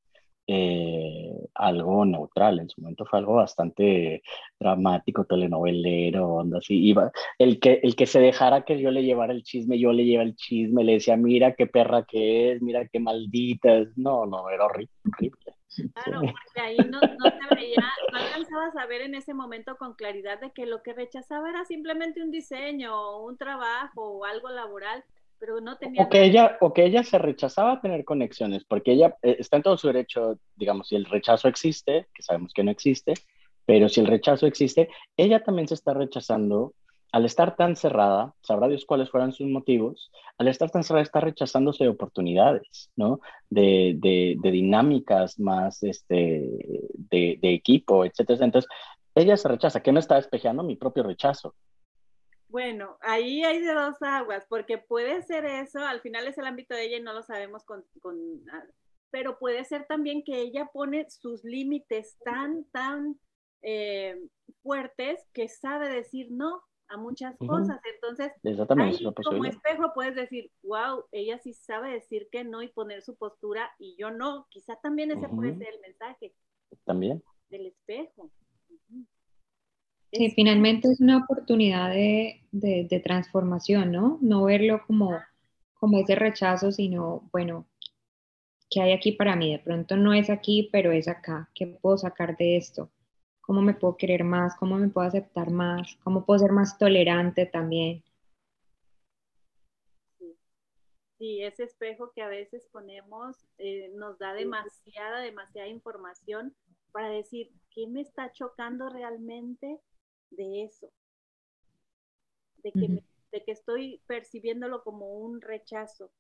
eh, 0.51 1.31
algo 1.55 2.07
neutral, 2.07 2.59
en 2.59 2.71
su 2.71 2.81
momento 2.81 3.05
fue 3.05 3.19
algo 3.19 3.35
bastante 3.35 4.23
dramático, 4.59 5.27
telenovelero, 5.27 6.27
onda 6.27 6.59
así. 6.59 6.75
Iba, 6.89 7.13
el, 7.39 7.61
que, 7.61 7.81
el 7.83 7.95
que 7.95 8.07
se 8.07 8.19
dejara 8.19 8.65
que 8.65 8.81
yo 8.81 8.91
le 8.91 9.05
llevara 9.05 9.35
el 9.35 9.43
chisme, 9.43 9.79
yo 9.79 9.93
le 9.93 10.07
llevaba 10.07 10.27
el 10.29 10.37
chisme, 10.37 10.85
le 10.85 10.95
decía, 10.95 11.19
mira 11.19 11.55
qué 11.55 11.67
perra 11.67 12.05
que 12.05 12.53
es, 12.53 12.63
mira 12.63 12.89
qué 12.89 12.99
maldita 12.99 13.77
es. 13.77 13.89
No, 13.99 14.25
no, 14.25 14.49
era 14.49 14.65
horrible. 14.65 14.95
horrible. 15.05 15.55
Claro, 15.93 16.21
porque 16.23 16.61
ahí 16.61 16.79
no, 16.79 16.99
no 16.99 17.31
te 17.31 17.55
veía, 17.55 17.85
no 18.11 18.19
alcanzabas 18.19 18.75
a 18.77 18.87
ver 18.87 19.03
en 19.03 19.15
ese 19.15 19.35
momento 19.35 19.77
con 19.77 19.95
claridad 19.95 20.41
de 20.41 20.51
que 20.51 20.65
lo 20.65 20.83
que 20.83 20.95
rechazaba 20.95 21.51
era 21.51 21.67
simplemente 21.67 22.23
un 22.23 22.31
diseño, 22.31 23.19
un 23.23 23.37
trabajo 23.37 24.03
o 24.03 24.25
algo 24.25 24.49
laboral, 24.49 25.05
pero 25.39 25.61
no 25.61 25.77
tenía... 25.77 26.03
O 26.03 26.09
que, 26.09 26.25
ella, 26.25 26.57
o 26.61 26.73
que 26.73 26.85
ella 26.85 27.03
se 27.03 27.19
rechazaba 27.19 27.73
a 27.73 27.81
tener 27.81 28.05
conexiones, 28.05 28.65
porque 28.65 28.93
ella 28.93 29.17
eh, 29.23 29.37
está 29.39 29.57
en 29.57 29.63
todo 29.63 29.77
su 29.79 29.87
derecho, 29.87 30.39
digamos, 30.57 30.89
si 30.89 30.97
el 30.97 31.05
rechazo 31.05 31.49
existe, 31.49 32.09
que 32.15 32.23
sabemos 32.23 32.53
que 32.53 32.65
no 32.65 32.71
existe, 32.71 33.15
pero 33.65 33.89
si 33.89 34.01
el 34.01 34.07
rechazo 34.07 34.47
existe, 34.47 34.89
ella 35.17 35.43
también 35.43 35.69
se 35.69 35.75
está 35.75 35.95
rechazando. 35.95 36.75
Al 37.11 37.25
estar 37.25 37.57
tan 37.57 37.75
cerrada, 37.75 38.35
sabrá 38.43 38.69
Dios 38.69 38.85
cuáles 38.85 39.09
fueran 39.09 39.33
sus 39.33 39.47
motivos, 39.47 40.11
al 40.37 40.49
estar 40.49 40.71
tan 40.71 40.83
cerrada 40.83 41.05
está 41.05 41.21
rechazándose 41.21 41.85
de 41.85 41.91
oportunidades, 41.91 42.91
¿no? 42.97 43.21
De, 43.49 43.95
de, 43.97 44.37
de 44.39 44.51
dinámicas 44.51 45.41
más 45.41 45.83
este, 45.83 46.47
de, 47.11 47.39
de 47.41 47.55
equipo, 47.55 48.05
etcétera. 48.05 48.45
Entonces, 48.45 48.71
ella 49.15 49.39
se 49.39 49.49
rechaza. 49.49 49.83
¿Qué 49.83 49.91
me 49.91 50.01
está 50.01 50.17
despejando? 50.17 50.63
Mi 50.63 50.77
propio 50.77 51.03
rechazo. 51.03 51.55
Bueno, 52.49 52.97
ahí 53.01 53.45
hay 53.45 53.61
de 53.61 53.75
dos 53.75 54.01
aguas, 54.01 54.47
porque 54.49 54.79
puede 54.79 55.23
ser 55.23 55.45
eso, 55.45 55.81
al 55.81 56.01
final 56.01 56.27
es 56.27 56.39
el 56.39 56.47
ámbito 56.47 56.75
de 56.75 56.87
ella 56.87 56.97
y 56.97 57.03
no 57.03 57.13
lo 57.13 57.23
sabemos 57.23 57.65
con, 57.65 57.85
ah, 58.51 58.65
pero 59.11 59.39
puede 59.39 59.65
ser 59.65 59.87
también 59.87 60.23
que 60.25 60.41
ella 60.41 60.69
pone 60.73 61.09
sus 61.11 61.45
límites 61.45 62.17
tan, 62.25 62.65
tan 62.73 63.19
eh, 63.63 64.17
fuertes 64.63 65.27
que 65.33 65.49
sabe 65.49 65.89
decir 65.89 66.29
no 66.31 66.63
a 66.89 66.97
muchas 66.97 67.37
cosas. 67.39 67.81
Entonces, 67.95 68.33
ahí, 68.43 68.99
como 69.25 69.45
espejo 69.45 69.93
puedes 69.95 70.15
decir, 70.15 70.51
wow, 70.63 71.05
ella 71.13 71.39
sí 71.39 71.53
sabe 71.53 71.93
decir 71.93 72.29
que 72.33 72.45
no 72.45 72.63
y 72.63 72.69
poner 72.69 73.03
su 73.03 73.15
postura 73.17 73.71
y 73.79 73.97
yo 73.99 74.11
no. 74.11 74.47
Quizá 74.51 74.77
también 74.77 75.11
ese 75.11 75.29
puede 75.29 75.57
ser 75.57 75.75
el 75.75 75.81
mensaje. 75.81 76.35
También. 76.85 77.23
Del 77.51 77.67
espejo. 77.67 78.31
Sí, 80.13 80.31
finalmente 80.31 80.91
es 80.91 81.01
una 81.01 81.19
oportunidad 81.19 81.91
de, 81.91 82.41
de, 82.51 83.01
transformación, 83.01 83.93
¿no? 83.93 84.19
No 84.23 84.45
verlo 84.45 84.83
como, 84.87 85.19
como 85.75 85.99
ese 85.99 86.15
rechazo, 86.15 86.73
sino, 86.73 87.29
bueno, 87.31 87.67
¿qué 88.71 88.81
hay 88.81 88.93
aquí 88.93 89.13
para 89.13 89.37
mí? 89.37 89.53
De 89.53 89.59
pronto 89.59 89.97
no 89.97 90.15
es 90.15 90.31
aquí, 90.31 90.71
pero 90.73 90.93
es 90.93 91.09
acá. 91.09 91.51
¿Qué 91.55 91.67
puedo 91.67 91.99
sacar 91.99 92.37
de 92.39 92.57
esto? 92.57 92.91
¿Cómo 93.43 93.61
me 93.61 93.75
puedo 93.75 93.97
querer 93.97 94.25
más? 94.25 94.57
¿Cómo 94.57 94.77
me 94.77 94.89
puedo 94.89 95.07
aceptar 95.07 95.51
más? 95.51 95.97
¿Cómo 96.03 96.25
puedo 96.25 96.39
ser 96.39 96.53
más 96.53 96.79
tolerante 96.79 97.45
también? 97.45 98.03
Sí, 101.19 101.43
ese 101.43 101.65
espejo 101.65 102.13
que 102.13 102.23
a 102.23 102.29
veces 102.29 102.67
ponemos 102.71 103.37
eh, 103.59 103.91
nos 103.95 104.19
da 104.19 104.33
demasiada, 104.35 105.21
demasiada 105.21 105.67
información 105.67 106.55
para 106.93 107.11
decir, 107.11 107.51
¿qué 107.71 107.89
me 107.89 108.01
está 108.01 108.33
chocando 108.33 108.89
realmente? 108.89 109.81
De 110.31 110.65
eso, 110.65 110.91
de 112.63 112.73
que, 112.73 113.03
de 113.33 113.45
que 113.45 113.53
estoy 113.53 114.01
percibiéndolo 114.07 114.83
como 114.83 115.19
un 115.19 115.41
rechazo. 115.41 116.11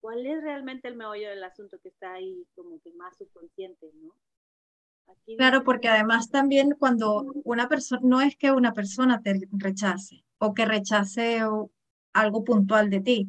¿Cuál 0.00 0.26
es 0.26 0.42
realmente 0.42 0.88
el 0.88 0.96
meollo 0.96 1.30
del 1.30 1.44
asunto 1.44 1.78
que 1.80 1.88
está 1.88 2.14
ahí 2.14 2.44
como 2.54 2.80
que 2.80 2.92
más 2.92 3.16
subconsciente, 3.16 3.90
no? 3.94 4.14
claro, 5.36 5.62
porque 5.64 5.88
además 5.88 6.30
también 6.30 6.74
cuando 6.78 7.32
una 7.44 7.68
persona, 7.68 8.00
no 8.04 8.20
es 8.20 8.36
que 8.36 8.50
una 8.50 8.72
persona 8.72 9.20
te 9.22 9.40
rechace 9.52 10.24
o 10.38 10.54
que 10.54 10.64
rechace 10.64 11.40
algo 12.12 12.44
puntual 12.44 12.90
de 12.90 13.00
ti, 13.00 13.28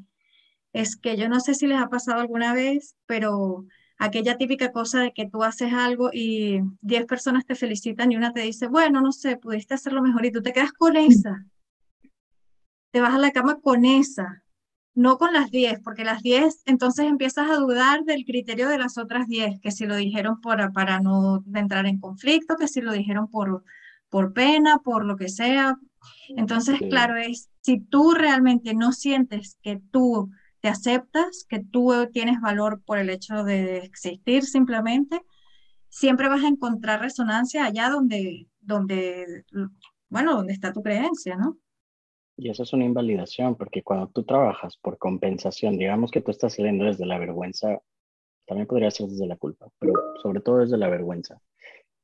es 0.72 0.96
que 0.96 1.16
yo 1.18 1.30
no 1.30 1.40
sé 1.40 1.54
si 1.54 1.68
les 1.68 1.80
ha 1.80 1.90
pasado 1.90 2.20
alguna 2.20 2.54
vez, 2.54 2.96
pero 3.06 3.66
aquella 3.98 4.38
típica 4.38 4.72
cosa 4.72 5.02
de 5.02 5.14
que 5.14 5.30
tú 5.30 5.44
haces 5.44 5.74
algo 5.74 6.10
y 6.12 6.60
10 6.82 7.06
personas 7.06 7.46
te 7.46 7.56
felicitan 7.56 8.12
y 8.12 8.18
una 8.18 8.34
te 8.34 8.42
dice, 8.42 8.68
bueno, 8.68 9.02
no 9.02 9.12
sé, 9.12 9.38
pudiste 9.38 9.74
hacerlo 9.74 10.02
mejor 10.02 10.26
y 10.26 10.32
tú 10.32 10.42
te 10.42 10.54
quedas 10.54 10.74
con 10.74 10.98
esa. 10.98 11.46
Te 12.92 13.02
vas 13.02 13.14
a 13.14 13.20
la 13.20 13.32
cama 13.32 13.60
con 13.62 13.86
esa, 13.86 14.44
no 14.96 15.18
con 15.18 15.34
las 15.34 15.50
10, 15.50 15.80
porque 15.84 16.04
las 16.04 16.22
10 16.22 16.64
entonces 16.66 17.06
empiezas 17.06 17.50
a 17.50 17.56
dudar 17.56 18.04
del 18.04 18.26
criterio 18.26 18.70
de 18.70 18.78
las 18.78 18.98
otras 18.98 19.28
10, 19.28 19.60
que 19.60 19.72
si 19.72 19.86
lo 19.86 19.96
dijeron 19.96 20.42
por, 20.42 20.72
para 20.74 21.00
no 21.00 21.44
entrar 21.54 21.86
en 21.88 22.00
conflicto, 22.00 22.56
que 22.56 22.68
si 22.68 22.82
lo 22.82 22.92
dijeron 22.92 23.30
por, 23.30 23.64
por 24.10 24.34
pena, 24.34 24.80
por 24.80 25.06
lo 25.06 25.18
que 25.18 25.30
sea. 25.30 25.78
Entonces, 26.30 26.80
claro, 26.90 27.16
es 27.18 27.50
si 27.62 27.80
tú 27.80 28.12
realmente 28.12 28.76
no 28.76 28.92
sientes 28.92 29.58
que 29.64 29.82
tú 29.92 30.30
te 30.64 30.70
aceptas, 30.70 31.46
que 31.50 31.60
tú 31.60 31.92
tienes 32.14 32.40
valor 32.40 32.82
por 32.86 32.98
el 32.98 33.10
hecho 33.10 33.44
de 33.44 33.80
existir 33.80 34.44
simplemente, 34.44 35.20
siempre 35.90 36.30
vas 36.30 36.42
a 36.42 36.48
encontrar 36.48 37.02
resonancia 37.02 37.66
allá 37.66 37.90
donde, 37.90 38.48
donde, 38.62 39.44
bueno, 40.08 40.38
donde 40.38 40.54
está 40.54 40.72
tu 40.72 40.82
creencia, 40.82 41.36
¿no? 41.36 41.58
Y 42.38 42.50
eso 42.50 42.64
es 42.64 42.72
una 42.72 42.86
invalidación, 42.86 43.58
porque 43.58 43.84
cuando 43.84 44.08
tú 44.08 44.24
trabajas 44.24 44.78
por 44.78 44.98
compensación, 44.98 45.78
digamos 45.78 46.12
que 46.12 46.22
tú 46.22 46.32
estás 46.32 46.54
saliendo 46.54 46.86
desde 46.86 47.06
la 47.06 47.20
vergüenza, 47.20 47.82
también 48.46 48.66
podría 48.66 48.90
ser 48.90 49.08
desde 49.08 49.28
la 49.28 49.36
culpa, 49.36 49.68
pero 49.80 49.92
sobre 50.22 50.40
todo 50.40 50.60
desde 50.60 50.78
la 50.78 50.88
vergüenza. 50.88 51.42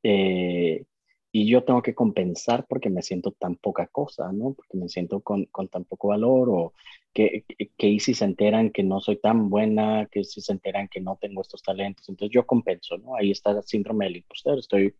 Eh, 0.03 0.83
y 1.31 1.47
yo 1.47 1.63
tengo 1.63 1.81
que 1.81 1.93
compensar 1.93 2.65
porque 2.67 2.89
me 2.89 3.03
siento 3.03 3.31
tan 3.31 3.55
poca 3.55 3.87
cosa, 3.87 4.31
¿no? 4.31 4.53
Porque 4.53 4.77
me 4.77 4.89
siento 4.89 5.19
con, 5.21 5.45
con 5.45 5.67
tan 5.67 5.85
poco 5.85 6.07
valor 6.07 6.49
o 6.49 6.73
que, 7.13 7.45
que, 7.77 7.99
si 7.99 8.13
se 8.13 8.25
enteran 8.25 8.71
que 8.71 8.83
no 8.83 8.99
soy 8.99 9.17
tan 9.17 9.49
buena, 9.49 10.07
que 10.11 10.23
si 10.23 10.41
se 10.41 10.53
enteran 10.53 10.87
que 10.87 11.01
no 11.01 11.17
tengo 11.21 11.41
estos 11.41 11.61
talentos, 11.61 12.09
entonces 12.09 12.33
yo 12.33 12.47
compenso, 12.47 12.97
¿no? 12.97 13.15
Ahí 13.15 13.31
está 13.31 13.51
el 13.51 13.63
síndrome 13.63 14.05
del 14.05 14.17
impostor, 14.17 14.57
estoy, 14.57 14.95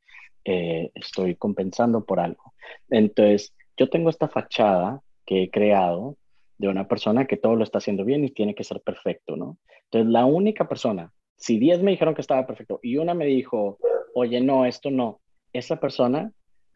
eh, 0.46 0.92
estoy 0.94 1.36
compensando 1.36 2.06
por 2.06 2.20
algo. 2.20 2.54
Entonces, 2.90 3.56
yo 3.76 3.90
tengo 3.90 4.10
esta 4.10 4.28
fachada 4.28 5.02
que 5.26 5.44
he 5.44 5.50
creado 5.50 6.18
de 6.60 6.68
una 6.68 6.88
persona 6.88 7.26
que 7.26 7.38
todo 7.38 7.56
lo 7.56 7.64
está 7.64 7.80
haciendo 7.80 8.06
bien 8.06 8.24
y 8.24 8.32
tiene 8.32 8.54
que 8.54 8.64
ser 8.64 8.82
perfecto, 8.82 9.36
¿no? 9.36 9.58
Entonces, 9.86 10.12
la 10.12 10.26
única 10.26 10.68
persona, 10.68 11.12
si 11.38 11.58
10 11.58 11.82
me 11.82 11.92
dijeron 11.92 12.14
que 12.14 12.22
estaba 12.22 12.46
perfecto 12.46 12.80
y 12.84 12.98
una 12.98 13.16
me 13.16 13.26
dijo, 13.26 13.80
oye, 14.14 14.42
no, 14.42 14.66
esto 14.66 14.92
no, 14.92 15.22
esa 15.54 15.80
persona 15.80 16.32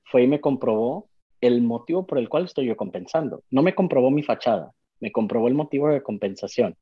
fue 0.06 0.24
y 0.24 0.28
me 0.28 0.42
comprobó 0.42 1.08
el 1.42 1.62
motivo 1.62 2.06
por 2.06 2.18
el 2.18 2.30
cual 2.30 2.46
estoy 2.46 2.68
yo 2.68 2.78
compensando. 2.78 3.44
No 3.50 3.62
me 3.62 3.76
comprobó 3.76 4.12
mi 4.12 4.24
fachada, 4.24 4.72
me 5.00 5.12
comprobó 5.12 5.48
el 5.48 5.54
motivo 5.54 5.90
de 5.90 6.02
compensación. 6.02 6.76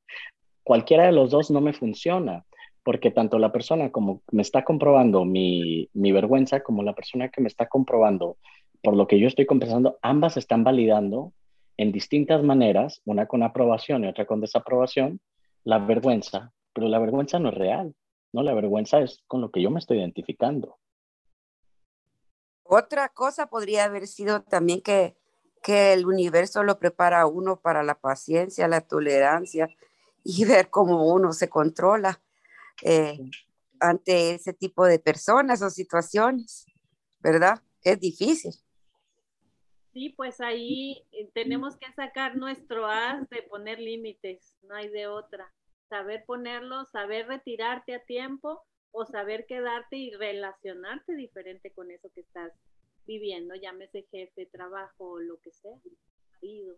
Cualquiera 0.63 1.05
de 1.05 1.11
los 1.11 1.31
dos 1.31 1.49
no 1.49 1.61
me 1.61 1.73
funciona, 1.73 2.45
porque 2.83 3.11
tanto 3.11 3.39
la 3.39 3.51
persona 3.51 3.91
como 3.91 4.21
me 4.31 4.41
está 4.41 4.63
comprobando 4.63 5.25
mi, 5.25 5.89
mi 5.93 6.11
vergüenza, 6.11 6.61
como 6.61 6.83
la 6.83 6.93
persona 6.93 7.29
que 7.29 7.41
me 7.41 7.47
está 7.47 7.67
comprobando 7.67 8.37
por 8.83 8.95
lo 8.95 9.07
que 9.07 9.19
yo 9.19 9.27
estoy 9.27 9.45
compensando, 9.45 9.97
ambas 10.01 10.37
están 10.37 10.63
validando 10.63 11.33
en 11.77 11.91
distintas 11.91 12.43
maneras, 12.43 13.01
una 13.05 13.27
con 13.27 13.43
aprobación 13.43 14.03
y 14.03 14.07
otra 14.07 14.25
con 14.25 14.41
desaprobación, 14.41 15.19
la 15.63 15.79
vergüenza, 15.79 16.51
pero 16.73 16.87
la 16.87 16.99
vergüenza 16.99 17.39
no 17.39 17.49
es 17.49 17.55
real, 17.55 17.93
¿no? 18.33 18.43
La 18.43 18.53
vergüenza 18.53 18.99
es 18.99 19.23
con 19.27 19.41
lo 19.41 19.51
que 19.51 19.61
yo 19.61 19.69
me 19.69 19.79
estoy 19.79 19.99
identificando. 19.99 20.77
Otra 22.73 23.09
cosa 23.09 23.47
podría 23.47 23.83
haber 23.83 24.07
sido 24.07 24.43
también 24.43 24.79
que, 24.79 25.17
que 25.61 25.91
el 25.91 26.05
universo 26.05 26.63
lo 26.63 26.79
prepara 26.79 27.19
a 27.19 27.27
uno 27.27 27.59
para 27.59 27.83
la 27.83 27.99
paciencia, 27.99 28.69
la 28.69 28.79
tolerancia 28.79 29.67
y 30.23 30.45
ver 30.45 30.69
cómo 30.69 31.11
uno 31.11 31.33
se 31.33 31.49
controla 31.49 32.21
eh, 32.81 33.19
ante 33.81 34.35
ese 34.35 34.53
tipo 34.53 34.85
de 34.85 34.99
personas 34.99 35.61
o 35.61 35.69
situaciones, 35.69 36.65
¿verdad? 37.19 37.61
Es 37.83 37.99
difícil. 37.99 38.53
Sí, 39.91 40.13
pues 40.15 40.39
ahí 40.39 41.05
eh, 41.11 41.29
tenemos 41.33 41.75
que 41.75 41.91
sacar 41.91 42.37
nuestro 42.37 42.87
as 42.87 43.29
de 43.29 43.43
poner 43.43 43.79
límites, 43.79 44.55
no 44.61 44.75
hay 44.75 44.87
de 44.87 45.07
otra. 45.07 45.53
Saber 45.89 46.23
ponerlo, 46.25 46.85
saber 46.85 47.27
retirarte 47.27 47.95
a 47.95 48.05
tiempo 48.05 48.63
o 48.91 49.05
saber 49.05 49.45
quedarte 49.45 49.97
y 49.97 50.11
relacionarte 50.11 51.15
diferente 51.15 51.71
con 51.73 51.91
eso 51.91 52.09
que 52.13 52.21
estás 52.21 52.51
viviendo, 53.05 53.55
llámese 53.55 54.07
jefe, 54.11 54.45
trabajo, 54.47 55.19
lo 55.19 55.39
que 55.39 55.51
sea, 55.51 55.77
marido. 56.33 56.77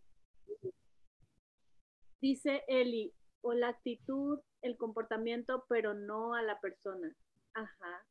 Dice 2.22 2.64
Eli, 2.68 3.14
o 3.42 3.54
la 3.54 3.70
actitud, 3.70 4.40
el 4.62 4.78
comportamiento, 4.78 5.66
pero 5.68 5.94
no 5.94 6.34
a 6.34 6.42
la 6.42 6.60
persona. 6.62 7.14
Ajá. 7.54 8.06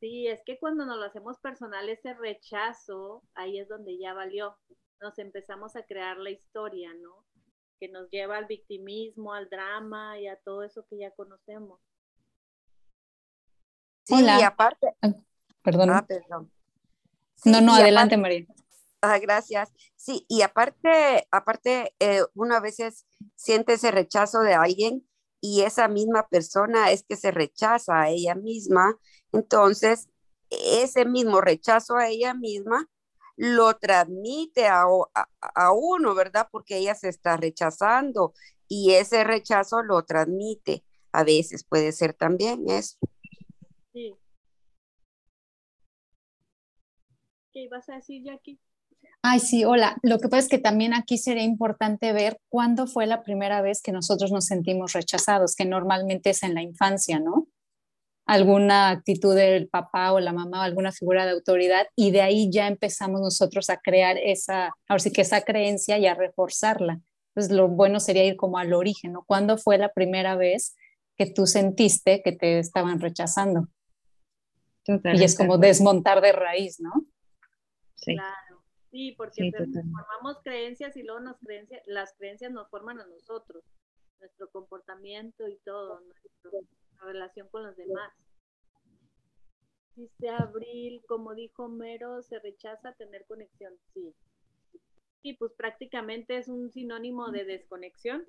Sí, 0.00 0.28
es 0.28 0.42
que 0.44 0.58
cuando 0.58 0.84
nos 0.84 0.98
lo 0.98 1.04
hacemos 1.04 1.38
personal, 1.40 1.88
ese 1.88 2.14
rechazo, 2.14 3.22
ahí 3.34 3.58
es 3.58 3.68
donde 3.68 3.98
ya 3.98 4.14
valió. 4.14 4.56
Nos 5.00 5.18
empezamos 5.18 5.74
a 5.74 5.84
crear 5.84 6.18
la 6.18 6.30
historia, 6.30 6.92
¿no? 6.94 7.24
Que 7.80 7.88
nos 7.88 8.08
lleva 8.10 8.36
al 8.36 8.46
victimismo, 8.46 9.32
al 9.32 9.48
drama 9.48 10.20
y 10.20 10.28
a 10.28 10.36
todo 10.36 10.62
eso 10.62 10.86
que 10.88 10.98
ya 10.98 11.10
conocemos. 11.12 11.80
Sí, 14.08 14.24
y 14.24 14.42
aparte. 14.42 14.94
Ah, 15.02 15.12
perdón. 15.62 15.90
Ah, 15.90 16.06
perdón. 16.06 16.50
no, 17.44 17.60
no, 17.60 17.74
adelante, 17.74 18.16
María. 18.16 18.46
Ah, 19.02 19.18
gracias. 19.18 19.70
Sí, 19.96 20.24
y 20.28 20.40
aparte, 20.40 21.26
aparte, 21.30 21.94
eh, 22.00 22.22
uno 22.34 22.56
a 22.56 22.60
veces 22.60 23.06
siente 23.36 23.74
ese 23.74 23.90
rechazo 23.90 24.40
de 24.40 24.54
alguien 24.54 25.06
y 25.40 25.60
esa 25.60 25.88
misma 25.88 26.26
persona 26.28 26.90
es 26.90 27.04
que 27.04 27.16
se 27.16 27.30
rechaza 27.30 28.00
a 28.00 28.08
ella 28.08 28.34
misma, 28.34 28.96
entonces 29.32 30.08
ese 30.50 31.04
mismo 31.04 31.40
rechazo 31.40 31.96
a 31.96 32.08
ella 32.08 32.34
misma 32.34 32.88
lo 33.36 33.76
transmite 33.76 34.66
a, 34.66 34.84
a, 35.54 35.72
uno, 35.72 36.14
¿verdad? 36.14 36.48
Porque 36.50 36.78
ella 36.78 36.94
se 36.94 37.08
está 37.08 37.36
rechazando 37.36 38.32
y 38.66 38.92
ese 38.92 39.22
rechazo 39.22 39.82
lo 39.82 40.04
transmite. 40.04 40.84
A 41.12 41.22
veces 41.24 41.64
puede 41.64 41.92
ser 41.92 42.14
también 42.14 42.68
eso. 42.68 42.96
Sí. 43.98 44.14
¿Qué 47.52 47.62
ibas 47.62 47.88
a 47.88 47.96
decir, 47.96 48.22
Jackie? 48.22 48.60
Ay, 49.22 49.40
sí, 49.40 49.64
hola. 49.64 49.96
Lo 50.04 50.20
que 50.20 50.28
pasa 50.28 50.38
es 50.38 50.48
que 50.48 50.58
también 50.58 50.94
aquí 50.94 51.18
sería 51.18 51.42
importante 51.42 52.12
ver 52.12 52.38
cuándo 52.48 52.86
fue 52.86 53.06
la 53.06 53.24
primera 53.24 53.60
vez 53.60 53.82
que 53.82 53.90
nosotros 53.90 54.30
nos 54.30 54.44
sentimos 54.44 54.92
rechazados, 54.92 55.56
que 55.56 55.64
normalmente 55.64 56.30
es 56.30 56.44
en 56.44 56.54
la 56.54 56.62
infancia, 56.62 57.18
¿no? 57.18 57.48
Alguna 58.24 58.90
actitud 58.90 59.34
del 59.34 59.68
papá 59.68 60.12
o 60.12 60.20
la 60.20 60.32
mamá 60.32 60.60
o 60.60 60.62
alguna 60.62 60.92
figura 60.92 61.26
de 61.26 61.32
autoridad 61.32 61.88
y 61.96 62.12
de 62.12 62.20
ahí 62.20 62.50
ya 62.52 62.68
empezamos 62.68 63.20
nosotros 63.20 63.68
a 63.68 63.78
crear 63.78 64.16
esa, 64.16 64.76
ahora 64.88 65.00
sí 65.00 65.10
que 65.10 65.22
esa 65.22 65.40
creencia 65.40 65.98
y 65.98 66.06
a 66.06 66.14
reforzarla. 66.14 67.00
Entonces, 67.34 67.56
lo 67.56 67.66
bueno 67.66 67.98
sería 67.98 68.24
ir 68.24 68.36
como 68.36 68.58
al 68.58 68.72
origen, 68.74 69.14
¿no? 69.14 69.24
¿Cuándo 69.26 69.58
fue 69.58 69.76
la 69.76 69.92
primera 69.92 70.36
vez 70.36 70.76
que 71.16 71.26
tú 71.26 71.48
sentiste 71.48 72.22
que 72.22 72.30
te 72.30 72.60
estaban 72.60 73.00
rechazando? 73.00 73.66
Y 75.14 75.24
es 75.24 75.36
como 75.36 75.58
desmontar 75.58 76.20
de 76.20 76.32
raíz, 76.32 76.80
¿no? 76.80 76.92
Sí. 77.94 78.16
Sí, 78.90 79.14
porque 79.18 79.52
formamos 79.52 80.38
creencias 80.42 80.96
y 80.96 81.02
luego 81.02 81.20
nos 81.20 81.38
creencias, 81.40 81.82
las 81.86 82.14
creencias 82.14 82.50
nos 82.50 82.68
forman 82.70 82.98
a 83.00 83.06
nosotros, 83.06 83.62
nuestro 84.18 84.48
comportamiento 84.50 85.46
y 85.46 85.58
todo, 85.58 86.00
nuestra 86.00 86.50
relación 87.02 87.48
con 87.48 87.64
los 87.64 87.76
demás. 87.76 88.12
Dice 89.94 90.30
Abril, 90.30 91.02
como 91.06 91.34
dijo 91.34 91.68
Mero, 91.68 92.22
se 92.22 92.38
rechaza 92.38 92.92
tener 92.94 93.26
conexión. 93.26 93.74
Sí. 93.92 94.14
Sí, 95.22 95.34
pues 95.34 95.52
prácticamente 95.52 96.38
es 96.38 96.48
un 96.48 96.70
sinónimo 96.70 97.30
de 97.30 97.44
desconexión. 97.44 98.24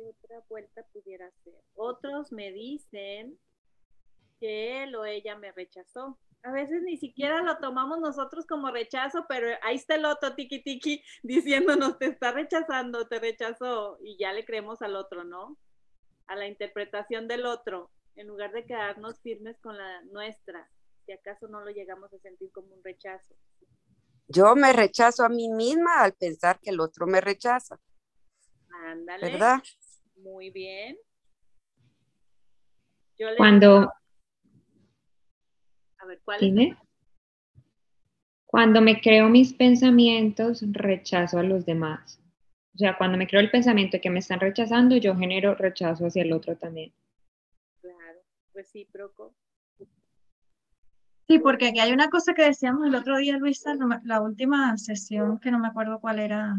¿Qué 0.00 0.06
otra 0.06 0.42
vuelta 0.48 0.82
pudiera 0.94 1.30
ser? 1.44 1.60
Otros 1.74 2.32
me 2.32 2.50
dicen 2.52 3.38
que 4.38 4.82
él 4.82 4.94
o 4.96 5.04
ella 5.04 5.36
me 5.36 5.52
rechazó. 5.52 6.18
A 6.42 6.52
veces 6.52 6.80
ni 6.82 6.96
siquiera 6.96 7.42
lo 7.42 7.58
tomamos 7.58 8.00
nosotros 8.00 8.46
como 8.46 8.70
rechazo, 8.70 9.26
pero 9.28 9.48
ahí 9.60 9.76
está 9.76 9.96
el 9.96 10.06
otro 10.06 10.34
tiki 10.34 10.62
tiki 10.62 11.02
diciéndonos 11.22 11.98
te 11.98 12.06
está 12.06 12.32
rechazando, 12.32 13.08
te 13.08 13.18
rechazó 13.18 13.98
y 14.02 14.16
ya 14.18 14.32
le 14.32 14.46
creemos 14.46 14.80
al 14.80 14.96
otro, 14.96 15.22
¿no? 15.24 15.58
A 16.28 16.34
la 16.34 16.46
interpretación 16.46 17.28
del 17.28 17.44
otro, 17.44 17.90
en 18.16 18.26
lugar 18.26 18.52
de 18.52 18.64
quedarnos 18.64 19.20
firmes 19.20 19.60
con 19.60 19.76
la 19.76 20.02
nuestra, 20.04 20.70
si 21.04 21.12
acaso 21.12 21.46
no 21.48 21.60
lo 21.60 21.70
llegamos 21.72 22.10
a 22.14 22.18
sentir 22.20 22.50
como 22.52 22.74
un 22.74 22.82
rechazo. 22.82 23.34
Yo 24.28 24.56
me 24.56 24.72
rechazo 24.72 25.24
a 25.24 25.28
mí 25.28 25.50
misma 25.50 26.00
al 26.00 26.14
pensar 26.14 26.58
que 26.58 26.70
el 26.70 26.80
otro 26.80 27.06
me 27.06 27.20
rechaza. 27.20 27.78
Ándale. 28.86 29.32
¿Verdad? 29.32 29.62
Muy 30.22 30.50
bien. 30.50 30.98
Cuando, 33.36 33.92
a 35.98 36.06
ver, 36.06 36.20
¿cuál 36.24 36.78
Cuando 38.46 38.80
me 38.80 39.00
creo 39.00 39.28
mis 39.28 39.52
pensamientos, 39.52 40.62
rechazo 40.72 41.38
a 41.38 41.42
los 41.42 41.66
demás. 41.66 42.18
O 42.74 42.78
sea, 42.78 42.96
cuando 42.96 43.18
me 43.18 43.26
creo 43.26 43.40
el 43.40 43.50
pensamiento 43.50 43.96
de 43.96 44.00
que 44.00 44.10
me 44.10 44.20
están 44.20 44.40
rechazando, 44.40 44.96
yo 44.96 45.14
genero 45.16 45.54
rechazo 45.54 46.06
hacia 46.06 46.22
el 46.22 46.32
otro 46.32 46.56
también. 46.56 46.92
Claro, 47.80 48.20
recíproco. 48.54 49.34
Sí, 51.28 51.38
porque 51.38 51.68
aquí 51.68 51.78
hay 51.78 51.92
una 51.92 52.08
cosa 52.08 52.34
que 52.34 52.42
decíamos 52.42 52.86
el 52.88 52.94
otro 52.94 53.18
día, 53.18 53.36
Luisa, 53.36 53.74
la 54.04 54.20
última 54.20 54.76
sesión, 54.78 55.38
que 55.38 55.50
no 55.50 55.58
me 55.58 55.68
acuerdo 55.68 56.00
cuál 56.00 56.18
era, 56.18 56.56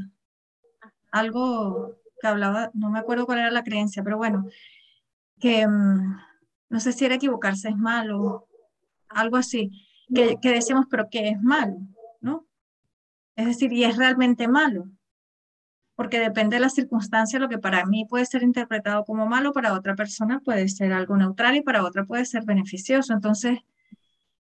algo 1.11 2.00
que 2.21 2.27
hablaba, 2.27 2.71
no 2.73 2.89
me 2.89 2.99
acuerdo 2.99 3.25
cuál 3.25 3.39
era 3.39 3.51
la 3.51 3.63
creencia, 3.63 4.03
pero 4.03 4.17
bueno, 4.17 4.45
que 5.39 5.67
mm, 5.67 6.17
no 6.69 6.79
sé 6.79 6.93
si 6.93 7.05
era 7.05 7.15
equivocarse 7.15 7.69
es 7.69 7.77
malo, 7.77 8.47
algo 9.09 9.37
así, 9.37 9.71
que, 10.13 10.37
que 10.41 10.51
decimos, 10.51 10.85
pero 10.89 11.09
que 11.09 11.29
es 11.29 11.41
malo, 11.41 11.77
¿no? 12.21 12.45
Es 13.35 13.45
decir, 13.45 13.73
y 13.73 13.83
es 13.83 13.97
realmente 13.97 14.47
malo, 14.47 14.89
porque 15.95 16.19
depende 16.19 16.55
de 16.55 16.61
la 16.61 16.69
circunstancia, 16.69 17.39
lo 17.39 17.49
que 17.49 17.59
para 17.59 17.85
mí 17.85 18.05
puede 18.05 18.25
ser 18.25 18.43
interpretado 18.43 19.03
como 19.05 19.25
malo, 19.25 19.53
para 19.53 19.73
otra 19.73 19.95
persona 19.95 20.39
puede 20.39 20.67
ser 20.69 20.93
algo 20.93 21.17
neutral 21.17 21.55
y 21.55 21.61
para 21.61 21.83
otra 21.83 22.05
puede 22.05 22.25
ser 22.25 22.43
beneficioso. 22.43 23.13
Entonces, 23.13 23.59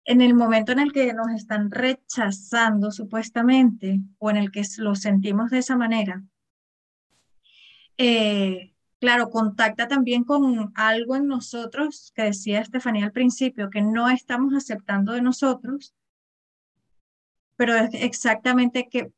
en 0.05 0.21
el 0.21 0.35
momento 0.35 0.73
en 0.73 0.79
el 0.79 0.93
que 0.93 1.13
nos 1.13 1.29
están 1.33 1.71
rechazando 1.71 2.91
supuestamente 2.91 4.01
o 4.19 4.31
en 4.31 4.37
el 4.37 4.51
que 4.51 4.63
lo 4.79 4.95
sentimos 4.95 5.51
de 5.51 5.59
esa 5.59 5.77
manera, 5.77 6.23
eh, 8.03 8.73
claro, 8.99 9.29
contacta 9.29 9.87
también 9.87 10.25
con 10.25 10.73
algo 10.75 11.17
en 11.17 11.27
nosotros 11.27 12.13
que 12.15 12.23
decía 12.23 12.61
Estefanía 12.61 13.05
al 13.05 13.13
principio, 13.13 13.69
que 13.69 13.83
no 13.83 14.09
estamos 14.09 14.55
aceptando 14.55 15.13
de 15.13 15.21
nosotros, 15.21 15.95
pero 17.57 17.75
es 17.77 17.91
exactamente 17.93 18.89
que, 18.91 19.13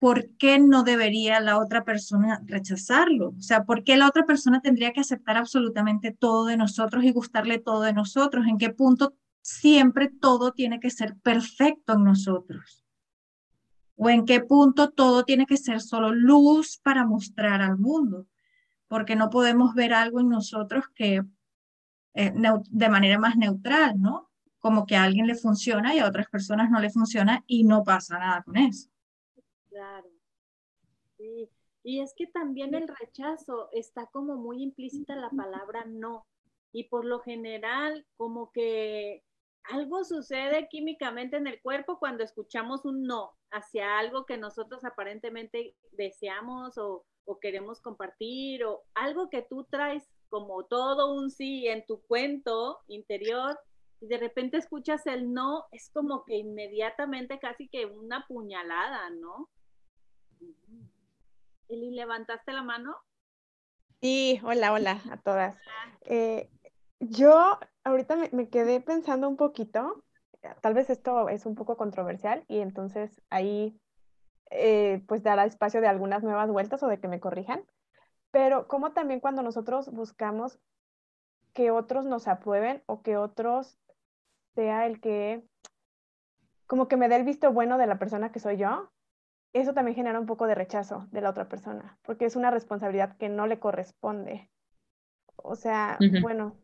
¿por 0.00 0.28
qué 0.38 0.58
no 0.58 0.82
debería 0.82 1.38
la 1.38 1.58
otra 1.58 1.84
persona 1.84 2.42
rechazarlo? 2.46 3.28
O 3.38 3.42
sea, 3.42 3.62
¿por 3.62 3.84
qué 3.84 3.96
la 3.96 4.08
otra 4.08 4.26
persona 4.26 4.60
tendría 4.60 4.92
que 4.92 5.02
aceptar 5.02 5.36
absolutamente 5.36 6.10
todo 6.10 6.46
de 6.46 6.56
nosotros 6.56 7.04
y 7.04 7.12
gustarle 7.12 7.58
todo 7.58 7.82
de 7.82 7.92
nosotros? 7.92 8.44
¿En 8.48 8.58
qué 8.58 8.70
punto 8.70 9.14
siempre 9.40 10.08
todo 10.08 10.50
tiene 10.50 10.80
que 10.80 10.90
ser 10.90 11.14
perfecto 11.22 11.92
en 11.92 12.02
nosotros? 12.02 12.84
¿O 14.02 14.08
en 14.08 14.24
qué 14.24 14.40
punto 14.40 14.90
todo 14.90 15.24
tiene 15.24 15.46
que 15.46 15.56
ser 15.56 15.80
solo 15.80 16.12
luz 16.12 16.78
para 16.82 17.04
mostrar 17.04 17.60
al 17.60 17.78
mundo? 17.78 18.26
porque 18.90 19.14
no 19.14 19.30
podemos 19.30 19.72
ver 19.76 19.94
algo 19.94 20.18
en 20.18 20.28
nosotros 20.28 20.84
que 20.96 21.22
eh, 22.14 22.32
de 22.34 22.88
manera 22.88 23.20
más 23.20 23.36
neutral, 23.36 24.00
¿no? 24.00 24.28
Como 24.58 24.84
que 24.84 24.96
a 24.96 25.04
alguien 25.04 25.28
le 25.28 25.36
funciona 25.36 25.94
y 25.94 26.00
a 26.00 26.08
otras 26.08 26.28
personas 26.28 26.72
no 26.72 26.80
le 26.80 26.90
funciona 26.90 27.44
y 27.46 27.62
no 27.62 27.84
pasa 27.84 28.18
nada 28.18 28.42
con 28.42 28.56
eso. 28.56 28.90
Claro. 29.68 30.08
Sí. 31.16 31.48
Y 31.84 32.00
es 32.00 32.14
que 32.16 32.26
también 32.26 32.74
el 32.74 32.88
rechazo 32.88 33.68
está 33.70 34.06
como 34.06 34.34
muy 34.34 34.60
implícita 34.60 35.14
la 35.14 35.30
palabra 35.30 35.84
no. 35.86 36.26
Y 36.72 36.88
por 36.88 37.04
lo 37.04 37.20
general, 37.20 38.04
como 38.16 38.50
que 38.50 39.22
algo 39.64 40.04
sucede 40.04 40.68
químicamente 40.68 41.36
en 41.36 41.46
el 41.46 41.60
cuerpo 41.60 41.98
cuando 41.98 42.24
escuchamos 42.24 42.84
un 42.84 43.02
no 43.02 43.32
hacia 43.50 43.98
algo 43.98 44.26
que 44.26 44.36
nosotros 44.36 44.84
aparentemente 44.84 45.76
deseamos 45.92 46.78
o, 46.78 47.04
o 47.24 47.38
queremos 47.38 47.80
compartir 47.80 48.64
o 48.64 48.82
algo 48.94 49.28
que 49.28 49.42
tú 49.42 49.64
traes 49.70 50.08
como 50.28 50.64
todo 50.64 51.12
un 51.12 51.30
sí 51.30 51.66
en 51.66 51.84
tu 51.86 52.00
cuento 52.02 52.80
interior 52.86 53.58
y 54.00 54.06
de 54.06 54.16
repente 54.16 54.56
escuchas 54.56 55.06
el 55.06 55.32
no, 55.32 55.66
es 55.72 55.90
como 55.90 56.24
que 56.24 56.36
inmediatamente 56.36 57.38
casi 57.38 57.68
que 57.68 57.84
una 57.84 58.26
puñalada, 58.26 59.10
¿no? 59.10 59.50
Eli, 61.68 61.90
¿levantaste 61.90 62.52
la 62.52 62.62
mano? 62.62 62.96
Sí, 64.00 64.40
hola, 64.42 64.72
hola 64.72 65.02
a 65.10 65.18
todas. 65.18 65.58
Eh, 66.06 66.48
yo 67.00 67.58
ahorita 67.84 68.16
me, 68.16 68.30
me, 68.32 68.48
quedé 68.48 68.80
pensando 68.80 69.28
un 69.28 69.36
poquito, 69.36 70.04
tal 70.60 70.74
vez 70.74 70.90
esto 70.90 71.28
es 71.28 71.46
un 71.46 71.54
poco 71.54 71.76
controversial 71.76 72.44
y 72.48 72.58
entonces 72.58 73.20
ahí 73.30 73.80
eh, 74.50 75.04
pues 75.06 75.22
dará 75.22 75.44
espacio 75.44 75.80
de 75.80 75.86
algunas 75.86 76.22
nuevas 76.22 76.50
vueltas 76.50 76.82
o 76.82 76.88
de 76.88 76.98
que 76.98 77.08
me 77.08 77.20
corrijan. 77.20 77.64
Pero 78.30 78.68
como 78.68 78.92
también 78.92 79.20
cuando 79.20 79.42
nosotros 79.42 79.90
buscamos 79.90 80.58
que 81.52 81.70
otros 81.70 82.04
nos 82.04 82.28
aprueben 82.28 82.82
o 82.86 83.02
que 83.02 83.16
otros 83.16 83.78
sea 84.54 84.86
el 84.86 85.00
que 85.00 85.44
como 86.66 86.86
que 86.86 86.96
me 86.96 87.08
dé 87.08 87.16
el 87.16 87.24
visto 87.24 87.52
bueno 87.52 87.78
de 87.78 87.88
la 87.88 87.98
persona 87.98 88.30
que 88.30 88.38
soy 88.38 88.56
yo, 88.56 88.90
eso 89.52 89.74
también 89.74 89.96
genera 89.96 90.20
un 90.20 90.26
poco 90.26 90.46
de 90.46 90.54
rechazo 90.54 91.08
de 91.10 91.20
la 91.20 91.30
otra 91.30 91.48
persona, 91.48 91.98
porque 92.02 92.24
es 92.24 92.36
una 92.36 92.52
responsabilidad 92.52 93.16
que 93.16 93.28
no 93.28 93.48
le 93.48 93.58
corresponde. 93.58 94.48
O 95.34 95.56
sea, 95.56 95.98
bueno, 96.22 96.56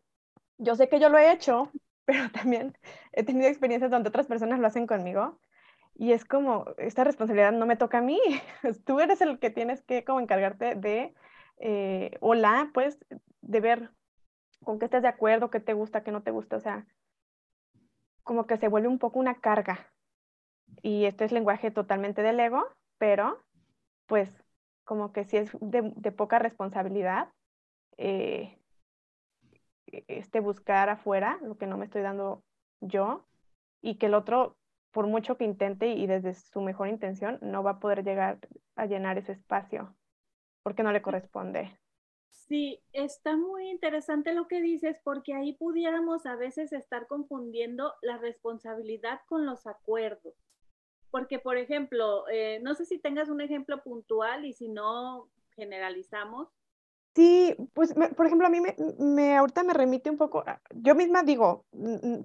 yo 0.57 0.75
sé 0.75 0.89
que 0.89 0.99
yo 0.99 1.09
lo 1.09 1.17
he 1.17 1.31
hecho, 1.31 1.71
pero 2.05 2.29
también 2.31 2.77
he 3.13 3.23
tenido 3.23 3.47
experiencias 3.47 3.91
donde 3.91 4.09
otras 4.09 4.27
personas 4.27 4.59
lo 4.59 4.67
hacen 4.67 4.87
conmigo 4.87 5.39
y 5.99 6.11
es 6.11 6.25
como, 6.25 6.65
esta 6.77 7.03
responsabilidad 7.03 7.51
no 7.51 7.65
me 7.65 7.75
toca 7.75 7.99
a 7.99 8.01
mí, 8.01 8.19
tú 8.85 8.99
eres 8.99 9.19
el 9.21 9.39
que 9.39 9.49
tienes 9.49 9.81
que 9.83 10.03
como 10.03 10.19
encargarte 10.19 10.75
de, 10.75 11.13
eh, 11.57 12.11
hola, 12.21 12.69
pues, 12.73 12.99
de 13.41 13.59
ver 13.59 13.91
con 14.63 14.77
qué 14.77 14.85
estás 14.85 15.01
de 15.01 15.07
acuerdo, 15.07 15.49
qué 15.49 15.59
te 15.59 15.73
gusta, 15.73 16.03
qué 16.03 16.11
no 16.11 16.21
te 16.21 16.31
gusta, 16.31 16.57
o 16.57 16.59
sea, 16.59 16.85
como 18.23 18.45
que 18.45 18.57
se 18.57 18.67
vuelve 18.67 18.89
un 18.89 18.99
poco 18.99 19.19
una 19.19 19.39
carga. 19.39 19.91
Y 20.83 21.05
este 21.05 21.25
es 21.25 21.31
lenguaje 21.31 21.71
totalmente 21.71 22.21
del 22.21 22.39
ego, 22.39 22.67
pero 22.97 23.43
pues 24.05 24.31
como 24.83 25.11
que 25.11 25.23
si 25.23 25.37
es 25.37 25.49
de, 25.61 26.11
poca 26.11 26.37
responsabilidad, 26.37 27.29
eh, 27.97 28.56
este 30.07 30.39
buscar 30.39 30.89
afuera 30.89 31.39
lo 31.41 31.57
que 31.57 31.67
no 31.67 31.77
me 31.77 31.85
estoy 31.85 32.01
dando 32.01 32.43
yo 32.81 33.25
y 33.81 33.95
que 33.95 34.07
el 34.07 34.13
otro, 34.13 34.57
por 34.91 35.07
mucho 35.07 35.37
que 35.37 35.45
intente 35.45 35.89
y 35.89 36.07
desde 36.07 36.33
su 36.33 36.61
mejor 36.61 36.87
intención, 36.87 37.39
no 37.41 37.63
va 37.63 37.71
a 37.71 37.79
poder 37.79 38.03
llegar 38.03 38.39
a 38.75 38.85
llenar 38.85 39.17
ese 39.17 39.33
espacio 39.33 39.95
porque 40.63 40.83
no 40.83 40.91
le 40.91 41.01
corresponde. 41.01 41.71
Sí, 42.29 42.81
está 42.93 43.35
muy 43.35 43.69
interesante 43.69 44.33
lo 44.33 44.47
que 44.47 44.61
dices 44.61 44.99
porque 45.03 45.33
ahí 45.33 45.53
pudiéramos 45.53 46.25
a 46.25 46.35
veces 46.35 46.71
estar 46.71 47.07
confundiendo 47.07 47.93
la 48.01 48.17
responsabilidad 48.17 49.21
con 49.27 49.45
los 49.45 49.67
acuerdos. 49.67 50.33
Porque, 51.09 51.39
por 51.39 51.57
ejemplo, 51.57 52.27
eh, 52.29 52.59
no 52.61 52.75
sé 52.75 52.85
si 52.85 52.99
tengas 52.99 53.29
un 53.29 53.41
ejemplo 53.41 53.81
puntual 53.83 54.45
y 54.45 54.53
si 54.53 54.69
no, 54.69 55.29
generalizamos. 55.55 56.49
Sí, 57.17 57.55
pues, 57.73 57.95
por 57.95 58.27
ejemplo, 58.27 58.45
a 58.45 58.51
mí 58.51 58.61
me, 58.61 58.75
me, 58.99 59.35
ahorita 59.35 59.63
me 59.63 59.73
remite 59.73 60.11
un 60.11 60.17
poco, 60.17 60.45
yo 60.75 60.93
misma 60.93 61.23
digo, 61.23 61.65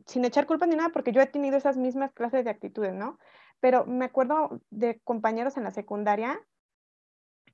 sin 0.05 0.23
echar 0.27 0.47
culpa 0.47 0.67
ni 0.67 0.77
nada, 0.77 0.91
porque 0.91 1.13
yo 1.13 1.23
he 1.23 1.27
tenido 1.27 1.57
esas 1.57 1.79
mismas 1.79 2.13
clases 2.13 2.45
de 2.45 2.51
actitudes, 2.51 2.93
¿no? 2.93 3.19
Pero 3.61 3.87
me 3.87 4.05
acuerdo 4.05 4.61
de 4.69 5.01
compañeros 5.03 5.57
en 5.57 5.65
la 5.65 5.71
secundaria 5.71 6.39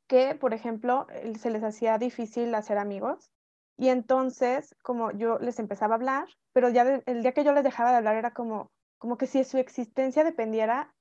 que, 0.09 0.35
por 0.35 0.53
ejemplo, 0.53 1.07
se 1.38 1.51
les 1.51 1.62
hacía 1.62 1.96
difícil 1.96 2.53
hacer 2.57 2.77
amigos 2.77 3.31
y 3.77 3.90
entonces 3.90 4.74
como 4.83 5.12
yo 5.12 5.38
les 5.38 5.61
empezaba 5.61 5.94
a 5.94 5.98
hablar, 5.98 6.27
pero 6.53 6.70
ya 6.70 7.03
el 7.07 7.22
día 7.22 7.35
que 7.35 7.44
yo 7.44 7.53
les 7.53 7.62
dejaba 7.62 7.92
de 7.92 7.98
hablar 7.98 8.16
era 8.16 8.33
como, 8.33 8.72
como 8.98 9.16
que 9.16 9.29
si 9.29 9.44
su 9.44 9.59
existencia 9.59 10.24
dependiera 10.24 10.92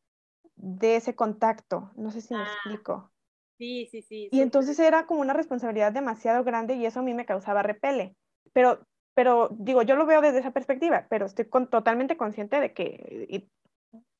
de 0.55 0.97
ese 0.97 1.15
contacto, 1.15 1.89
no 1.95 2.11
sé 2.11 2.21
si 2.21 2.35
me 2.35 2.41
ah, 2.41 2.43
explico. 2.43 3.11
Sí, 3.57 3.87
sí, 3.91 4.01
sí. 4.01 4.29
Y 4.31 4.41
entonces 4.41 4.77
era 4.79 5.05
como 5.05 5.21
una 5.21 5.33
responsabilidad 5.33 5.91
demasiado 5.91 6.43
grande 6.43 6.75
y 6.75 6.85
eso 6.85 6.99
a 6.99 7.03
mí 7.03 7.13
me 7.13 7.25
causaba 7.25 7.63
repele. 7.63 8.15
Pero, 8.53 8.85
pero 9.13 9.49
digo, 9.51 9.81
yo 9.81 9.95
lo 9.95 10.05
veo 10.05 10.21
desde 10.21 10.39
esa 10.39 10.51
perspectiva, 10.51 11.07
pero 11.09 11.25
estoy 11.25 11.45
totalmente 11.69 12.17
consciente 12.17 12.59
de 12.59 12.73
que, 12.73 13.49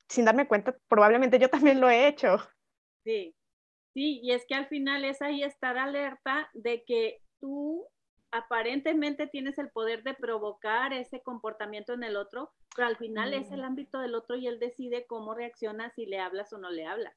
sin 0.09 0.25
darme 0.25 0.47
cuenta, 0.47 0.75
probablemente 0.87 1.39
yo 1.39 1.49
también 1.49 1.79
lo 1.79 1.89
he 1.89 2.07
hecho. 2.07 2.37
Sí, 3.03 3.35
Sí, 3.97 4.19
y 4.21 4.31
es 4.33 4.45
que 4.45 4.53
al 4.53 4.67
final 4.67 5.03
es 5.05 5.23
ahí 5.23 5.41
estar 5.41 5.75
alerta 5.75 6.51
de 6.53 6.83
que 6.83 7.19
tú 7.39 7.83
aparentemente 8.29 9.25
tienes 9.25 9.57
el 9.57 9.71
poder 9.71 10.03
de 10.03 10.13
provocar 10.13 10.93
ese 10.93 11.23
comportamiento 11.23 11.93
en 11.93 12.03
el 12.03 12.15
otro, 12.15 12.51
pero 12.75 12.89
al 12.89 12.97
final 12.97 13.33
es 13.33 13.51
el 13.51 13.61
mm. 13.61 13.65
ámbito 13.65 13.99
del 13.99 14.13
otro 14.13 14.35
y 14.35 14.45
él 14.45 14.59
decide 14.59 15.07
cómo 15.07 15.33
reacciona 15.33 15.89
si 15.89 16.05
le 16.05 16.19
hablas 16.19 16.53
o 16.53 16.59
no 16.59 16.69
le 16.69 16.85
hablas. 16.85 17.15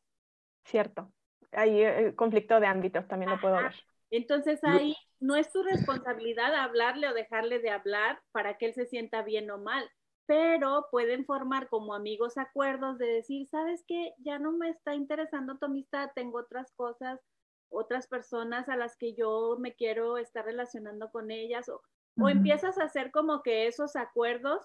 Cierto. 0.65 1.13
Ahí 1.53 1.83
el 1.83 2.07
eh, 2.07 2.15
conflicto 2.15 2.61
de 2.61 2.67
ámbitos 2.67 3.07
también 3.09 3.31
lo 3.31 3.41
puedo 3.41 3.57
ver. 3.57 3.75
Entonces 4.11 4.63
ahí 4.65 4.97
no 5.21 5.37
es 5.37 5.53
tu 5.53 5.63
responsabilidad 5.63 6.55
hablarle 6.55 7.09
o 7.09 7.15
dejarle 7.15 7.61
de 7.61 7.71
hablar 7.71 8.21
para 8.33 8.59
que 8.59 8.67
él 8.67 8.75
se 8.75 8.87
sienta 8.87 9.23
bien 9.23 9.51
o 9.51 9.59
mal 9.59 9.89
pero 10.31 10.87
pueden 10.93 11.25
formar 11.25 11.69
como 11.69 11.93
amigos 11.93 12.39
acuerdos 12.39 12.99
de 12.99 13.07
decir, 13.07 13.49
sabes 13.49 13.83
qué, 13.89 14.15
ya 14.19 14.39
no 14.39 14.53
me 14.53 14.69
está 14.69 14.95
interesando 14.95 15.59
tu 15.59 15.67
amistad, 15.67 16.13
tengo 16.15 16.39
otras 16.39 16.71
cosas, 16.77 17.19
otras 17.69 18.07
personas 18.07 18.69
a 18.69 18.77
las 18.77 18.97
que 18.97 19.17
yo 19.17 19.57
me 19.59 19.75
quiero 19.75 20.19
estar 20.19 20.45
relacionando 20.45 21.11
con 21.11 21.33
ellas, 21.33 21.69
o, 21.69 21.83
o 22.17 22.29
empiezas 22.29 22.79
a 22.79 22.85
hacer 22.85 23.11
como 23.11 23.43
que 23.43 23.67
esos 23.67 23.97
acuerdos 23.97 24.65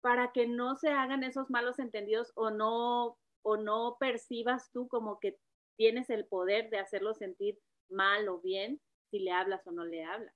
para 0.00 0.32
que 0.32 0.48
no 0.48 0.74
se 0.74 0.90
hagan 0.90 1.22
esos 1.22 1.48
malos 1.48 1.78
entendidos 1.78 2.32
o 2.34 2.50
no, 2.50 3.16
o 3.42 3.56
no 3.56 3.96
percibas 4.00 4.72
tú 4.72 4.88
como 4.88 5.20
que 5.20 5.38
tienes 5.76 6.10
el 6.10 6.26
poder 6.26 6.70
de 6.70 6.78
hacerlo 6.78 7.14
sentir 7.14 7.58
mal 7.88 8.28
o 8.28 8.40
bien 8.40 8.80
si 9.10 9.18
le 9.20 9.32
hablas 9.32 9.66
o 9.66 9.72
no 9.72 9.84
le 9.84 10.04
hablas. 10.04 10.34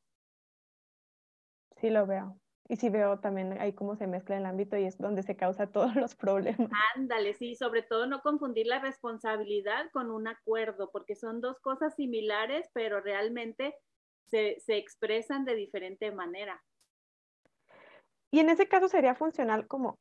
Sí, 1.81 1.91
lo 1.91 2.07
veo. 2.07 2.39
Y 2.69 2.77
sí 2.77 2.91
veo 2.91 3.19
también 3.19 3.59
ahí 3.61 3.73
cómo 3.73 3.97
se 3.97 4.07
mezcla 4.07 4.37
el 4.37 4.45
ámbito 4.45 4.77
y 4.77 4.85
es 4.85 4.99
donde 4.99 5.23
se 5.23 5.37
causa 5.37 5.67
todos 5.73 5.95
los 5.97 6.15
problemas. 6.15 6.71
Ándale, 6.95 7.35
sí, 7.35 7.55
sobre 7.55 7.83
todo 7.83 8.07
no 8.07 8.21
confundir 8.21 8.67
la 8.67 8.79
responsabilidad 8.81 9.91
con 9.93 10.11
un 10.11 10.29
acuerdo, 10.29 10.91
porque 10.93 11.15
son 11.15 11.41
dos 11.41 11.59
cosas 11.61 11.95
similares, 11.95 12.69
pero 12.75 13.01
realmente 13.01 13.75
se, 14.27 14.61
se 14.61 14.77
expresan 14.77 15.45
de 15.45 15.55
diferente 15.55 16.13
manera. 16.13 16.63
Y 18.31 18.41
en 18.41 18.51
ese 18.51 18.69
caso 18.69 18.89
sería 18.89 19.15
funcional 19.15 19.67
como 19.67 19.99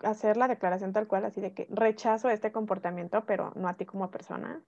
hacer 0.00 0.36
la 0.36 0.48
declaración 0.48 0.92
tal 0.92 1.06
cual, 1.08 1.24
así 1.24 1.40
de 1.40 1.54
que 1.54 1.66
rechazo 1.70 2.30
este 2.30 2.52
comportamiento, 2.52 3.24
pero 3.26 3.52
no 3.56 3.68
a 3.68 3.76
ti 3.76 3.84
como 3.84 4.10
persona. 4.10 4.62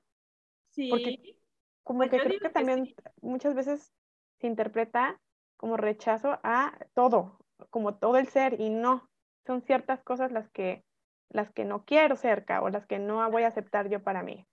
Sí. 0.70 0.88
Porque 0.90 1.38
como 1.82 2.00
pues 2.00 2.10
que 2.10 2.20
creo 2.20 2.40
que, 2.40 2.50
también 2.50 2.94
muchas 3.20 3.54
veces 3.54 3.92
se 4.38 4.46
interpreta 4.46 5.20
como 5.56 5.76
rechazo 5.76 6.38
a 6.42 6.76
todo, 6.94 7.38
como 7.70 7.96
todo 7.96 8.16
el 8.16 8.26
ser 8.26 8.60
y 8.60 8.70
no, 8.70 9.10
son 9.46 9.62
ciertas 9.62 10.02
cosas 10.02 10.32
las 10.32 10.48
que, 10.50 10.84
las 11.28 11.50
que 11.52 11.64
no 11.64 11.84
quiero 11.84 12.16
cerca 12.16 12.62
o 12.62 12.70
las 12.70 12.86
que 12.86 12.98
no 12.98 13.28
voy 13.30 13.42
a 13.42 13.48
aceptar 13.48 13.88
yo 13.88 14.02
para 14.02 14.22
mí. 14.22 14.46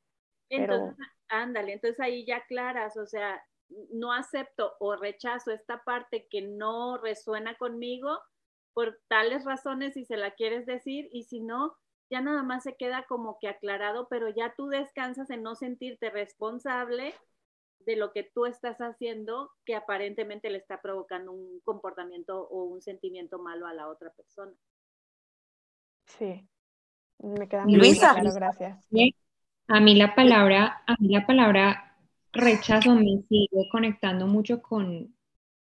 Entonces, 0.49 0.97
ándale, 1.29 1.73
entonces 1.73 1.99
ahí 1.99 2.25
ya 2.25 2.37
aclaras, 2.37 2.97
o 2.97 3.05
sea, 3.05 3.41
no 3.91 4.13
acepto 4.13 4.73
o 4.79 4.95
rechazo 4.95 5.51
esta 5.51 5.83
parte 5.83 6.27
que 6.29 6.41
no 6.41 6.97
resuena 6.97 7.57
conmigo 7.57 8.17
por 8.77 8.99
tales 9.07 9.43
razones 9.43 9.95
si 9.95 10.05
se 10.05 10.17
la 10.17 10.35
quieres 10.35 10.67
decir 10.67 11.09
y 11.11 11.23
si 11.23 11.39
no, 11.39 11.75
ya 12.11 12.21
nada 12.21 12.43
más 12.43 12.61
se 12.61 12.75
queda 12.75 13.07
como 13.09 13.39
que 13.41 13.47
aclarado, 13.47 14.07
pero 14.07 14.29
ya 14.29 14.53
tú 14.55 14.67
descansas 14.67 15.31
en 15.31 15.41
no 15.41 15.55
sentirte 15.55 16.11
responsable 16.11 17.15
de 17.79 17.95
lo 17.95 18.11
que 18.11 18.21
tú 18.21 18.45
estás 18.45 18.77
haciendo 18.77 19.49
que 19.65 19.73
aparentemente 19.73 20.51
le 20.51 20.59
está 20.59 20.79
provocando 20.79 21.31
un 21.31 21.59
comportamiento 21.61 22.47
o 22.49 22.65
un 22.65 22.83
sentimiento 22.83 23.39
malo 23.39 23.65
a 23.65 23.73
la 23.73 23.87
otra 23.87 24.11
persona. 24.11 24.53
Sí, 26.05 26.47
me 27.17 27.49
queda 27.49 27.65
muy 27.65 27.97
claro, 27.97 28.31
gracias. 28.31 28.87
A 29.69 29.79
mí 29.79 29.95
la 29.95 30.13
palabra, 30.13 30.83
a 30.85 30.95
mí 30.99 31.09
la 31.09 31.25
palabra 31.25 31.97
rechazo 32.31 32.93
me 32.93 33.23
sigue 33.27 33.69
conectando 33.71 34.27
mucho 34.27 34.61
con, 34.61 35.16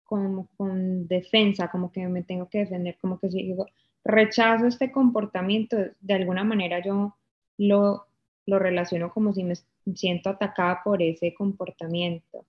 con, 0.07 0.47
con 0.57 1.07
defensa, 1.07 1.69
como 1.69 1.91
que 1.91 2.07
me 2.07 2.23
tengo 2.23 2.49
que 2.49 2.59
defender, 2.59 2.97
como 2.99 3.19
que 3.19 3.29
si 3.29 3.43
digo, 3.43 3.67
rechazo 4.03 4.65
este 4.65 4.91
comportamiento, 4.91 5.77
de 5.99 6.13
alguna 6.13 6.43
manera 6.43 6.81
yo 6.83 7.15
lo, 7.57 8.07
lo 8.45 8.57
relaciono 8.57 9.11
como 9.11 9.33
si 9.33 9.43
me 9.43 9.53
siento 9.93 10.29
atacada 10.29 10.81
por 10.83 11.01
ese 11.01 11.33
comportamiento. 11.33 12.45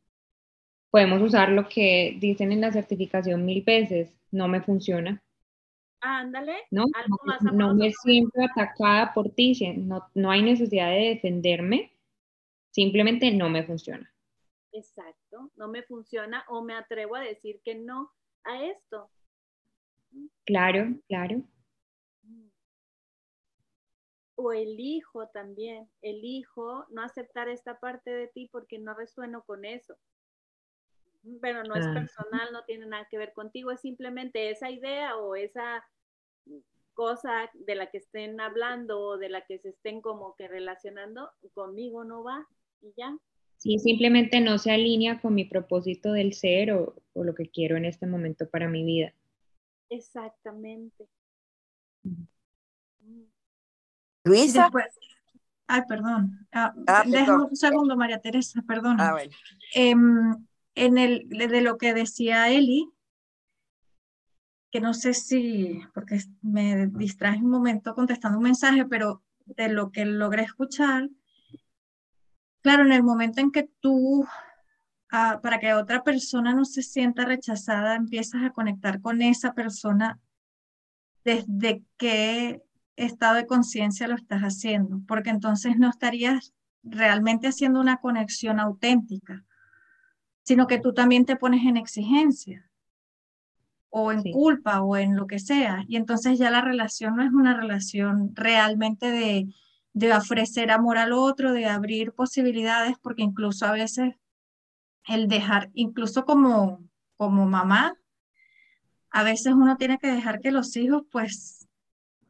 Podemos 0.91 1.21
usar 1.21 1.51
lo 1.51 1.69
que 1.69 2.17
dicen 2.19 2.53
en 2.53 2.63
la 2.63 2.73
certificación 2.73 3.45
mil 3.45 3.63
veces, 3.63 4.15
no 4.31 4.49
me 4.49 4.63
funciona. 4.63 5.23
Ándale. 6.01 6.55
No, 6.71 6.85
no, 7.53 7.75
me 7.75 7.91
siento 7.91 8.41
atacada 8.41 9.13
por 9.13 9.31
ti, 9.31 9.53
no, 9.77 10.05
no 10.15 10.31
hay 10.31 10.43
necesidad 10.43 10.91
de 10.91 11.09
defenderme, 11.09 11.91
simplemente 12.71 13.33
no 13.33 13.51
me 13.51 13.65
funciona. 13.65 14.09
Exacto, 14.73 15.51
no 15.57 15.69
me 15.69 15.83
funciona 15.83 16.45
o 16.49 16.63
me 16.63 16.75
atrevo 16.75 17.17
a 17.17 17.21
decir 17.21 17.61
que 17.65 17.75
no 17.75 18.13
a 18.45 18.65
esto. 18.65 19.11
Claro, 20.45 20.95
claro 21.09 21.45
o 24.41 24.53
elijo 24.53 25.27
también, 25.31 25.91
elijo 26.01 26.87
no 26.91 27.03
aceptar 27.03 27.49
esta 27.49 27.81
parte 27.81 28.13
de 28.13 28.29
ti 28.29 28.49
porque 28.53 28.79
no 28.79 28.95
resueno 28.95 29.43
con 29.43 29.65
eso. 29.65 29.97
Pero 31.43 31.65
no 31.65 31.75
es 31.75 31.85
personal, 31.89 32.53
no 32.53 32.65
tiene 32.65 32.87
nada 32.87 33.09
que 33.11 33.19
ver 33.19 33.33
contigo, 33.33 33.73
es 33.73 33.81
simplemente 33.81 34.51
esa 34.51 34.71
idea 34.71 35.17
o 35.17 35.35
esa 35.35 35.85
cosa 36.95 37.51
de 37.53 37.75
la 37.75 37.91
que 37.91 37.99
estén 37.99 38.41
hablando 38.41 39.01
o 39.01 39.19
de 39.19 39.29
la 39.29 39.45
que 39.45 39.59
se 39.59 39.71
estén 39.71 40.01
como 40.01 40.37
que 40.37 40.47
relacionando, 40.47 41.33
conmigo 41.53 42.05
no 42.05 42.23
va 42.23 42.47
y 42.81 42.93
ya. 42.97 43.19
Sí, 43.59 43.79
simplemente 43.79 44.41
no 44.41 44.57
se 44.59 44.71
alinea 44.71 45.21
con 45.21 45.35
mi 45.35 45.45
propósito 45.45 46.13
del 46.13 46.33
ser 46.33 46.73
o, 46.73 46.95
o 47.13 47.25
lo 47.25 47.35
que 47.35 47.51
quiero 47.51 47.77
en 47.77 47.85
este 47.85 48.07
momento 48.07 48.49
para 48.49 48.69
mi 48.69 48.85
vida. 48.85 49.13
Exactamente. 49.91 51.09
Luisa. 54.25 54.63
Después- 54.65 54.99
ay, 55.67 55.83
perdón. 55.89 56.47
Ah, 56.53 56.73
Ah, 56.87 57.05
déjame 57.07 57.45
un 57.45 57.57
segundo, 57.57 57.97
María 57.97 58.21
Teresa, 58.21 58.63
perdón. 58.67 58.97
Ah, 59.01 59.13
bueno. 59.13 59.33
Em, 59.75 60.47
en 60.75 60.99
el, 60.99 61.29
de 61.29 61.49
de 61.49 61.61
lo 61.61 61.79
que 61.79 61.95
decía 61.95 62.51
Eli, 62.51 62.89
que 64.71 64.81
no 64.81 64.95
sé 64.95 65.15
si, 65.15 65.81
porque 65.95 66.19
me 66.43 66.87
distraje 66.89 67.39
un 67.39 67.51
momento 67.51 67.95
contestando 67.95 68.39
un 68.39 68.45
mensaje, 68.45 68.85
pero 68.85 69.23
de 69.47 69.69
lo 69.71 69.91
que 69.91 70.05
logré 70.05 70.43
escuchar, 70.43 71.09
claro, 72.69 72.85
en 72.85 72.93
el 72.93 73.03
momento 73.03 73.41
en 73.41 73.51
que 73.51 73.67
tú, 73.81 74.27
ah, 75.11 75.41
para 75.43 75.59
que 75.59 75.73
otra 75.73 76.05
persona 76.05 76.53
no 76.53 76.67
se 76.67 76.83
sienta 76.83 77.25
rechazada, 77.25 77.95
empiezas 77.95 78.43
a 78.43 78.51
conectar 78.51 79.01
con 79.01 79.23
esa 79.23 79.55
persona 79.55 80.19
desde 81.25 81.83
qué 81.97 82.63
estado 82.97 83.37
de 83.37 83.47
conciencia 83.47 84.07
lo 84.07 84.17
estás 84.17 84.43
haciendo, 84.43 85.01
porque 85.09 85.31
entonces 85.31 85.79
no 85.79 85.89
estarías 85.89 86.53
realmente 86.83 87.49
haciendo 87.49 87.81
una 87.81 87.97
conexión 87.97 88.61
auténtica, 88.61 89.47
sino 90.45 90.67
que 90.67 90.79
tú 90.79 90.93
también 90.93 91.25
te 91.25 91.37
pones 91.37 91.65
en 91.65 91.79
exigencia 91.79 92.69
o 93.89 94.13
en 94.13 94.21
Sí. 94.25 94.31
culpa 94.31 94.83
o 94.83 94.95
en 94.99 95.17
lo 95.17 95.27
que 95.27 95.39
sea, 95.39 95.87
y 95.89 95.97
entonces 95.97 96.39
ya 96.39 96.51
la 96.51 96.61
relación 96.61 97.17
no 97.17 97.23
es 97.23 97.33
una 97.33 97.59
relación 97.59 98.33
realmente 98.35 99.11
de, 99.11 99.47
de 99.99 100.13
ofrecer 100.15 100.71
amor 100.71 100.97
al 100.99 101.13
otro, 101.13 101.53
de 101.53 101.67
abrir 101.67 102.13
posibilidades, 102.13 102.97
porque 103.03 103.23
incluso 103.23 103.67
a 103.67 103.73
veces 103.73 104.15
el 105.07 105.27
dejar, 105.29 105.71
incluso 105.75 106.25
como, 106.25 106.85
como 107.17 107.47
mamá, 107.47 107.95
a 109.11 109.23
veces 109.25 109.55
uno 109.55 109.77
tiene 109.77 109.99
que 109.99 110.07
dejar 110.13 110.41
que 110.41 110.53
los 110.53 110.77
hijos 110.77 111.03
pues 111.11 111.67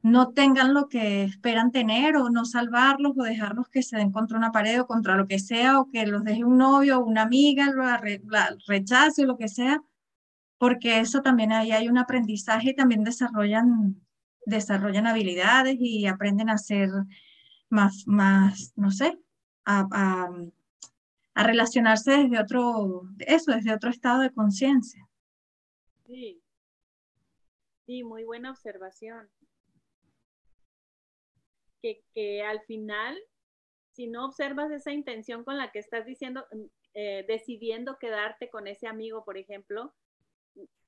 no 0.00 0.28
tengan 0.32 0.72
lo 0.72 0.88
que 0.88 1.24
esperan 1.24 1.72
tener 1.72 2.16
o 2.16 2.30
no 2.30 2.44
salvarlos 2.44 3.12
o 3.18 3.22
dejarlos 3.24 3.68
que 3.68 3.82
se 3.82 3.96
den 3.96 4.12
contra 4.12 4.38
una 4.38 4.52
pared 4.52 4.80
o 4.80 4.86
contra 4.86 5.16
lo 5.16 5.26
que 5.26 5.38
sea 5.40 5.80
o 5.80 5.90
que 5.90 6.06
los 6.06 6.22
deje 6.24 6.44
un 6.44 6.56
novio 6.56 6.98
o 7.00 7.04
una 7.04 7.22
amiga, 7.22 7.66
arre- 7.66 8.22
la 8.24 8.56
rechace 8.66 9.24
o 9.24 9.26
lo 9.26 9.36
que 9.36 9.48
sea, 9.48 9.82
porque 10.56 11.00
eso 11.00 11.20
también 11.20 11.52
ahí 11.52 11.72
hay 11.72 11.88
un 11.88 11.98
aprendizaje 11.98 12.70
y 12.70 12.74
también 12.76 13.04
desarrollan, 13.04 14.00
desarrollan 14.46 15.06
habilidades 15.08 15.76
y 15.78 16.06
aprenden 16.06 16.48
a 16.48 16.58
ser 16.58 16.90
más, 17.70 18.04
más, 18.06 18.72
no 18.76 18.90
sé, 18.90 19.18
a, 19.64 19.86
a, 21.34 21.44
relacionarse 21.44 22.10
desde 22.10 22.40
otro, 22.40 23.02
eso, 23.18 23.52
desde 23.52 23.72
otro 23.72 23.90
estado 23.90 24.22
de 24.22 24.32
conciencia. 24.32 25.08
Sí. 26.06 26.42
Sí, 27.86 28.02
muy 28.02 28.24
buena 28.24 28.50
observación. 28.50 29.30
Que, 31.80 32.02
que 32.12 32.42
al 32.42 32.60
final, 32.62 33.16
si 33.92 34.08
no 34.08 34.26
observas 34.26 34.70
esa 34.72 34.92
intención 34.92 35.44
con 35.44 35.56
la 35.56 35.70
que 35.70 35.78
estás 35.78 36.04
diciendo, 36.04 36.44
mm, 36.50 36.64
eh, 36.94 37.24
decidiendo 37.28 37.98
quedarte 37.98 38.50
con 38.50 38.66
ese 38.66 38.88
amigo, 38.88 39.24
por 39.24 39.38
ejemplo, 39.38 39.94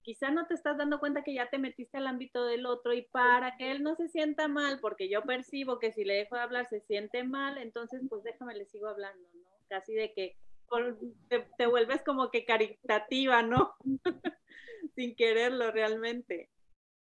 quizá 0.03 0.31
no 0.31 0.47
te 0.47 0.55
estás 0.55 0.79
dando 0.79 0.99
cuenta 0.99 1.23
que 1.23 1.35
ya 1.35 1.49
te 1.51 1.59
metiste 1.59 1.99
al 1.99 2.07
ámbito 2.07 2.45
del 2.45 2.67
otro 2.67 2.93
y 2.95 3.03
para 3.03 3.57
que 3.57 3.71
él 3.71 3.83
no 3.83 3.95
se 3.97 4.09
sienta 4.09 4.49
mal, 4.49 4.81
porque 4.81 5.09
yo 5.09 5.23
percibo 5.23 5.79
que 5.79 5.93
si 5.93 6.05
le 6.05 6.15
dejo 6.15 6.37
de 6.37 6.43
hablar 6.43 6.67
se 6.69 6.81
siente 6.81 7.25
mal, 7.25 7.59
entonces 7.59 8.03
pues 8.09 8.23
déjame 8.25 8.55
le 8.55 8.67
sigo 8.67 8.89
hablando, 8.89 9.29
¿no? 9.35 9.51
Casi 9.69 9.95
de 9.95 10.13
que 10.13 10.37
por- 10.69 10.99
te, 11.29 11.47
te 11.59 11.67
vuelves 11.67 12.03
como 12.03 12.31
que 12.31 12.45
caritativa, 12.45 13.43
¿no? 13.43 13.75
Sin 14.95 15.15
quererlo 15.15 15.71
realmente, 15.71 16.51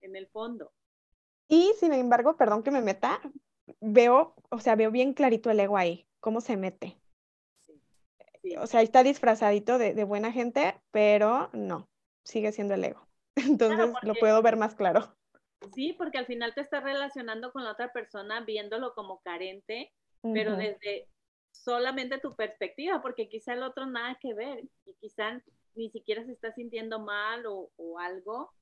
en 0.01 0.16
el 0.16 0.28
fondo. 0.28 0.72
Y 1.47 1.74
sin 1.80 1.93
embargo, 1.93 2.38
perdón 2.38 2.63
que 2.63 2.72
me 2.72 2.82
meta, 2.82 3.22
veo, 3.82 4.36
o 4.49 4.59
sea, 4.59 4.76
veo 4.76 4.91
bien 4.91 5.13
clarito 5.13 5.51
el 5.51 5.59
ego 5.59 5.78
ahí, 5.78 6.07
cómo 6.20 6.41
se 6.41 6.57
mete. 6.57 6.97
Sí. 8.41 8.55
O 8.57 8.68
sea, 8.68 8.82
está 8.82 9.03
disfrazadito 9.03 9.78
de, 9.78 9.93
de 9.93 10.03
buena 10.03 10.32
gente, 10.32 10.76
pero 10.91 11.49
no, 11.53 11.88
sigue 12.26 12.51
siendo 12.51 12.73
el 12.73 12.84
ego. 12.84 13.07
Entonces 13.36 13.88
lo 13.88 13.93
porque- 13.93 14.19
puedo 14.19 14.41
ver 14.41 14.57
más 14.57 14.76
claro. 14.76 15.15
Sí, 15.73 15.93
porque 15.93 16.17
al 16.17 16.26
final 16.26 16.53
te 16.53 16.61
estás 16.61 16.84
relacionando 16.84 17.51
con 17.51 17.63
la 17.63 17.71
otra 17.71 17.91
persona 17.91 18.41
viéndolo 18.41 18.93
como 18.93 19.21
carente, 19.21 19.91
pero 20.21 20.55
desde 20.55 21.07
solamente 21.51 22.19
tu 22.19 22.36
perspectiva, 22.36 23.01
porque 23.01 23.30
quizá 23.30 23.53
el 23.53 23.63
otro 23.63 23.86
nada 23.86 24.17
que 24.21 24.34
ver 24.34 24.65
y 24.86 24.93
quizá 24.95 25.41
ni 25.76 25.89
siquiera 25.89 26.23
se 26.26 26.34
está 26.34 26.51
sintiendo 26.51 26.99
mal 26.99 27.45
o, 27.47 27.71
o 27.78 27.99
algo, 27.99 28.53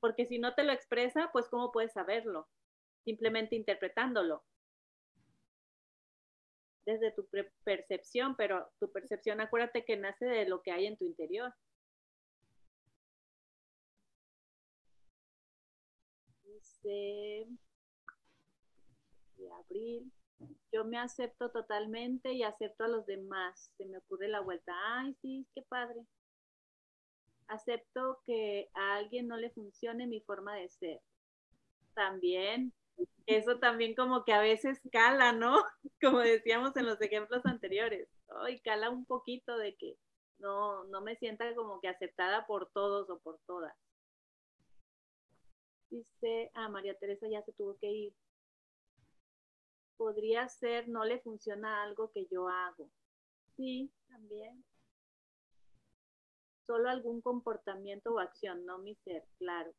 porque 0.00 0.26
si 0.26 0.38
no 0.38 0.54
te 0.54 0.64
lo 0.64 0.72
expresa, 0.72 1.30
pues 1.32 1.48
¿cómo 1.48 1.70
puedes 1.70 1.92
saberlo? 1.92 2.48
Simplemente 3.04 3.54
interpretándolo. 3.54 4.42
Desde 6.86 7.12
tu 7.12 7.28
percepción, 7.64 8.34
pero 8.36 8.68
tu 8.80 8.90
percepción, 8.90 9.40
acuérdate 9.40 9.84
que 9.84 9.96
nace 9.96 10.24
de 10.24 10.48
lo 10.48 10.62
que 10.62 10.72
hay 10.72 10.86
en 10.86 10.96
tu 10.96 11.04
interior. 11.04 11.52
De 16.88 17.46
abril. 19.52 20.10
Yo 20.72 20.84
me 20.84 20.98
acepto 20.98 21.50
totalmente 21.50 22.32
y 22.32 22.42
acepto 22.42 22.84
a 22.84 22.88
los 22.88 23.06
demás. 23.06 23.70
Se 23.76 23.84
me 23.84 23.98
ocurre 23.98 24.28
la 24.28 24.40
vuelta. 24.40 24.72
Ay, 24.96 25.14
sí, 25.20 25.46
qué 25.54 25.62
padre. 25.62 26.06
Acepto 27.48 28.20
que 28.26 28.70
a 28.74 28.96
alguien 28.96 29.26
no 29.28 29.36
le 29.36 29.50
funcione 29.50 30.06
mi 30.06 30.20
forma 30.20 30.54
de 30.54 30.68
ser. 30.68 31.00
También, 31.94 32.72
eso 33.26 33.58
también 33.58 33.94
como 33.94 34.24
que 34.24 34.32
a 34.32 34.40
veces 34.40 34.80
cala, 34.92 35.32
¿no? 35.32 35.62
Como 36.00 36.20
decíamos 36.20 36.76
en 36.76 36.86
los 36.86 37.00
ejemplos 37.00 37.44
anteriores. 37.44 38.08
Ay, 38.42 38.60
cala 38.60 38.88
un 38.90 39.04
poquito 39.04 39.56
de 39.56 39.74
que 39.76 39.96
no, 40.38 40.84
no 40.84 41.00
me 41.00 41.16
sienta 41.16 41.52
como 41.54 41.80
que 41.80 41.88
aceptada 41.88 42.46
por 42.46 42.70
todos 42.70 43.10
o 43.10 43.18
por 43.18 43.38
todas. 43.46 43.74
Dice, 45.90 46.50
ah, 46.54 46.68
María 46.68 46.94
Teresa 46.98 47.26
ya 47.28 47.42
se 47.42 47.52
tuvo 47.52 47.76
que 47.78 47.90
ir. 47.90 48.14
Podría 49.96 50.48
ser, 50.48 50.88
no 50.88 51.04
le 51.04 51.18
funciona 51.20 51.82
algo 51.82 52.10
que 52.12 52.26
yo 52.26 52.48
hago. 52.48 52.90
Sí, 53.56 53.90
también. 54.08 54.64
Solo 56.66 56.90
algún 56.90 57.20
comportamiento 57.22 58.12
o 58.12 58.18
acción, 58.18 58.64
no 58.66 58.78
mi 58.78 58.94
ser, 58.96 59.24
claro. 59.38 59.74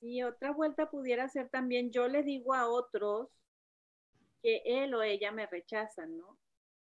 Y 0.00 0.22
otra 0.22 0.52
vuelta 0.52 0.90
pudiera 0.90 1.28
ser 1.28 1.48
también, 1.48 1.90
yo 1.90 2.06
le 2.06 2.22
digo 2.22 2.54
a 2.54 2.68
otros 2.68 3.28
que 4.42 4.62
él 4.64 4.94
o 4.94 5.02
ella 5.02 5.32
me 5.32 5.46
rechazan, 5.46 6.16
¿no? 6.16 6.38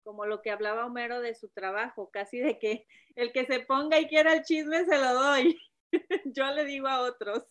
Como 0.03 0.25
lo 0.25 0.41
que 0.41 0.51
hablaba 0.51 0.85
Homero 0.85 1.19
de 1.21 1.35
su 1.35 1.49
trabajo, 1.49 2.09
casi 2.11 2.39
de 2.39 2.57
que 2.57 2.87
el 3.15 3.31
que 3.31 3.45
se 3.45 3.59
ponga 3.61 3.99
y 3.99 4.07
quiera 4.07 4.33
el 4.33 4.43
chisme 4.43 4.83
se 4.85 4.97
lo 4.97 5.13
doy. 5.13 5.59
yo 6.35 6.51
le 6.53 6.65
digo 6.65 6.87
a 6.87 7.01
otros. 7.01 7.45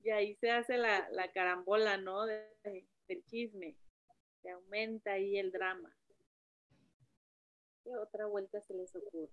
y 0.00 0.10
ahí 0.10 0.34
se 0.36 0.50
hace 0.50 0.76
la, 0.76 1.08
la 1.10 1.30
carambola, 1.32 1.96
¿no? 1.96 2.26
De- 2.26 2.48
de- 2.64 2.86
del 3.08 3.24
chisme. 3.26 3.76
Se 4.42 4.50
aumenta 4.50 5.12
ahí 5.12 5.38
el 5.38 5.52
drama. 5.52 5.94
¿Qué 7.84 7.96
otra 7.96 8.26
vuelta 8.26 8.60
se 8.62 8.74
les 8.74 8.94
ocurre? 8.96 9.30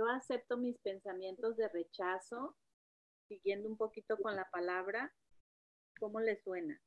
Yo 0.00 0.08
acepto 0.08 0.56
mis 0.56 0.78
pensamientos 0.78 1.58
de 1.58 1.68
rechazo, 1.68 2.56
siguiendo 3.28 3.68
un 3.68 3.76
poquito 3.76 4.16
con 4.16 4.34
la 4.34 4.48
palabra. 4.50 5.14
¿Cómo 5.98 6.20
le 6.20 6.40
suena? 6.40 6.80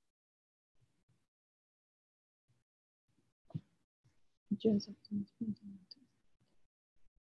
Yo 4.49 4.75
acepto 4.75 5.09
mis 5.11 5.31
pensamientos. 5.33 6.01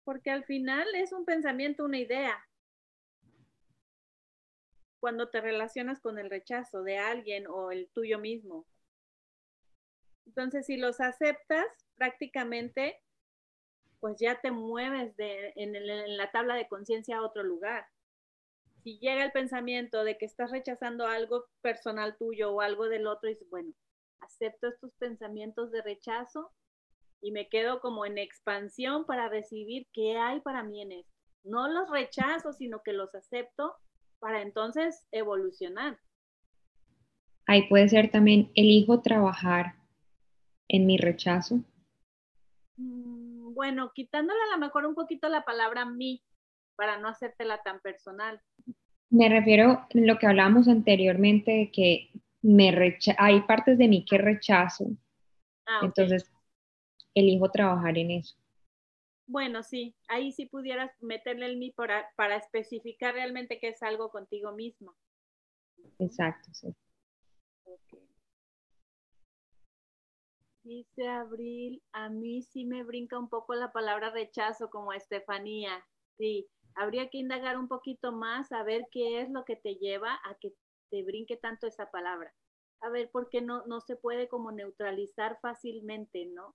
Porque 0.05 0.31
al 0.31 0.45
final 0.45 0.95
es 0.95 1.13
un 1.13 1.25
pensamiento, 1.25 1.87
una 1.87 2.01
idea. 2.01 2.37
Cuando 5.01 5.31
te 5.31 5.41
relacionas 5.41 6.01
con 6.01 6.19
el 6.19 6.29
rechazo 6.29 6.83
de 6.83 6.99
alguien 6.99 7.47
o 7.47 7.71
el 7.71 7.89
tuyo 7.95 8.19
mismo. 8.19 8.67
Entonces, 10.27 10.67
si 10.67 10.77
los 10.77 11.01
aceptas, 11.01 11.65
prácticamente, 11.95 13.01
pues 14.01 14.17
ya 14.21 14.41
te 14.41 14.51
mueves 14.51 15.17
de, 15.17 15.53
en, 15.57 15.77
el- 15.77 15.91
en 15.91 16.17
la 16.17 16.31
tabla 16.31 16.55
de 16.57 16.69
conciencia 16.69 17.19
a 17.19 17.23
otro 17.23 17.43
lugar. 17.43 17.87
Si 18.83 18.99
llega 18.99 19.25
el 19.25 19.33
pensamiento 19.33 20.05
de 20.05 20.19
que 20.19 20.25
estás 20.27 20.51
rechazando 20.51 21.07
algo 21.07 21.45
personal 21.63 22.17
tuyo 22.19 22.53
o 22.53 22.61
algo 22.61 22.89
del 22.89 23.07
otro, 23.07 23.29
dices, 23.29 23.49
bueno, 23.51 23.73
acepto 24.21 24.69
estos 24.69 24.93
pensamientos 24.99 25.71
de 25.71 25.83
rechazo 25.83 26.53
y 27.21 27.33
me 27.33 27.49
quedo 27.49 27.81
como 27.81 28.07
en 28.07 28.19
expansión 28.19 29.07
para 29.07 29.29
recibir 29.29 29.87
qué 29.93 30.17
hay 30.19 30.41
para 30.41 30.63
mí 30.65 30.83
en 30.83 30.93
esto. 30.93 31.13
No 31.45 31.69
los 31.69 31.91
rechazo, 31.91 32.53
sino 32.53 32.83
que 32.83 32.93
los 32.93 33.15
acepto 33.15 33.75
para 34.21 34.43
entonces 34.43 35.07
evolucionar. 35.13 35.99
Ahí 37.47 37.69
puede 37.69 37.89
ser 37.89 38.13
también, 38.13 38.53
elijo 38.55 39.01
trabajar 39.01 39.75
en 40.69 40.87
mi 40.87 40.99
rechazo. 40.99 41.61
Mm, 42.81 43.18
bueno, 43.59 43.91
quitándole 43.93 44.39
a 44.41 44.55
lo 44.55 44.59
mejor 44.59 44.87
un 44.87 44.95
poquito 44.95 45.29
la 45.29 45.45
palabra 45.45 45.85
mí 45.85 46.23
para 46.77 46.97
no 46.99 47.09
hacértela 47.09 47.61
tan 47.65 47.81
personal. 47.81 48.41
Me 49.11 49.29
refiero 49.29 49.73
a 49.73 49.89
lo 49.95 50.17
que 50.17 50.29
hablábamos 50.29 50.69
anteriormente 50.69 51.51
de 51.51 51.71
que 51.73 52.11
me 52.41 52.73
hay 53.19 53.41
partes 53.41 53.77
de 53.77 53.89
mí 53.89 54.05
que 54.05 54.17
rechazo. 54.17 54.87
Ah, 55.67 55.81
Entonces, 55.83 56.31
elijo 57.17 57.51
trabajar 57.51 57.99
en 57.99 58.13
eso. 58.13 58.37
Bueno, 59.27 59.65
sí, 59.65 59.97
ahí 60.07 60.31
sí 60.31 60.47
pudieras 60.47 60.93
meterle 61.01 61.47
el 61.47 61.57
mí 61.57 61.73
para, 61.73 62.07
para 62.15 62.37
especificar 62.37 63.15
realmente 63.15 63.59
que 63.59 63.71
es 63.71 63.83
algo 63.83 64.11
contigo 64.11 64.53
mismo. 64.53 64.95
Exacto, 65.99 66.51
sí. 66.55 66.69
Dice 70.69 71.09
Abril, 71.09 71.83
a 71.93 72.11
mí 72.11 72.43
sí 72.43 72.67
me 72.67 72.85
brinca 72.85 73.19
un 73.19 73.31
poco 73.31 73.55
la 73.55 73.73
palabra 73.73 74.11
rechazo 74.11 74.69
como 74.69 74.93
Estefanía. 74.93 75.83
Sí, 76.19 76.47
habría 76.75 77.09
que 77.09 77.17
indagar 77.17 77.57
un 77.57 77.69
poquito 77.69 78.13
más 78.13 78.53
a 78.53 78.63
ver 78.65 78.83
qué 78.93 79.23
es 79.23 79.31
lo 79.31 79.47
que 79.47 79.57
te 79.57 79.77
lleva 79.77 80.21
a 80.27 80.35
que 80.35 80.53
te 80.91 81.03
brinque 81.05 81.39
tanto 81.39 81.67
esa 81.67 81.91
palabra. 81.91 82.35
A 82.83 82.91
ver, 82.91 83.11
por 83.11 83.31
qué 83.31 83.41
no, 83.41 83.65
no 83.65 83.81
se 83.81 83.97
puede 83.97 84.29
como 84.29 84.53
neutralizar 84.53 85.39
fácilmente, 85.41 86.27
¿no? 86.27 86.55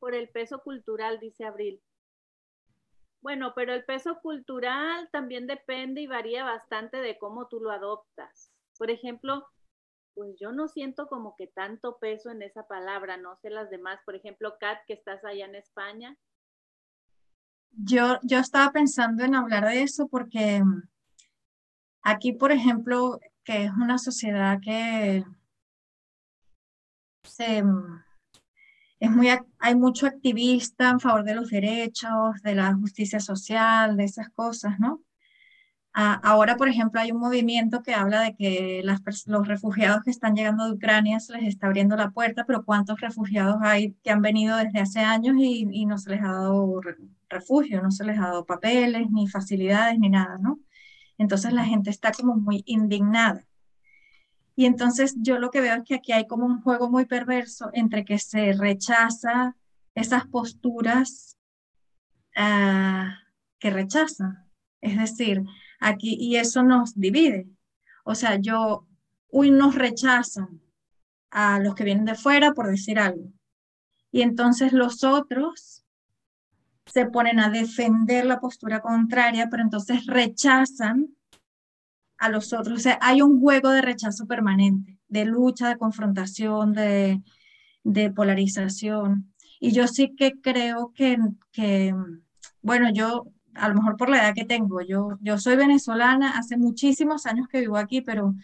Por 0.00 0.16
el 0.16 0.28
peso 0.28 0.60
cultural, 0.64 1.20
dice 1.20 1.44
Abril. 1.44 1.80
Bueno, 3.20 3.52
pero 3.54 3.74
el 3.74 3.84
peso 3.84 4.18
cultural 4.20 5.08
también 5.12 5.46
depende 5.46 6.00
y 6.00 6.08
varía 6.08 6.42
bastante 6.42 6.96
de 6.96 7.16
cómo 7.16 7.46
tú 7.46 7.60
lo 7.60 7.70
adoptas. 7.70 8.50
Por 8.76 8.90
ejemplo, 8.90 9.46
pues 10.18 10.34
yo 10.40 10.50
no 10.50 10.66
siento 10.66 11.06
como 11.06 11.36
que 11.36 11.46
tanto 11.46 11.98
peso 12.00 12.30
en 12.30 12.42
esa 12.42 12.66
palabra, 12.66 13.16
no 13.16 13.36
sé 13.36 13.50
las 13.50 13.70
demás. 13.70 14.00
Por 14.04 14.16
ejemplo, 14.16 14.56
Kat, 14.58 14.80
que 14.88 14.94
estás 14.94 15.24
allá 15.24 15.44
en 15.44 15.54
España, 15.54 16.18
yo, 17.70 18.18
yo 18.22 18.38
estaba 18.38 18.72
pensando 18.72 19.22
en 19.22 19.36
hablar 19.36 19.64
de 19.66 19.82
eso 19.82 20.08
porque 20.08 20.60
mm, 20.60 20.82
aquí, 22.02 22.32
por 22.32 22.50
ejemplo, 22.50 23.20
que 23.44 23.66
es 23.66 23.70
una 23.70 23.96
sociedad 23.98 24.58
que 24.60 25.24
se, 27.22 27.62
mm, 27.62 28.02
es 28.98 29.10
muy, 29.12 29.28
hay 29.60 29.74
mucho 29.76 30.08
activista 30.08 30.90
en 30.90 30.98
favor 30.98 31.22
de 31.22 31.36
los 31.36 31.48
derechos, 31.48 32.42
de 32.42 32.56
la 32.56 32.74
justicia 32.74 33.20
social, 33.20 33.96
de 33.96 34.02
esas 34.02 34.30
cosas, 34.30 34.80
¿no? 34.80 35.04
Ahora, 35.92 36.56
por 36.56 36.68
ejemplo, 36.68 37.00
hay 37.00 37.10
un 37.12 37.20
movimiento 37.20 37.82
que 37.82 37.94
habla 37.94 38.22
de 38.22 38.36
que 38.36 38.82
los 38.84 39.48
refugiados 39.48 40.02
que 40.04 40.10
están 40.10 40.34
llegando 40.34 40.66
de 40.66 40.72
Ucrania 40.72 41.20
se 41.20 41.32
les 41.34 41.48
está 41.48 41.66
abriendo 41.66 41.96
la 41.96 42.10
puerta, 42.10 42.44
pero 42.46 42.64
¿cuántos 42.64 43.00
refugiados 43.00 43.56
hay 43.62 43.94
que 44.04 44.10
han 44.10 44.22
venido 44.22 44.56
desde 44.56 44.80
hace 44.80 45.00
años 45.00 45.36
y, 45.38 45.66
y 45.70 45.86
no 45.86 45.98
se 45.98 46.10
les 46.10 46.22
ha 46.22 46.32
dado 46.32 46.80
refugio, 47.28 47.82
no 47.82 47.90
se 47.90 48.04
les 48.04 48.18
ha 48.18 48.28
dado 48.28 48.46
papeles, 48.46 49.10
ni 49.10 49.28
facilidades, 49.28 49.98
ni 49.98 50.08
nada, 50.08 50.38
¿no? 50.38 50.60
Entonces 51.18 51.52
la 51.52 51.64
gente 51.64 51.90
está 51.90 52.12
como 52.12 52.36
muy 52.36 52.62
indignada. 52.66 53.44
Y 54.54 54.66
entonces 54.66 55.14
yo 55.18 55.38
lo 55.38 55.50
que 55.50 55.60
veo 55.60 55.76
es 55.76 55.84
que 55.84 55.94
aquí 55.94 56.12
hay 56.12 56.26
como 56.26 56.46
un 56.46 56.60
juego 56.62 56.90
muy 56.90 57.04
perverso 57.06 57.70
entre 57.72 58.04
que 58.04 58.18
se 58.18 58.52
rechaza 58.52 59.56
esas 59.94 60.26
posturas 60.26 61.36
ah, 62.36 63.18
que 63.58 63.70
rechazan. 63.70 64.48
Es 64.80 64.96
decir, 64.96 65.42
aquí, 65.78 66.16
y 66.18 66.36
eso 66.36 66.62
nos 66.62 66.94
divide. 66.94 67.48
O 68.04 68.14
sea, 68.14 68.36
yo, 68.36 68.86
unos 69.30 69.74
rechazan 69.74 70.60
a 71.30 71.60
los 71.60 71.74
que 71.74 71.84
vienen 71.84 72.04
de 72.04 72.14
fuera, 72.14 72.52
por 72.52 72.68
decir 72.68 72.98
algo. 72.98 73.30
Y 74.10 74.22
entonces 74.22 74.72
los 74.72 75.04
otros 75.04 75.84
se 76.86 77.06
ponen 77.06 77.38
a 77.38 77.50
defender 77.50 78.24
la 78.24 78.40
postura 78.40 78.80
contraria, 78.80 79.48
pero 79.50 79.62
entonces 79.62 80.06
rechazan 80.06 81.08
a 82.16 82.28
los 82.28 82.52
otros. 82.52 82.78
O 82.78 82.82
sea, 82.82 82.98
hay 83.02 83.22
un 83.22 83.40
juego 83.40 83.70
de 83.70 83.82
rechazo 83.82 84.26
permanente, 84.26 84.98
de 85.08 85.24
lucha, 85.26 85.68
de 85.68 85.76
confrontación, 85.76 86.72
de, 86.72 87.22
de 87.84 88.10
polarización. 88.10 89.34
Y 89.60 89.72
yo 89.72 89.86
sí 89.86 90.14
que 90.16 90.40
creo 90.40 90.92
que, 90.94 91.18
que, 91.52 91.94
bueno, 92.62 92.90
yo 92.92 93.26
a 93.58 93.68
lo 93.68 93.74
mejor 93.74 93.96
por 93.96 94.08
la 94.10 94.18
edad 94.18 94.34
que 94.34 94.44
tengo. 94.44 94.80
Yo, 94.82 95.18
yo 95.20 95.38
soy 95.38 95.56
venezolana, 95.56 96.38
hace 96.38 96.56
muchísimos 96.56 97.26
años 97.26 97.48
que 97.48 97.60
vivo 97.60 97.76
aquí, 97.76 98.00
pero, 98.00 98.34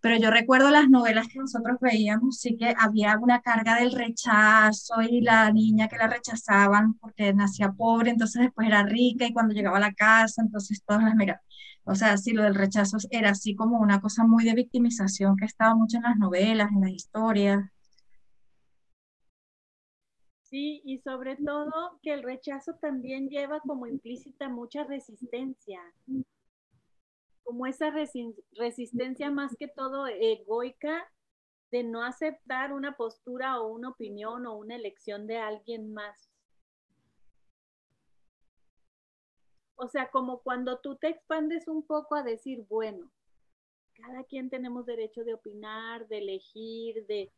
pero 0.00 0.16
yo 0.16 0.30
recuerdo 0.30 0.70
las 0.70 0.88
novelas 0.88 1.28
que 1.28 1.38
nosotros 1.38 1.78
veíamos, 1.80 2.38
sí 2.40 2.56
que 2.56 2.74
había 2.78 3.18
una 3.18 3.40
carga 3.40 3.76
del 3.76 3.92
rechazo 3.92 5.02
y 5.02 5.20
la 5.22 5.50
niña 5.52 5.88
que 5.88 5.96
la 5.96 6.08
rechazaban 6.08 6.94
porque 6.94 7.32
nacía 7.34 7.72
pobre, 7.72 8.10
entonces 8.10 8.42
después 8.42 8.68
era 8.68 8.82
rica 8.84 9.26
y 9.26 9.32
cuando 9.32 9.54
llegaba 9.54 9.78
a 9.78 9.80
la 9.80 9.94
casa, 9.94 10.42
entonces 10.42 10.82
todas 10.86 11.02
las 11.04 11.14
mira. 11.16 11.42
O 11.84 11.94
sea, 11.94 12.16
sí, 12.18 12.32
lo 12.32 12.42
del 12.42 12.54
rechazo 12.54 12.98
era 13.10 13.30
así 13.30 13.54
como 13.56 13.78
una 13.80 14.00
cosa 14.00 14.24
muy 14.24 14.44
de 14.44 14.54
victimización 14.54 15.36
que 15.36 15.46
estaba 15.46 15.74
mucho 15.74 15.96
en 15.96 16.02
las 16.04 16.16
novelas, 16.18 16.70
en 16.72 16.82
las 16.82 16.90
historias. 16.90 17.60
Sí, 20.48 20.80
y 20.82 20.98
sobre 21.00 21.36
todo 21.36 21.98
que 22.02 22.14
el 22.14 22.22
rechazo 22.22 22.72
también 22.80 23.28
lleva 23.28 23.60
como 23.60 23.86
implícita 23.86 24.48
mucha 24.48 24.82
resistencia, 24.84 25.78
como 27.44 27.66
esa 27.66 27.90
resistencia 27.90 29.30
más 29.30 29.54
que 29.56 29.68
todo 29.68 30.06
egoica 30.06 31.06
de 31.70 31.84
no 31.84 32.02
aceptar 32.02 32.72
una 32.72 32.96
postura 32.96 33.60
o 33.60 33.68
una 33.68 33.90
opinión 33.90 34.46
o 34.46 34.56
una 34.56 34.76
elección 34.76 35.26
de 35.26 35.36
alguien 35.36 35.92
más. 35.92 36.30
O 39.76 39.86
sea, 39.88 40.10
como 40.10 40.40
cuando 40.40 40.78
tú 40.80 40.96
te 40.96 41.08
expandes 41.08 41.68
un 41.68 41.82
poco 41.82 42.14
a 42.14 42.22
decir, 42.22 42.64
bueno, 42.70 43.10
cada 43.94 44.24
quien 44.24 44.48
tenemos 44.48 44.86
derecho 44.86 45.24
de 45.24 45.34
opinar, 45.34 46.08
de 46.08 46.18
elegir, 46.18 47.06
de, 47.06 47.30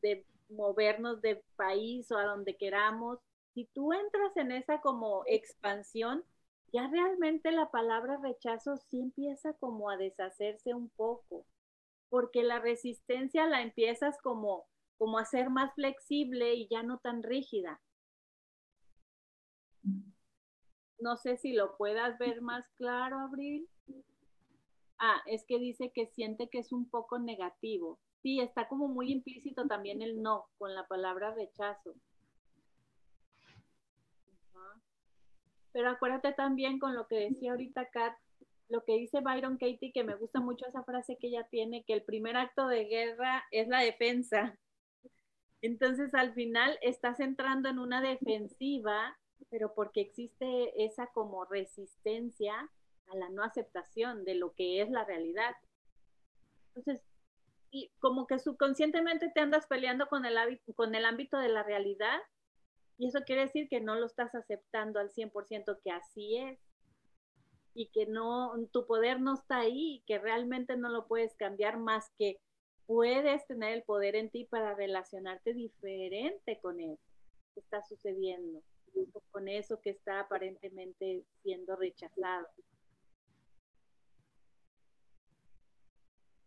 de 0.00 0.24
movernos 0.52 1.20
de 1.22 1.42
país 1.56 2.10
o 2.10 2.16
a 2.16 2.24
donde 2.24 2.56
queramos, 2.56 3.18
si 3.54 3.66
tú 3.74 3.92
entras 3.92 4.36
en 4.36 4.52
esa 4.52 4.80
como 4.80 5.24
expansión, 5.26 6.24
ya 6.72 6.88
realmente 6.88 7.52
la 7.52 7.70
palabra 7.70 8.18
rechazo 8.22 8.76
sí 8.76 9.00
empieza 9.00 9.52
como 9.54 9.90
a 9.90 9.96
deshacerse 9.96 10.74
un 10.74 10.88
poco, 10.90 11.44
porque 12.08 12.42
la 12.42 12.60
resistencia 12.60 13.46
la 13.46 13.62
empiezas 13.62 14.16
como, 14.22 14.66
como 14.96 15.18
a 15.18 15.24
ser 15.24 15.50
más 15.50 15.74
flexible 15.74 16.54
y 16.54 16.68
ya 16.68 16.82
no 16.82 16.98
tan 16.98 17.22
rígida. 17.22 17.80
No 20.98 21.16
sé 21.16 21.36
si 21.36 21.52
lo 21.52 21.76
puedas 21.76 22.16
ver 22.18 22.40
más 22.40 22.64
claro, 22.76 23.18
Abril. 23.18 23.68
Ah, 24.98 25.20
es 25.26 25.44
que 25.44 25.58
dice 25.58 25.90
que 25.92 26.06
siente 26.06 26.48
que 26.48 26.60
es 26.60 26.72
un 26.72 26.88
poco 26.88 27.18
negativo. 27.18 27.98
Sí, 28.22 28.40
está 28.40 28.68
como 28.68 28.86
muy 28.88 29.10
implícito 29.10 29.66
también 29.66 30.00
el 30.00 30.22
no 30.22 30.46
con 30.58 30.74
la 30.74 30.86
palabra 30.86 31.34
rechazo. 31.34 31.94
Pero 35.72 35.90
acuérdate 35.90 36.32
también 36.32 36.78
con 36.78 36.94
lo 36.94 37.08
que 37.08 37.16
decía 37.16 37.50
ahorita 37.50 37.88
Kat, 37.90 38.16
lo 38.68 38.84
que 38.84 38.92
dice 38.94 39.20
Byron 39.20 39.56
Katie, 39.58 39.92
que 39.92 40.04
me 40.04 40.14
gusta 40.14 40.40
mucho 40.40 40.66
esa 40.66 40.84
frase 40.84 41.16
que 41.16 41.28
ella 41.28 41.46
tiene, 41.50 41.84
que 41.84 41.94
el 41.94 42.02
primer 42.02 42.36
acto 42.36 42.68
de 42.68 42.84
guerra 42.84 43.44
es 43.50 43.68
la 43.68 43.80
defensa. 43.80 44.56
Entonces 45.62 46.14
al 46.14 46.34
final 46.34 46.78
estás 46.82 47.20
entrando 47.20 47.68
en 47.68 47.78
una 47.78 48.00
defensiva, 48.00 49.16
pero 49.50 49.74
porque 49.74 50.00
existe 50.00 50.84
esa 50.84 51.06
como 51.08 51.44
resistencia 51.44 52.70
a 53.08 53.16
la 53.16 53.28
no 53.30 53.42
aceptación 53.42 54.24
de 54.24 54.34
lo 54.34 54.52
que 54.52 54.80
es 54.80 54.90
la 54.90 55.04
realidad. 55.04 55.54
Entonces, 56.74 57.02
y 57.72 57.90
como 57.98 58.26
que 58.26 58.38
subconscientemente 58.38 59.30
te 59.34 59.40
andas 59.40 59.66
peleando 59.66 60.06
con 60.06 60.26
el, 60.26 60.60
con 60.76 60.94
el 60.94 61.04
ámbito 61.06 61.38
de 61.38 61.48
la 61.48 61.62
realidad 61.62 62.20
y 62.98 63.08
eso 63.08 63.20
quiere 63.26 63.42
decir 63.42 63.68
que 63.68 63.80
no 63.80 63.96
lo 63.96 64.06
estás 64.06 64.34
aceptando 64.34 65.00
al 65.00 65.10
100% 65.10 65.80
que 65.82 65.90
así 65.90 66.36
es 66.36 66.60
y 67.74 67.88
que 67.88 68.06
no, 68.06 68.52
tu 68.70 68.86
poder 68.86 69.20
no 69.20 69.34
está 69.34 69.60
ahí, 69.60 70.04
que 70.06 70.18
realmente 70.18 70.76
no 70.76 70.90
lo 70.90 71.06
puedes 71.06 71.34
cambiar 71.36 71.78
más 71.78 72.10
que 72.18 72.36
puedes 72.86 73.46
tener 73.46 73.72
el 73.72 73.82
poder 73.84 74.16
en 74.16 74.28
ti 74.28 74.44
para 74.44 74.74
relacionarte 74.74 75.54
diferente 75.54 76.60
con 76.60 76.78
eso 76.78 77.02
que 77.54 77.60
está 77.60 77.82
sucediendo, 77.82 78.62
con 79.30 79.48
eso 79.48 79.80
que 79.80 79.90
está 79.90 80.20
aparentemente 80.20 81.24
siendo 81.42 81.74
rechazado. 81.76 82.46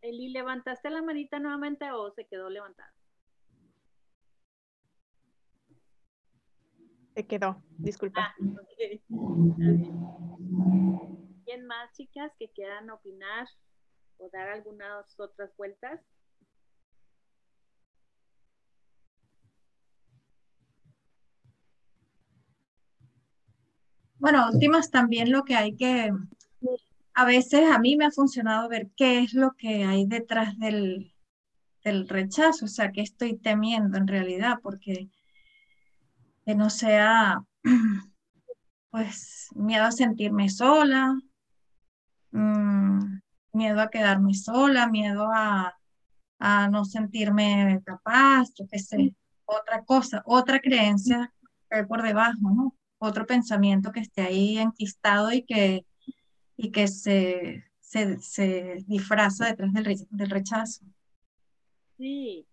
Eli, 0.06 0.30
¿levantaste 0.30 0.91
la 0.91 1.01
manita 1.01 1.39
nuevamente 1.39 1.91
o 1.91 2.12
se 2.12 2.28
quedó 2.28 2.47
levantada? 2.47 2.93
Se 7.16 7.26
quedó, 7.26 7.64
disculpa. 7.80 8.22
Ah, 8.22 8.36
¿Quién 11.43 11.66
más, 11.66 11.91
chicas, 11.93 12.32
que 12.38 12.49
quieran 12.49 12.91
opinar 12.91 13.47
o 14.18 14.30
dar 14.30 14.49
algunas 14.49 15.20
otras 15.20 15.56
vueltas? 15.58 15.99
Bueno, 24.20 24.49
últimas 24.53 24.91
también 24.91 25.32
lo 25.32 25.43
que 25.45 25.56
hay 25.56 25.76
que 25.76 26.12
a 27.16 27.26
veces 27.26 27.72
a 27.72 27.80
mí 27.80 27.95
me 27.95 28.05
ha 28.05 28.11
funcionado 28.11 28.70
ver 28.70 28.89
qué 28.97 29.20
es 29.20 29.34
lo 29.34 29.53
que 29.53 29.86
hay 29.86 30.05
detrás 30.05 30.57
del, 30.59 31.13
del 31.84 32.09
rechazo, 32.09 32.66
o 32.66 32.68
sea, 32.68 32.91
qué 32.91 33.01
estoy 33.01 33.38
temiendo 33.38 33.97
en 33.97 34.07
realidad, 34.07 34.59
porque 34.61 35.09
que 36.45 36.55
no 36.55 36.70
sea, 36.70 37.41
pues, 38.91 39.47
miedo 39.55 39.86
a 39.86 39.91
sentirme 39.91 40.49
sola, 40.49 41.18
mm, 42.32 43.20
miedo 43.53 43.82
a 43.82 43.89
quedarme 43.89 44.34
sola, 44.34 44.88
miedo 44.88 45.30
a, 45.34 45.74
no 46.70 46.86
sentirme 46.86 47.82
capaz, 47.86 48.49
yo 48.55 48.68
qué 48.70 48.78
sé, 48.78 49.16
otra 49.45 49.84
cosa, 49.84 50.22
otra 50.26 50.59
creencia 50.59 51.34
que 51.70 51.78
hay 51.78 51.86
por 51.86 52.03
debajo, 52.03 52.51
¿no? 52.53 52.76
Otro 52.99 53.26
pensamiento 53.26 53.91
que 53.91 54.01
esté 54.01 54.22
ahí 54.22 54.57
enquistado 54.59 55.32
y 55.32 55.43
que, 55.43 55.86
y 56.58 56.72
que 56.72 56.88
se, 56.88 57.64
se, 57.80 58.20
se 58.20 58.84
disfraza 58.88 59.47
detrás 59.47 59.74
del, 59.74 60.08
del 60.10 60.30
rechazo. 60.30 60.86
Sí, 61.97 62.47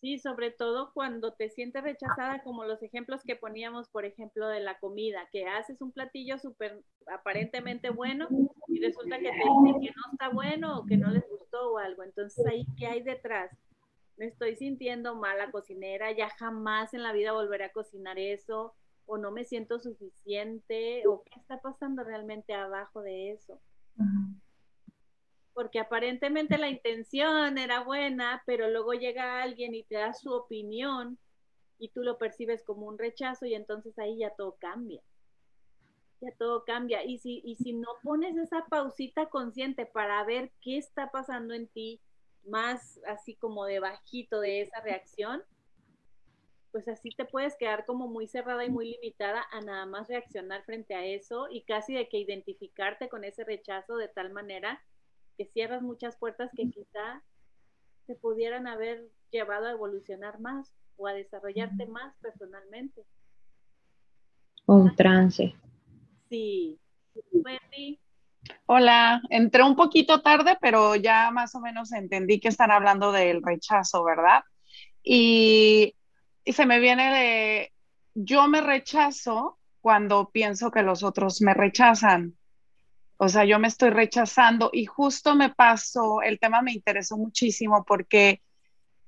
Sí, 0.00 0.18
sobre 0.18 0.50
todo 0.50 0.92
cuando 0.92 1.32
te 1.32 1.48
sientes 1.48 1.82
rechazada, 1.82 2.42
como 2.42 2.64
los 2.64 2.82
ejemplos 2.82 3.22
que 3.24 3.34
poníamos, 3.34 3.88
por 3.88 4.04
ejemplo, 4.04 4.46
de 4.46 4.60
la 4.60 4.78
comida, 4.78 5.26
que 5.32 5.46
haces 5.46 5.80
un 5.80 5.90
platillo 5.90 6.38
súper 6.38 6.82
aparentemente 7.06 7.88
bueno 7.90 8.28
y 8.68 8.80
resulta 8.80 9.18
que 9.18 9.30
te 9.30 9.38
dicen 9.38 9.80
que 9.80 9.90
no 9.96 10.12
está 10.12 10.28
bueno 10.28 10.78
o 10.78 10.86
que 10.86 10.98
no 10.98 11.10
les 11.10 11.26
gustó 11.28 11.72
o 11.72 11.78
algo. 11.78 12.02
Entonces, 12.02 12.44
ahí, 12.46 12.66
¿qué 12.78 12.86
hay 12.86 13.02
detrás? 13.02 13.50
Me 14.18 14.26
estoy 14.26 14.54
sintiendo 14.56 15.14
mala 15.16 15.50
cocinera, 15.50 16.12
ya 16.12 16.28
jamás 16.28 16.92
en 16.92 17.02
la 17.02 17.12
vida 17.12 17.32
volveré 17.32 17.64
a 17.64 17.72
cocinar 17.72 18.18
eso, 18.18 18.74
o 19.06 19.18
no 19.18 19.30
me 19.30 19.44
siento 19.44 19.78
suficiente, 19.78 21.06
o 21.06 21.22
qué 21.24 21.40
está 21.40 21.60
pasando 21.60 22.04
realmente 22.04 22.54
abajo 22.54 23.02
de 23.02 23.32
eso 23.32 23.60
porque 25.56 25.78
aparentemente 25.80 26.58
la 26.58 26.68
intención 26.68 27.56
era 27.56 27.82
buena, 27.82 28.42
pero 28.44 28.68
luego 28.68 28.92
llega 28.92 29.42
alguien 29.42 29.74
y 29.74 29.84
te 29.84 29.94
da 29.94 30.12
su 30.12 30.30
opinión 30.30 31.18
y 31.78 31.88
tú 31.88 32.02
lo 32.02 32.18
percibes 32.18 32.62
como 32.62 32.86
un 32.86 32.98
rechazo 32.98 33.46
y 33.46 33.54
entonces 33.54 33.98
ahí 33.98 34.18
ya 34.18 34.34
todo 34.34 34.58
cambia. 34.60 35.00
Ya 36.20 36.30
todo 36.38 36.66
cambia. 36.66 37.04
Y 37.04 37.16
si, 37.20 37.40
y 37.42 37.56
si 37.56 37.72
no 37.72 37.88
pones 38.02 38.36
esa 38.36 38.66
pausita 38.66 39.30
consciente 39.30 39.86
para 39.86 40.22
ver 40.24 40.52
qué 40.60 40.76
está 40.76 41.10
pasando 41.10 41.54
en 41.54 41.68
ti, 41.68 42.02
más 42.44 43.00
así 43.06 43.34
como 43.34 43.64
debajito 43.64 44.40
de 44.40 44.60
esa 44.60 44.82
reacción, 44.82 45.42
pues 46.76 46.88
así 46.88 47.08
te 47.08 47.24
puedes 47.24 47.56
quedar 47.56 47.86
como 47.86 48.06
muy 48.06 48.26
cerrada 48.26 48.62
y 48.62 48.68
muy 48.68 48.90
limitada 48.90 49.46
a 49.50 49.62
nada 49.62 49.86
más 49.86 50.08
reaccionar 50.08 50.62
frente 50.64 50.94
a 50.94 51.06
eso 51.06 51.48
y 51.50 51.62
casi 51.62 51.94
de 51.94 52.06
que 52.06 52.18
identificarte 52.18 53.08
con 53.08 53.24
ese 53.24 53.44
rechazo 53.44 53.96
de 53.96 54.08
tal 54.08 54.30
manera 54.30 54.78
que 55.38 55.46
cierras 55.46 55.80
muchas 55.80 56.18
puertas 56.18 56.50
que 56.54 56.68
quizá 56.68 57.22
te 58.06 58.14
pudieran 58.14 58.66
haber 58.66 59.08
llevado 59.30 59.64
a 59.64 59.70
evolucionar 59.70 60.38
más 60.38 60.70
o 60.98 61.06
a 61.06 61.14
desarrollarte 61.14 61.86
más 61.86 62.14
personalmente. 62.20 63.06
Un 64.66 64.94
trance. 64.96 65.56
Sí. 66.28 66.78
Hola, 68.66 69.22
entré 69.30 69.62
un 69.62 69.76
poquito 69.76 70.20
tarde, 70.20 70.58
pero 70.60 70.94
ya 70.94 71.30
más 71.30 71.54
o 71.54 71.60
menos 71.60 71.90
entendí 71.92 72.38
que 72.38 72.48
están 72.48 72.70
hablando 72.70 73.12
del 73.12 73.42
rechazo, 73.42 74.04
¿verdad? 74.04 74.42
Y, 75.02 75.94
y 76.46 76.52
se 76.52 76.64
me 76.64 76.78
viene 76.78 77.10
de, 77.10 77.72
yo 78.14 78.46
me 78.46 78.60
rechazo 78.60 79.58
cuando 79.80 80.30
pienso 80.30 80.70
que 80.70 80.82
los 80.82 81.02
otros 81.02 81.42
me 81.42 81.52
rechazan. 81.52 82.36
O 83.16 83.28
sea, 83.28 83.44
yo 83.44 83.58
me 83.58 83.66
estoy 83.66 83.90
rechazando 83.90 84.70
y 84.72 84.86
justo 84.86 85.34
me 85.34 85.50
pasó, 85.52 86.22
el 86.22 86.38
tema 86.38 86.62
me 86.62 86.72
interesó 86.72 87.16
muchísimo 87.16 87.84
porque 87.84 88.42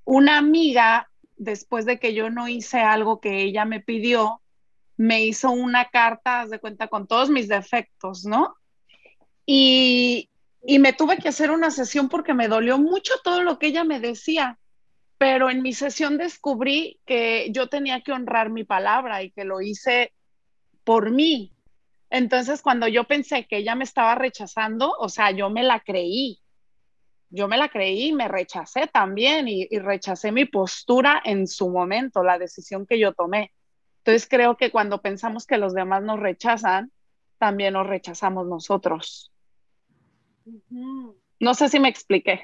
una 0.04 0.36
amiga, 0.36 1.08
después 1.36 1.84
de 1.86 2.00
que 2.00 2.12
yo 2.12 2.28
no 2.28 2.48
hice 2.48 2.80
algo 2.80 3.20
que 3.20 3.42
ella 3.42 3.64
me 3.64 3.80
pidió, 3.80 4.42
me 4.96 5.24
hizo 5.24 5.52
una 5.52 5.84
carta, 5.90 6.44
de 6.44 6.58
cuenta, 6.58 6.88
con 6.88 7.06
todos 7.06 7.30
mis 7.30 7.46
defectos, 7.46 8.24
¿no? 8.24 8.56
Y, 9.46 10.28
y 10.66 10.80
me 10.80 10.92
tuve 10.92 11.18
que 11.18 11.28
hacer 11.28 11.52
una 11.52 11.70
sesión 11.70 12.08
porque 12.08 12.34
me 12.34 12.48
dolió 12.48 12.78
mucho 12.78 13.14
todo 13.22 13.42
lo 13.42 13.60
que 13.60 13.68
ella 13.68 13.84
me 13.84 14.00
decía, 14.00 14.58
pero 15.18 15.50
en 15.50 15.62
mi 15.62 15.72
sesión 15.72 16.16
descubrí 16.16 17.00
que 17.04 17.50
yo 17.52 17.68
tenía 17.68 18.02
que 18.02 18.12
honrar 18.12 18.50
mi 18.50 18.64
palabra 18.64 19.22
y 19.22 19.30
que 19.30 19.44
lo 19.44 19.60
hice 19.60 20.12
por 20.84 21.10
mí, 21.10 21.52
entonces, 22.10 22.62
cuando 22.62 22.88
yo 22.88 23.04
pensé 23.04 23.46
que 23.46 23.58
ella 23.58 23.74
me 23.74 23.84
estaba 23.84 24.14
rechazando, 24.14 24.94
o 24.98 25.08
sea, 25.08 25.30
yo 25.30 25.50
me 25.50 25.62
la 25.62 25.80
creí. 25.80 26.40
Yo 27.30 27.46
me 27.48 27.58
la 27.58 27.68
creí, 27.68 28.12
me 28.14 28.28
rechacé 28.28 28.86
también 28.86 29.48
y, 29.48 29.66
rechacé 29.78 30.32
mi 30.32 30.46
postura 30.46 31.20
en 31.24 31.46
su 31.46 31.68
momento, 31.68 32.22
la 32.22 32.38
decisión 32.38 32.86
que 32.86 32.98
yo 32.98 33.12
tomé. 33.12 33.52
Entonces, 33.98 34.26
creo 34.26 34.56
que 34.56 34.70
cuando 34.70 35.02
pensamos 35.02 35.46
que 35.46 35.58
los 35.58 35.74
demás 35.74 36.02
nos 36.02 36.18
rechazan, 36.18 36.90
también 37.36 37.74
nos 37.74 37.86
rechazamos 37.86 38.46
nosotros. 38.46 39.30
No 41.38 41.52
sé 41.52 41.68
si 41.68 41.78
me 41.78 41.90
expliqué. 41.90 42.40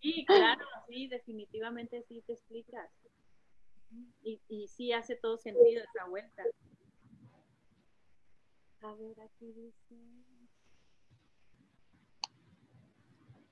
Sí, 0.00 0.24
claro, 0.26 0.64
definitivamente 1.06 2.02
sí 2.02 2.22
te 2.26 2.32
explicas. 2.32 2.90
Y, 4.22 4.40
y 4.48 4.68
sí 4.68 4.92
hace 4.92 5.16
todo 5.16 5.38
sentido 5.38 5.82
esa 5.82 6.06
vuelta. 6.08 6.42
A 8.82 8.94
ver, 8.94 9.20
aquí 9.20 9.52
dice. 9.52 9.96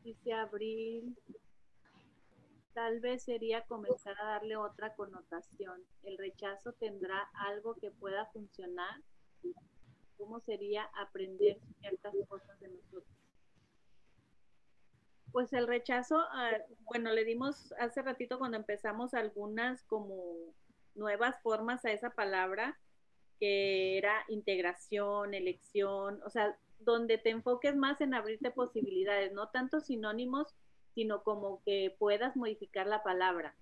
Dice 0.02 0.32
abril. 0.32 1.16
Tal 2.74 3.00
vez 3.00 3.22
sería 3.22 3.62
comenzar 3.62 4.20
a 4.20 4.26
darle 4.26 4.56
otra 4.56 4.94
connotación. 4.94 5.82
El 6.02 6.18
rechazo 6.18 6.72
tendrá 6.74 7.30
algo 7.32 7.74
que 7.76 7.90
pueda 7.90 8.26
funcionar. 8.26 9.02
¿Cómo 10.18 10.40
sería 10.40 10.84
aprender 11.00 11.58
ciertas 11.80 12.14
cosas 12.28 12.60
de 12.60 12.68
nosotros? 12.68 13.25
Pues 15.36 15.52
el 15.52 15.66
rechazo, 15.66 16.18
ah, 16.32 16.52
bueno, 16.90 17.12
le 17.12 17.26
dimos 17.26 17.74
hace 17.78 18.00
ratito 18.00 18.38
cuando 18.38 18.56
empezamos 18.56 19.12
algunas 19.12 19.84
como 19.84 20.14
nuevas 20.94 21.38
formas 21.42 21.84
a 21.84 21.92
esa 21.92 22.08
palabra 22.08 22.78
que 23.38 23.98
era 23.98 24.24
integración, 24.28 25.34
elección, 25.34 26.22
o 26.24 26.30
sea, 26.30 26.56
donde 26.78 27.18
te 27.18 27.28
enfoques 27.28 27.76
más 27.76 28.00
en 28.00 28.14
abrirte 28.14 28.50
posibilidades, 28.50 29.30
no 29.34 29.48
tanto 29.48 29.80
sinónimos, 29.80 30.54
sino 30.94 31.22
como 31.22 31.62
que 31.66 31.94
puedas 31.98 32.34
modificar 32.34 32.86
la 32.86 33.02
palabra. 33.02 33.54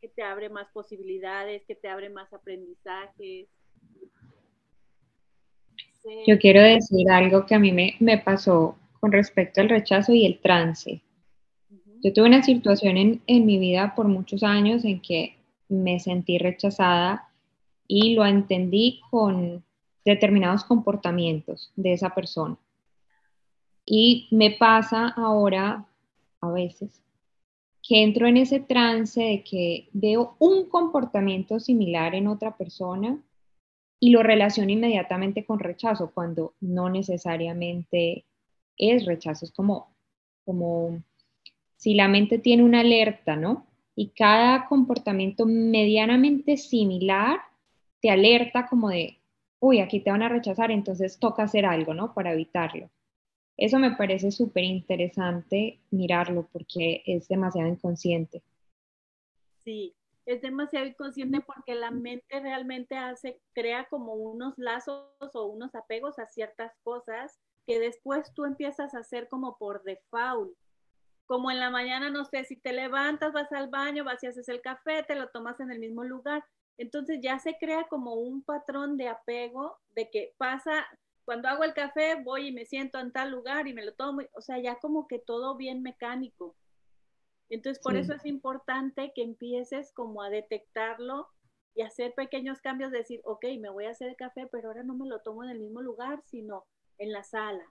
Que 0.00 0.08
te 0.08 0.24
abre 0.24 0.48
más 0.48 0.66
posibilidades, 0.72 1.62
que 1.66 1.76
te 1.76 1.86
abre 1.86 2.08
más 2.10 2.32
aprendizajes. 2.32 3.46
Yo 6.26 6.36
quiero 6.40 6.62
decir 6.62 7.08
algo 7.12 7.46
que 7.46 7.54
a 7.54 7.60
mí 7.60 7.70
me, 7.70 7.94
me 8.00 8.18
pasó 8.18 8.76
con 9.04 9.12
respecto 9.12 9.60
al 9.60 9.68
rechazo 9.68 10.14
y 10.14 10.24
el 10.24 10.38
trance. 10.38 11.02
Yo 12.02 12.14
tuve 12.14 12.24
una 12.24 12.42
situación 12.42 12.96
en, 12.96 13.20
en 13.26 13.44
mi 13.44 13.58
vida 13.58 13.94
por 13.94 14.08
muchos 14.08 14.42
años 14.42 14.82
en 14.82 15.02
que 15.02 15.36
me 15.68 16.00
sentí 16.00 16.38
rechazada 16.38 17.28
y 17.86 18.14
lo 18.14 18.24
entendí 18.24 19.02
con 19.10 19.62
determinados 20.06 20.64
comportamientos 20.64 21.70
de 21.76 21.92
esa 21.92 22.14
persona. 22.14 22.56
Y 23.84 24.26
me 24.30 24.52
pasa 24.52 25.08
ahora, 25.08 25.84
a 26.40 26.50
veces, 26.50 27.02
que 27.82 28.02
entro 28.02 28.26
en 28.26 28.38
ese 28.38 28.60
trance 28.60 29.20
de 29.20 29.44
que 29.44 29.90
veo 29.92 30.34
un 30.38 30.70
comportamiento 30.70 31.60
similar 31.60 32.14
en 32.14 32.26
otra 32.26 32.56
persona 32.56 33.18
y 34.00 34.12
lo 34.12 34.22
relaciono 34.22 34.70
inmediatamente 34.70 35.44
con 35.44 35.58
rechazo, 35.58 36.10
cuando 36.14 36.54
no 36.62 36.88
necesariamente 36.88 38.24
es 38.76 39.06
rechazo, 39.06 39.44
es 39.44 39.52
como, 39.52 39.94
como 40.44 41.02
si 41.76 41.94
la 41.94 42.08
mente 42.08 42.38
tiene 42.38 42.62
una 42.62 42.80
alerta, 42.80 43.36
¿no? 43.36 43.66
y 43.96 44.10
cada 44.10 44.66
comportamiento 44.66 45.46
medianamente 45.46 46.56
similar 46.56 47.40
te 48.00 48.10
alerta 48.10 48.66
como 48.66 48.90
de, 48.90 49.20
uy, 49.60 49.80
aquí 49.80 50.00
te 50.00 50.10
van 50.10 50.22
a 50.22 50.28
rechazar, 50.28 50.70
entonces 50.70 51.18
toca 51.18 51.44
hacer 51.44 51.64
algo, 51.64 51.94
¿no? 51.94 52.12
Para 52.12 52.32
evitarlo. 52.32 52.90
Eso 53.56 53.78
me 53.78 53.92
parece 53.92 54.32
súper 54.32 54.64
interesante 54.64 55.80
mirarlo 55.90 56.48
porque 56.52 57.02
es 57.06 57.28
demasiado 57.28 57.68
inconsciente. 57.68 58.42
Sí, 59.62 59.94
es 60.26 60.42
demasiado 60.42 60.86
inconsciente 60.86 61.40
porque 61.40 61.74
la 61.74 61.92
mente 61.92 62.40
realmente 62.40 62.96
hace, 62.96 63.40
crea 63.52 63.86
como 63.88 64.14
unos 64.14 64.54
lazos 64.58 65.06
o 65.34 65.44
unos 65.46 65.74
apegos 65.74 66.18
a 66.18 66.26
ciertas 66.26 66.72
cosas 66.82 67.38
que 67.66 67.78
después 67.78 68.32
tú 68.34 68.44
empiezas 68.44 68.94
a 68.94 68.98
hacer 68.98 69.28
como 69.28 69.56
por 69.56 69.82
default. 69.82 70.56
Como 71.26 71.50
en 71.50 71.58
la 71.58 71.70
mañana, 71.70 72.10
no 72.10 72.24
sé, 72.24 72.44
si 72.44 72.56
te 72.56 72.72
levantas, 72.72 73.32
vas 73.32 73.50
al 73.52 73.70
baño, 73.70 74.04
vas 74.04 74.22
y 74.22 74.26
haces 74.26 74.48
el 74.48 74.60
café, 74.60 75.02
te 75.02 75.14
lo 75.14 75.28
tomas 75.28 75.58
en 75.60 75.70
el 75.70 75.78
mismo 75.78 76.04
lugar. 76.04 76.44
Entonces 76.76 77.20
ya 77.22 77.38
se 77.38 77.56
crea 77.58 77.84
como 77.88 78.14
un 78.14 78.42
patrón 78.42 78.96
de 78.96 79.08
apego 79.08 79.78
de 79.94 80.10
que 80.10 80.34
pasa, 80.36 80.86
cuando 81.24 81.48
hago 81.48 81.64
el 81.64 81.72
café, 81.72 82.16
voy 82.22 82.48
y 82.48 82.52
me 82.52 82.66
siento 82.66 82.98
en 82.98 83.12
tal 83.12 83.30
lugar 83.30 83.66
y 83.66 83.72
me 83.72 83.84
lo 83.84 83.94
tomo. 83.94 84.22
O 84.34 84.42
sea, 84.42 84.58
ya 84.58 84.78
como 84.78 85.08
que 85.08 85.18
todo 85.18 85.56
bien 85.56 85.82
mecánico. 85.82 86.56
Entonces, 87.48 87.82
por 87.82 87.96
eso 87.96 88.14
es 88.14 88.26
importante 88.26 89.12
que 89.14 89.22
empieces 89.22 89.92
como 89.92 90.22
a 90.22 90.30
detectarlo 90.30 91.28
y 91.74 91.82
hacer 91.82 92.14
pequeños 92.14 92.60
cambios, 92.60 92.90
decir, 92.90 93.20
ok, 93.24 93.44
me 93.60 93.70
voy 93.70 93.86
a 93.86 93.90
hacer 93.90 94.08
el 94.08 94.16
café, 94.16 94.46
pero 94.50 94.68
ahora 94.68 94.82
no 94.82 94.94
me 94.94 95.06
lo 95.06 95.20
tomo 95.20 95.44
en 95.44 95.50
el 95.50 95.58
mismo 95.58 95.82
lugar, 95.82 96.22
sino 96.26 96.66
en 96.98 97.12
la 97.12 97.22
sala. 97.22 97.64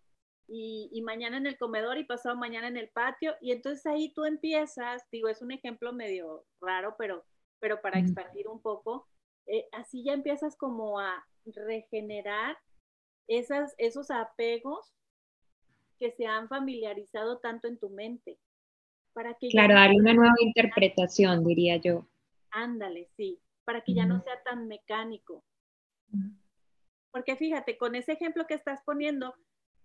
Y, 0.47 1.01
mañana 1.03 1.37
en 1.37 1.47
el 1.47 1.57
comedor 1.57 1.97
y 1.97 2.03
pasado 2.03 2.35
mañana 2.35 2.67
en 2.67 2.77
el 2.77 2.89
patio. 2.89 3.33
Y 3.41 3.51
entonces 3.51 3.85
ahí 3.85 4.13
tú 4.13 4.25
empiezas, 4.25 5.03
digo, 5.11 5.27
es 5.29 5.41
un 5.41 5.51
ejemplo 5.51 5.93
medio 5.93 6.45
raro, 6.61 6.95
pero, 6.97 7.25
pero 7.59 7.81
para 7.81 7.99
expandir 7.99 8.47
un 8.47 8.61
poco, 8.61 9.07
eh, 9.47 9.67
así 9.71 10.03
ya 10.03 10.13
empiezas 10.13 10.55
como 10.55 10.99
a 10.99 11.25
regenerar 11.45 12.57
esas, 13.27 13.73
esos 13.77 14.11
apegos 14.11 14.93
que 15.99 16.11
se 16.11 16.25
han 16.25 16.49
familiarizado 16.49 17.39
tanto 17.39 17.67
en 17.67 17.77
tu 17.77 17.89
mente. 17.89 18.37
Para 19.13 19.35
que 19.35 19.47
claro, 19.49 19.75
darle 19.75 19.99
una 19.99 20.13
nueva 20.13 20.35
interpretación, 20.39 21.43
diría 21.43 21.77
yo. 21.77 22.07
Ándale, 22.51 23.09
sí, 23.15 23.39
para 23.63 23.81
que 23.81 23.93
ya 23.93 24.05
no 24.05 24.21
sea 24.21 24.41
tan 24.43 24.67
mecánico. 24.67 25.43
Porque 27.13 27.37
fíjate, 27.37 27.77
con 27.77 27.95
ese 27.95 28.11
ejemplo 28.11 28.45
que 28.45 28.55
estás 28.55 28.81
poniendo, 28.83 29.33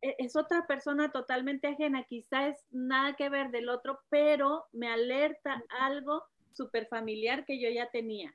e, 0.02 0.16
es 0.18 0.34
otra 0.34 0.66
persona 0.66 1.12
totalmente 1.12 1.68
ajena, 1.68 2.02
quizás 2.02 2.56
es 2.56 2.64
nada 2.72 3.14
que 3.14 3.28
ver 3.28 3.52
del 3.52 3.68
otro, 3.68 4.00
pero 4.08 4.64
me 4.72 4.88
alerta 4.88 5.62
algo 5.78 6.24
súper 6.52 6.88
familiar 6.88 7.44
que 7.44 7.60
yo 7.60 7.70
ya 7.70 7.88
tenía. 7.90 8.34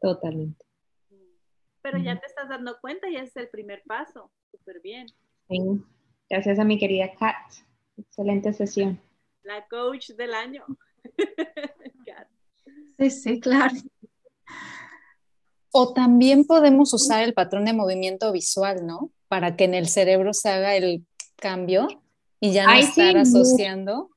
Totalmente. 0.00 0.64
Pero 1.82 1.98
ya 1.98 2.18
te 2.18 2.26
estás 2.26 2.48
dando 2.48 2.78
cuenta 2.80 3.10
y 3.10 3.16
ese 3.16 3.26
es 3.26 3.36
el 3.36 3.48
primer 3.48 3.82
paso. 3.86 4.32
Súper 4.50 4.80
bien. 4.80 5.06
Gracias 6.30 6.58
a 6.58 6.64
mi 6.64 6.78
querida 6.78 7.12
Kat. 7.14 7.36
Excelente 7.98 8.54
sesión 8.54 8.98
la 9.48 9.66
coach 9.66 10.10
del 10.10 10.34
año. 10.34 10.64
sí, 12.98 13.10
sí, 13.10 13.40
claro. 13.40 13.74
O 15.80 15.92
también 15.92 16.44
podemos 16.44 16.92
usar 16.92 17.22
el 17.22 17.34
patrón 17.34 17.64
de 17.64 17.72
movimiento 17.72 18.32
visual, 18.32 18.84
¿no? 18.84 19.12
Para 19.28 19.54
que 19.54 19.62
en 19.62 19.74
el 19.74 19.88
cerebro 19.88 20.34
se 20.34 20.48
haga 20.48 20.74
el 20.74 21.06
cambio 21.36 21.86
y 22.40 22.50
ya 22.50 22.66
no 22.66 22.72
estar 22.72 23.16
asociando. 23.16 24.10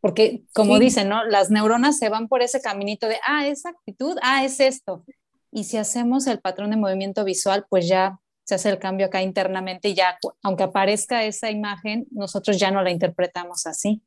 Porque, 0.00 0.42
como 0.52 0.80
dicen, 0.80 1.08
¿no? 1.08 1.24
Las 1.24 1.52
neuronas 1.52 1.98
se 1.98 2.08
van 2.08 2.26
por 2.26 2.42
ese 2.42 2.60
caminito 2.60 3.06
de, 3.06 3.18
ah, 3.24 3.46
esa 3.46 3.68
actitud, 3.68 4.18
ah, 4.20 4.44
es 4.44 4.58
esto. 4.58 5.04
Y 5.52 5.62
si 5.62 5.76
hacemos 5.76 6.26
el 6.26 6.40
patrón 6.40 6.70
de 6.70 6.76
movimiento 6.76 7.22
visual, 7.22 7.64
pues 7.70 7.86
ya 7.86 8.18
se 8.42 8.56
hace 8.56 8.68
el 8.70 8.80
cambio 8.80 9.06
acá 9.06 9.22
internamente 9.22 9.90
y 9.90 9.94
ya, 9.94 10.18
aunque 10.42 10.64
aparezca 10.64 11.22
esa 11.22 11.52
imagen, 11.52 12.08
nosotros 12.10 12.58
ya 12.58 12.72
no 12.72 12.82
la 12.82 12.90
interpretamos 12.90 13.64
así. 13.68 14.02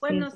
Bueno, 0.00 0.30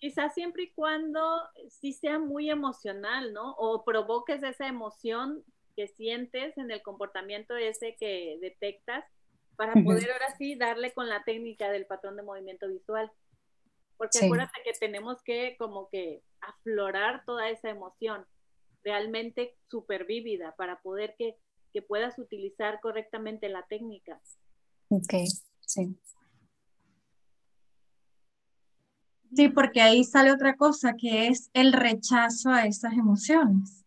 quizás 0.00 0.34
siempre 0.34 0.64
y 0.64 0.72
cuando 0.72 1.20
sí 1.68 1.92
sea 1.92 2.18
muy 2.18 2.50
emocional, 2.50 3.32
¿no? 3.32 3.52
O 3.52 3.84
provoques 3.84 4.42
esa 4.42 4.66
emoción 4.66 5.44
que 5.76 5.88
sientes 5.88 6.56
en 6.58 6.70
el 6.70 6.82
comportamiento 6.82 7.56
ese 7.56 7.96
que 7.96 8.38
detectas 8.40 9.04
para 9.56 9.74
poder 9.84 10.10
ahora 10.10 10.34
sí 10.36 10.56
darle 10.56 10.92
con 10.92 11.08
la 11.08 11.22
técnica 11.24 11.70
del 11.70 11.86
patrón 11.86 12.16
de 12.16 12.22
movimiento 12.22 12.66
visual. 12.66 13.10
Porque 13.98 14.24
acuérdate 14.24 14.62
que 14.64 14.72
tenemos 14.72 15.22
que 15.22 15.56
como 15.58 15.88
que 15.90 16.22
aflorar 16.40 17.24
toda 17.26 17.50
esa 17.50 17.68
emoción 17.68 18.24
realmente 18.82 19.54
súper 19.68 20.06
vívida 20.06 20.56
para 20.56 20.80
poder 20.80 21.14
que 21.18 21.36
que 21.72 21.82
puedas 21.82 22.18
utilizar 22.18 22.80
correctamente 22.80 23.48
la 23.48 23.66
técnica. 23.66 24.20
Ok, 24.88 25.14
sí. 25.60 25.96
Sí, 29.34 29.48
porque 29.48 29.80
ahí 29.80 30.04
sale 30.04 30.32
otra 30.32 30.56
cosa, 30.56 30.94
que 30.96 31.28
es 31.28 31.50
el 31.52 31.72
rechazo 31.72 32.50
a 32.50 32.66
esas 32.66 32.94
emociones. 32.94 33.84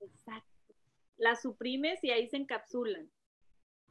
Exacto. 0.00 0.74
Las 1.16 1.42
suprimes 1.42 2.02
y 2.02 2.10
ahí 2.10 2.26
se 2.26 2.36
encapsulan. 2.36 3.08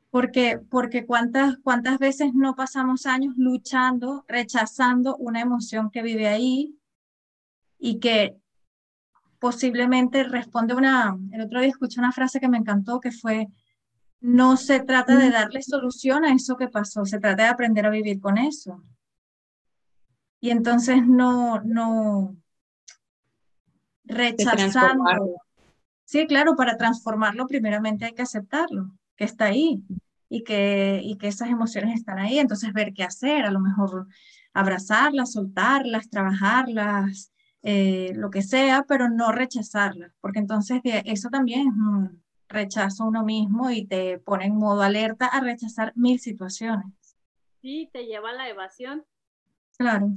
Porque, 0.10 0.60
porque 0.70 1.06
cuántas, 1.06 1.58
cuántas 1.64 1.98
veces 1.98 2.34
no 2.36 2.56
pasamos 2.56 3.06
años 3.06 3.34
luchando, 3.38 4.26
rechazando 4.28 5.16
una 5.16 5.42
emoción 5.42 5.90
que 5.90 6.04
vive 6.04 6.28
ahí 6.28 6.78
y 7.80 8.00
que 8.00 8.38
posiblemente 9.40 10.24
responde 10.24 10.76
una, 10.76 11.18
el 11.32 11.42
otro 11.42 11.60
día 11.60 11.70
escuché 11.70 12.00
una 12.00 12.12
frase 12.12 12.40
que 12.40 12.48
me 12.48 12.58
encantó 12.58 13.00
que 13.00 13.12
fue, 13.12 13.48
no 14.22 14.56
se 14.56 14.80
trata 14.82 15.18
de 15.18 15.32
darle 15.32 15.62
solución 15.62 16.24
a 16.24 16.34
eso 16.34 16.56
que 16.56 16.70
pasó, 16.70 17.06
se 17.06 17.20
trata 17.20 17.44
de 17.44 17.50
aprender 17.50 17.86
a 17.86 17.90
vivir 17.90 18.22
con 18.22 18.38
eso. 18.38 18.82
Y 20.44 20.50
entonces 20.50 21.08
no, 21.08 21.62
no 21.62 22.36
rechazando. 24.04 25.40
Sí, 26.04 26.28
claro, 26.28 26.58
para 26.58 26.76
transformarlo 26.76 27.48
primeramente 27.48 28.04
hay 28.04 28.14
que 28.14 28.24
aceptarlo, 28.24 28.92
que 29.16 29.24
está 29.24 29.46
ahí 29.46 29.82
y 30.28 30.44
que, 30.44 31.00
y 31.02 31.16
que 31.18 31.30
esas 31.30 31.48
emociones 31.48 31.96
están 31.96 32.20
ahí. 32.20 32.40
Entonces 32.40 32.74
ver 32.74 32.94
qué 32.94 33.06
hacer, 33.06 33.46
a 33.46 33.52
lo 33.52 33.62
mejor 33.62 34.08
abrazarlas, 34.54 35.32
soltarlas, 35.32 36.10
trabajarlas, 36.10 37.32
eh, 37.62 38.12
lo 38.14 38.30
que 38.30 38.42
sea, 38.42 38.84
pero 38.86 39.08
no 39.08 39.32
rechazarla, 39.32 40.14
porque 40.20 40.40
entonces 40.40 40.82
eso 40.84 41.30
también 41.30 41.70
es 41.70 41.74
un 41.74 42.22
rechazo 42.50 43.04
a 43.04 43.08
uno 43.08 43.24
mismo 43.24 43.70
y 43.70 43.86
te 43.86 44.20
pone 44.20 44.48
en 44.48 44.58
modo 44.58 44.82
alerta 44.82 45.26
a 45.26 45.40
rechazar 45.40 45.94
mil 45.96 46.20
situaciones. 46.20 46.92
Sí, 47.62 47.90
te 47.94 48.08
lleva 48.08 48.32
a 48.32 48.34
la 48.34 48.50
evasión. 48.50 49.06
Claro. 49.78 50.12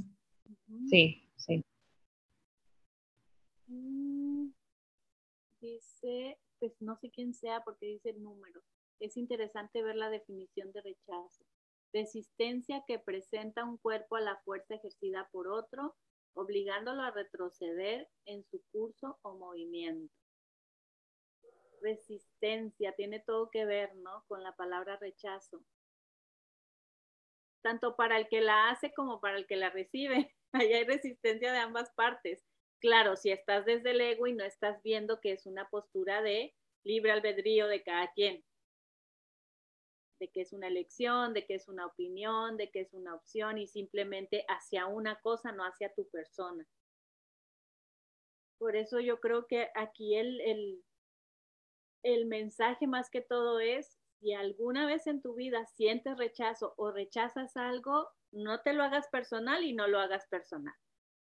Sí, 0.89 1.29
sí. 1.35 1.63
Mm, 3.67 4.51
dice, 5.61 6.39
pues 6.59 6.73
no 6.81 6.97
sé 6.97 7.09
quién 7.09 7.33
sea 7.33 7.63
porque 7.63 7.85
dice 7.85 8.09
el 8.09 8.23
número. 8.23 8.61
Es 8.99 9.17
interesante 9.17 9.83
ver 9.83 9.95
la 9.95 10.09
definición 10.09 10.71
de 10.71 10.81
rechazo. 10.81 11.45
Resistencia 11.93 12.83
que 12.85 12.99
presenta 12.99 13.63
un 13.63 13.77
cuerpo 13.77 14.15
a 14.15 14.21
la 14.21 14.37
fuerza 14.43 14.75
ejercida 14.75 15.29
por 15.31 15.47
otro 15.47 15.95
obligándolo 16.37 17.01
a 17.01 17.11
retroceder 17.11 18.07
en 18.25 18.45
su 18.45 18.61
curso 18.71 19.17
o 19.23 19.33
movimiento. 19.35 20.13
Resistencia 21.81 22.93
tiene 22.93 23.19
todo 23.19 23.49
que 23.49 23.65
ver, 23.65 23.95
¿no? 23.95 24.23
Con 24.27 24.43
la 24.43 24.55
palabra 24.55 24.97
rechazo. 24.97 25.63
Tanto 27.61 27.95
para 27.95 28.17
el 28.17 28.27
que 28.27 28.41
la 28.41 28.69
hace 28.69 28.93
como 28.93 29.19
para 29.19 29.37
el 29.37 29.47
que 29.47 29.55
la 29.55 29.69
recibe. 29.71 30.35
Ahí 30.67 30.73
hay 30.73 30.83
resistencia 30.85 31.51
de 31.51 31.59
ambas 31.59 31.91
partes. 31.91 32.43
Claro, 32.79 33.15
si 33.15 33.31
estás 33.31 33.65
desde 33.65 33.91
el 33.91 34.01
ego 34.01 34.27
y 34.27 34.33
no 34.33 34.43
estás 34.43 34.81
viendo 34.83 35.19
que 35.19 35.31
es 35.31 35.45
una 35.45 35.69
postura 35.69 36.21
de 36.21 36.55
libre 36.83 37.11
albedrío 37.11 37.67
de 37.67 37.83
cada 37.83 38.11
quien 38.13 38.43
de 40.19 40.29
que 40.29 40.41
es 40.41 40.53
una 40.53 40.67
elección, 40.67 41.33
de 41.33 41.45
que 41.45 41.55
es 41.55 41.67
una 41.67 41.85
opinión, 41.85 42.57
de 42.57 42.69
que 42.71 42.81
es 42.81 42.93
una 42.93 43.15
opción 43.15 43.57
y 43.57 43.67
simplemente 43.67 44.45
hacia 44.47 44.87
una 44.87 45.19
cosa, 45.21 45.51
no 45.51 45.63
hacia 45.63 45.93
tu 45.93 46.07
persona. 46.09 46.67
Por 48.57 48.75
eso 48.75 48.99
yo 48.99 49.19
creo 49.19 49.45
que 49.47 49.69
aquí 49.75 50.15
el, 50.15 50.41
el, 50.41 50.83
el 52.03 52.25
mensaje 52.25 52.87
más 52.87 53.09
que 53.09 53.21
todo 53.21 53.59
es, 53.59 53.99
si 54.19 54.33
alguna 54.33 54.87
vez 54.87 55.05
en 55.05 55.21
tu 55.21 55.35
vida 55.35 55.65
sientes 55.67 56.17
rechazo 56.17 56.73
o 56.77 56.91
rechazas 56.91 57.55
algo, 57.55 58.09
no 58.31 58.61
te 58.61 58.73
lo 58.73 58.83
hagas 58.83 59.07
personal 59.09 59.63
y 59.63 59.73
no 59.73 59.87
lo 59.87 59.99
hagas 59.99 60.25
personal. 60.27 60.75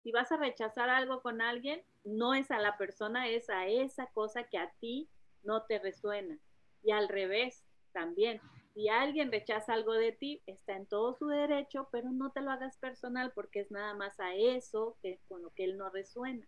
Si 0.04 0.12
vas 0.12 0.32
a 0.32 0.38
rechazar 0.38 0.90
algo 0.90 1.22
con 1.22 1.42
alguien, 1.42 1.84
no 2.04 2.34
es 2.34 2.52
a 2.52 2.60
la 2.60 2.78
persona, 2.78 3.28
es 3.28 3.50
a 3.50 3.68
esa 3.68 4.08
cosa 4.08 4.44
que 4.44 4.58
a 4.58 4.72
ti 4.80 5.10
no 5.44 5.64
te 5.64 5.80
resuena. 5.80 6.38
Y 6.84 6.92
al 6.92 7.10
revés, 7.10 7.66
también 7.92 8.40
si 8.76 8.90
alguien 8.90 9.32
rechaza 9.32 9.74
algo 9.74 9.94
de 9.94 10.12
ti, 10.12 10.44
está 10.48 10.76
en 10.76 10.86
todo 10.86 11.16
su 11.16 11.28
derecho, 11.28 11.88
pero 11.94 12.12
no 12.12 12.34
te 12.34 12.42
lo 12.42 12.52
hagas 12.52 12.78
personal 12.78 13.32
porque 13.34 13.62
es 13.62 13.72
nada 13.72 13.94
más 13.94 14.20
a 14.20 14.36
eso 14.36 14.98
que 15.02 15.22
con 15.30 15.42
lo 15.42 15.50
que 15.52 15.64
él 15.64 15.78
no 15.78 15.90
resuena, 15.90 16.46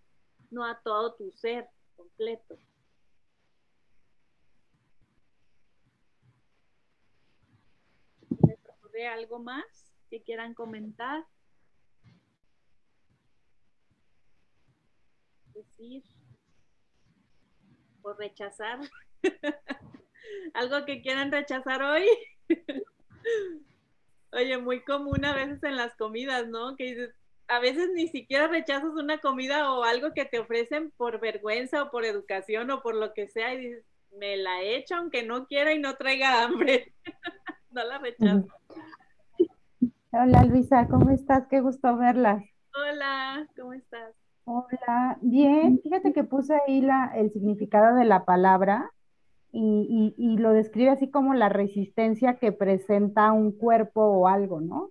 no 0.52 0.66
a 0.66 0.78
todo 0.82 1.16
tu 1.16 1.32
ser 1.32 1.70
completo. 1.96 2.60
¿Les 8.46 8.60
ocurre 8.70 9.08
algo 9.08 9.40
más 9.40 9.87
que 10.10 10.22
quieran 10.24 10.54
comentar? 10.54 11.26
decir 15.58 16.04
o 18.02 18.14
rechazar. 18.14 18.80
Algo 20.54 20.86
que 20.86 21.02
quieran 21.02 21.32
rechazar 21.32 21.82
hoy. 21.82 22.08
Oye, 24.32 24.58
muy 24.58 24.84
común 24.84 25.26
a 25.26 25.34
veces 25.34 25.64
en 25.64 25.76
las 25.76 25.96
comidas, 25.96 26.48
¿no? 26.48 26.76
Que 26.76 26.84
dices, 26.86 27.16
a 27.48 27.60
veces 27.60 27.90
ni 27.94 28.08
siquiera 28.08 28.48
rechazas 28.48 28.92
una 28.92 29.20
comida 29.20 29.74
o 29.74 29.84
algo 29.84 30.14
que 30.14 30.26
te 30.26 30.40
ofrecen 30.40 30.92
por 30.92 31.20
vergüenza 31.20 31.84
o 31.84 31.92
por 31.92 32.06
educación 32.06 32.70
o 32.72 32.82
por 32.82 32.96
lo 32.96 33.14
que 33.14 33.28
sea 33.28 33.54
y 33.54 33.58
dices, 33.58 33.86
me 34.12 34.38
la 34.38 34.62
he 34.62 34.78
hecho 34.78 34.96
aunque 34.96 35.24
no 35.24 35.48
quiera 35.48 35.74
y 35.74 35.80
no 35.80 35.96
traiga 35.96 36.44
hambre. 36.44 36.94
no 37.72 37.84
la 37.84 37.98
rechazo. 38.00 38.48
Hola 40.20 40.44
Luisa, 40.46 40.88
¿cómo 40.88 41.12
estás? 41.12 41.46
Qué 41.48 41.62
gusto 41.62 41.96
verlas. 41.96 42.44
Hola, 42.74 43.48
¿cómo 43.56 43.74
estás? 43.74 44.16
Hola, 44.46 45.20
bien. 45.22 45.80
Fíjate 45.84 46.12
que 46.12 46.24
puse 46.24 46.58
ahí 46.66 46.82
la, 46.82 47.12
el 47.16 47.32
significado 47.32 47.96
de 47.96 48.06
la 48.06 48.26
palabra 48.26 48.92
y, 49.52 50.16
y 50.18 50.38
lo 50.38 50.54
describe 50.54 50.90
así 50.90 51.12
como 51.12 51.36
la 51.36 51.50
resistencia 51.50 52.38
que 52.38 52.52
presenta 52.52 53.32
un 53.32 53.52
cuerpo 53.52 54.02
o 54.02 54.28
algo, 54.28 54.60
¿no? 54.60 54.90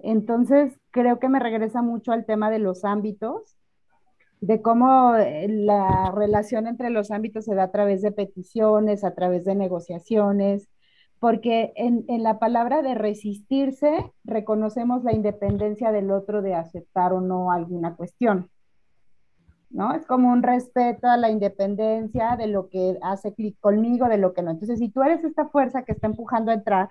Entonces, 0.00 0.76
creo 0.90 1.20
que 1.20 1.28
me 1.28 1.38
regresa 1.38 1.80
mucho 1.80 2.10
al 2.10 2.26
tema 2.26 2.50
de 2.50 2.58
los 2.58 2.84
ámbitos, 2.84 3.56
de 4.40 4.60
cómo 4.60 5.14
eh, 5.14 5.46
la 5.48 6.10
relación 6.12 6.66
entre 6.66 6.90
los 6.90 7.12
ámbitos 7.12 7.44
se 7.44 7.54
da 7.54 7.64
a 7.64 7.70
través 7.70 8.02
de 8.02 8.10
peticiones, 8.10 9.04
a 9.04 9.14
través 9.14 9.44
de 9.44 9.54
negociaciones, 9.54 10.68
porque 11.20 11.72
en, 11.76 12.04
la 12.22 12.38
palabra 12.38 12.82
de 12.82 12.94
resistirse 12.94 14.12
reconocemos 14.24 15.04
la 15.04 15.12
independencia 15.12 15.92
del 15.92 16.10
otro 16.10 16.42
de 16.42 16.54
aceptar 16.54 17.12
o 17.12 17.20
no 17.20 17.50
alguna 17.50 17.96
cuestión. 17.96 18.50
¿No? 19.70 19.92
Es 19.94 20.06
como 20.06 20.30
un 20.30 20.42
respeto 20.42 21.08
a 21.08 21.18
la 21.18 21.30
independencia 21.30 22.36
de 22.36 22.46
lo 22.46 22.70
que 22.70 22.98
hace 23.02 23.34
clic 23.34 23.58
conmigo, 23.60 24.08
de 24.08 24.16
lo 24.16 24.32
que 24.32 24.42
no. 24.42 24.50
Entonces, 24.50 24.78
si 24.78 24.88
tú 24.88 25.02
eres 25.02 25.22
esta 25.24 25.46
fuerza 25.46 25.82
que 25.82 25.92
está 25.92 26.06
empujando 26.06 26.50
a 26.50 26.54
entrar, 26.54 26.88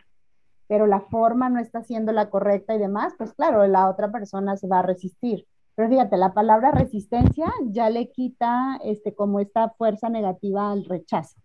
pero 0.68 0.86
la 0.86 1.00
forma 1.00 1.50
no 1.50 1.60
está 1.60 1.82
siendo 1.82 2.12
la 2.12 2.30
correcta 2.30 2.76
y 2.76 2.80
demás, 2.80 3.14
pues 3.18 3.34
claro, 3.34 3.66
la 3.66 3.90
otra 3.90 4.12
persona 4.12 4.58
se 4.58 4.68
va 4.68 4.80
a 4.80 4.84
resistir. 4.84 5.48
Pero 5.76 5.90
fíjate, 5.90 6.18
la 6.18 6.34
palabra 6.34 6.72
resistencia 6.72 7.52
ya 7.66 7.90
le 7.90 8.12
quita 8.12 8.80
este, 8.84 9.16
como 9.16 9.40
esta 9.40 9.70
fuerza 9.70 10.10
negativa 10.10 10.72
al 10.72 10.86
rechazo, 10.86 11.40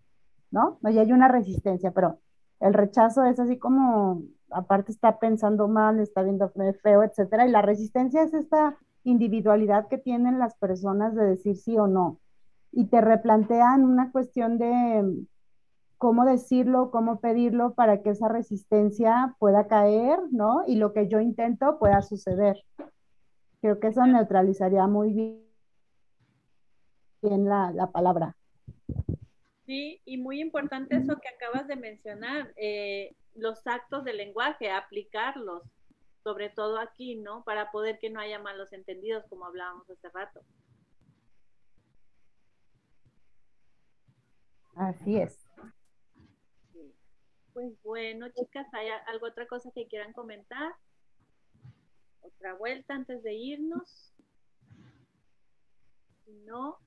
¿no? 0.51 0.79
Ya 0.83 1.01
hay 1.01 1.11
una 1.13 1.29
resistencia, 1.29 1.91
pero 1.91 2.19
el 2.63 2.73
rechazo 2.73 3.25
es 3.25 3.39
así 3.41 3.59
como, 3.59 4.23
aparte 4.49 4.93
está 4.93 5.19
pensando 5.19 5.67
mal, 5.67 5.99
está 5.99 6.23
viendo 6.23 6.49
feo, 6.81 7.03
etcétera, 7.03 7.45
y 7.45 7.51
la 7.51 7.61
resistencia 7.61 8.23
es 8.23 8.33
esta 8.33 8.77
individualidad 9.03 9.89
que 9.89 9.97
tienen 9.97 10.39
las 10.39 10.55
personas 10.55 11.13
de 11.13 11.25
decir 11.25 11.57
sí 11.57 11.77
o 11.77 11.87
no. 11.87 12.19
Y 12.71 12.85
te 12.85 13.01
replantean 13.01 13.83
una 13.83 14.13
cuestión 14.13 14.57
de 14.57 15.25
cómo 15.97 16.23
decirlo, 16.23 16.89
cómo 16.89 17.19
pedirlo 17.19 17.73
para 17.73 18.01
que 18.01 18.11
esa 18.11 18.29
resistencia 18.29 19.35
pueda 19.39 19.67
caer, 19.67 20.19
¿no? 20.31 20.63
Y 20.65 20.75
lo 20.75 20.93
que 20.93 21.09
yo 21.09 21.19
intento 21.19 21.77
pueda 21.79 22.01
suceder. 22.01 22.63
Creo 23.59 23.81
que 23.81 23.87
eso 23.87 24.05
neutralizaría 24.05 24.87
muy 24.87 25.11
bien 27.21 27.45
la, 27.45 27.71
la 27.71 27.91
palabra. 27.91 28.37
Sí, 29.65 30.01
y 30.05 30.17
muy 30.17 30.41
importante 30.41 30.97
eso 30.97 31.17
que 31.19 31.29
acabas 31.29 31.67
de 31.67 31.77
mencionar, 31.77 32.53
eh, 32.57 33.15
los 33.35 33.65
actos 33.65 34.03
de 34.03 34.13
lenguaje, 34.13 34.69
aplicarlos, 34.69 35.63
sobre 36.23 36.49
todo 36.49 36.79
aquí, 36.79 37.15
¿no? 37.15 37.43
Para 37.43 37.71
poder 37.71 37.97
que 37.99 38.09
no 38.09 38.19
haya 38.19 38.39
malos 38.39 38.73
entendidos, 38.73 39.25
como 39.29 39.45
hablábamos 39.45 39.89
hace 39.89 40.09
rato. 40.09 40.41
Así 44.75 45.17
es. 45.17 45.39
Pues 47.53 47.71
bueno, 47.83 48.29
chicas, 48.29 48.67
¿hay 48.73 48.87
algo 49.07 49.27
otra 49.27 49.45
cosa 49.47 49.69
que 49.75 49.87
quieran 49.87 50.11
comentar? 50.13 50.73
Otra 52.21 52.55
vuelta 52.55 52.95
antes 52.95 53.21
de 53.21 53.33
irnos. 53.33 54.13
Si 56.25 56.31
no, 56.45 56.79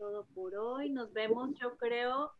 todo 0.00 0.24
por 0.34 0.56
hoy. 0.56 0.90
Nos 0.90 1.12
vemos, 1.12 1.50
yo 1.60 1.76
creo, 1.76 2.32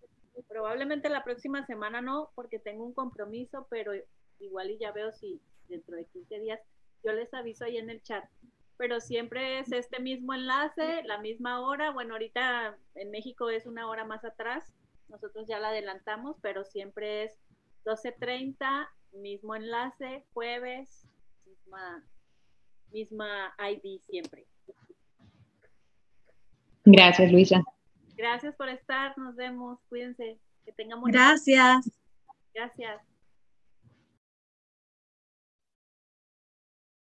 probablemente 0.49 1.09
la 1.11 1.23
próxima 1.23 1.65
semana 1.67 2.01
no, 2.01 2.33
porque 2.35 2.59
tengo 2.59 2.85
un 2.85 2.95
compromiso, 2.95 3.69
pero 3.71 3.93
igual 4.41 4.71
y 4.71 4.79
ya 4.79 4.91
veo 4.91 5.13
si 5.13 5.41
dentro 5.69 5.95
de 5.95 6.07
15 6.07 6.41
días 6.41 6.61
yo 7.05 7.13
les 7.13 7.33
aviso 7.35 7.65
ahí 7.65 7.77
en 7.77 7.91
el 7.91 8.03
chat. 8.03 8.25
Pero 8.79 8.99
siempre 8.99 9.59
es 9.59 9.71
este 9.73 10.01
mismo 10.01 10.33
enlace, 10.33 11.03
la 11.05 11.19
misma 11.19 11.61
hora. 11.61 11.91
Bueno, 11.91 12.15
ahorita 12.15 12.79
en 12.95 13.11
México 13.11 13.51
es 13.51 13.67
una 13.67 13.87
hora 13.89 14.07
más 14.07 14.25
atrás, 14.25 14.75
nosotros 15.09 15.47
ya 15.47 15.59
la 15.59 15.69
adelantamos, 15.69 16.37
pero 16.41 16.65
siempre 16.65 17.25
es 17.25 17.39
12.30, 17.85 18.89
mismo 19.13 19.55
enlace, 19.55 20.25
jueves, 20.33 21.07
misma, 21.45 22.03
misma 22.91 23.55
ID 23.59 24.01
siempre. 24.07 24.50
Gracias, 26.85 27.31
Luisa. 27.31 27.63
Gracias 28.17 28.55
por 28.57 28.69
estar, 28.69 29.17
nos 29.17 29.35
vemos, 29.35 29.79
cuídense, 29.89 30.39
que 30.65 30.73
tengamos. 30.73 31.11
Gracias. 31.11 31.91
Gracias. 32.55 33.10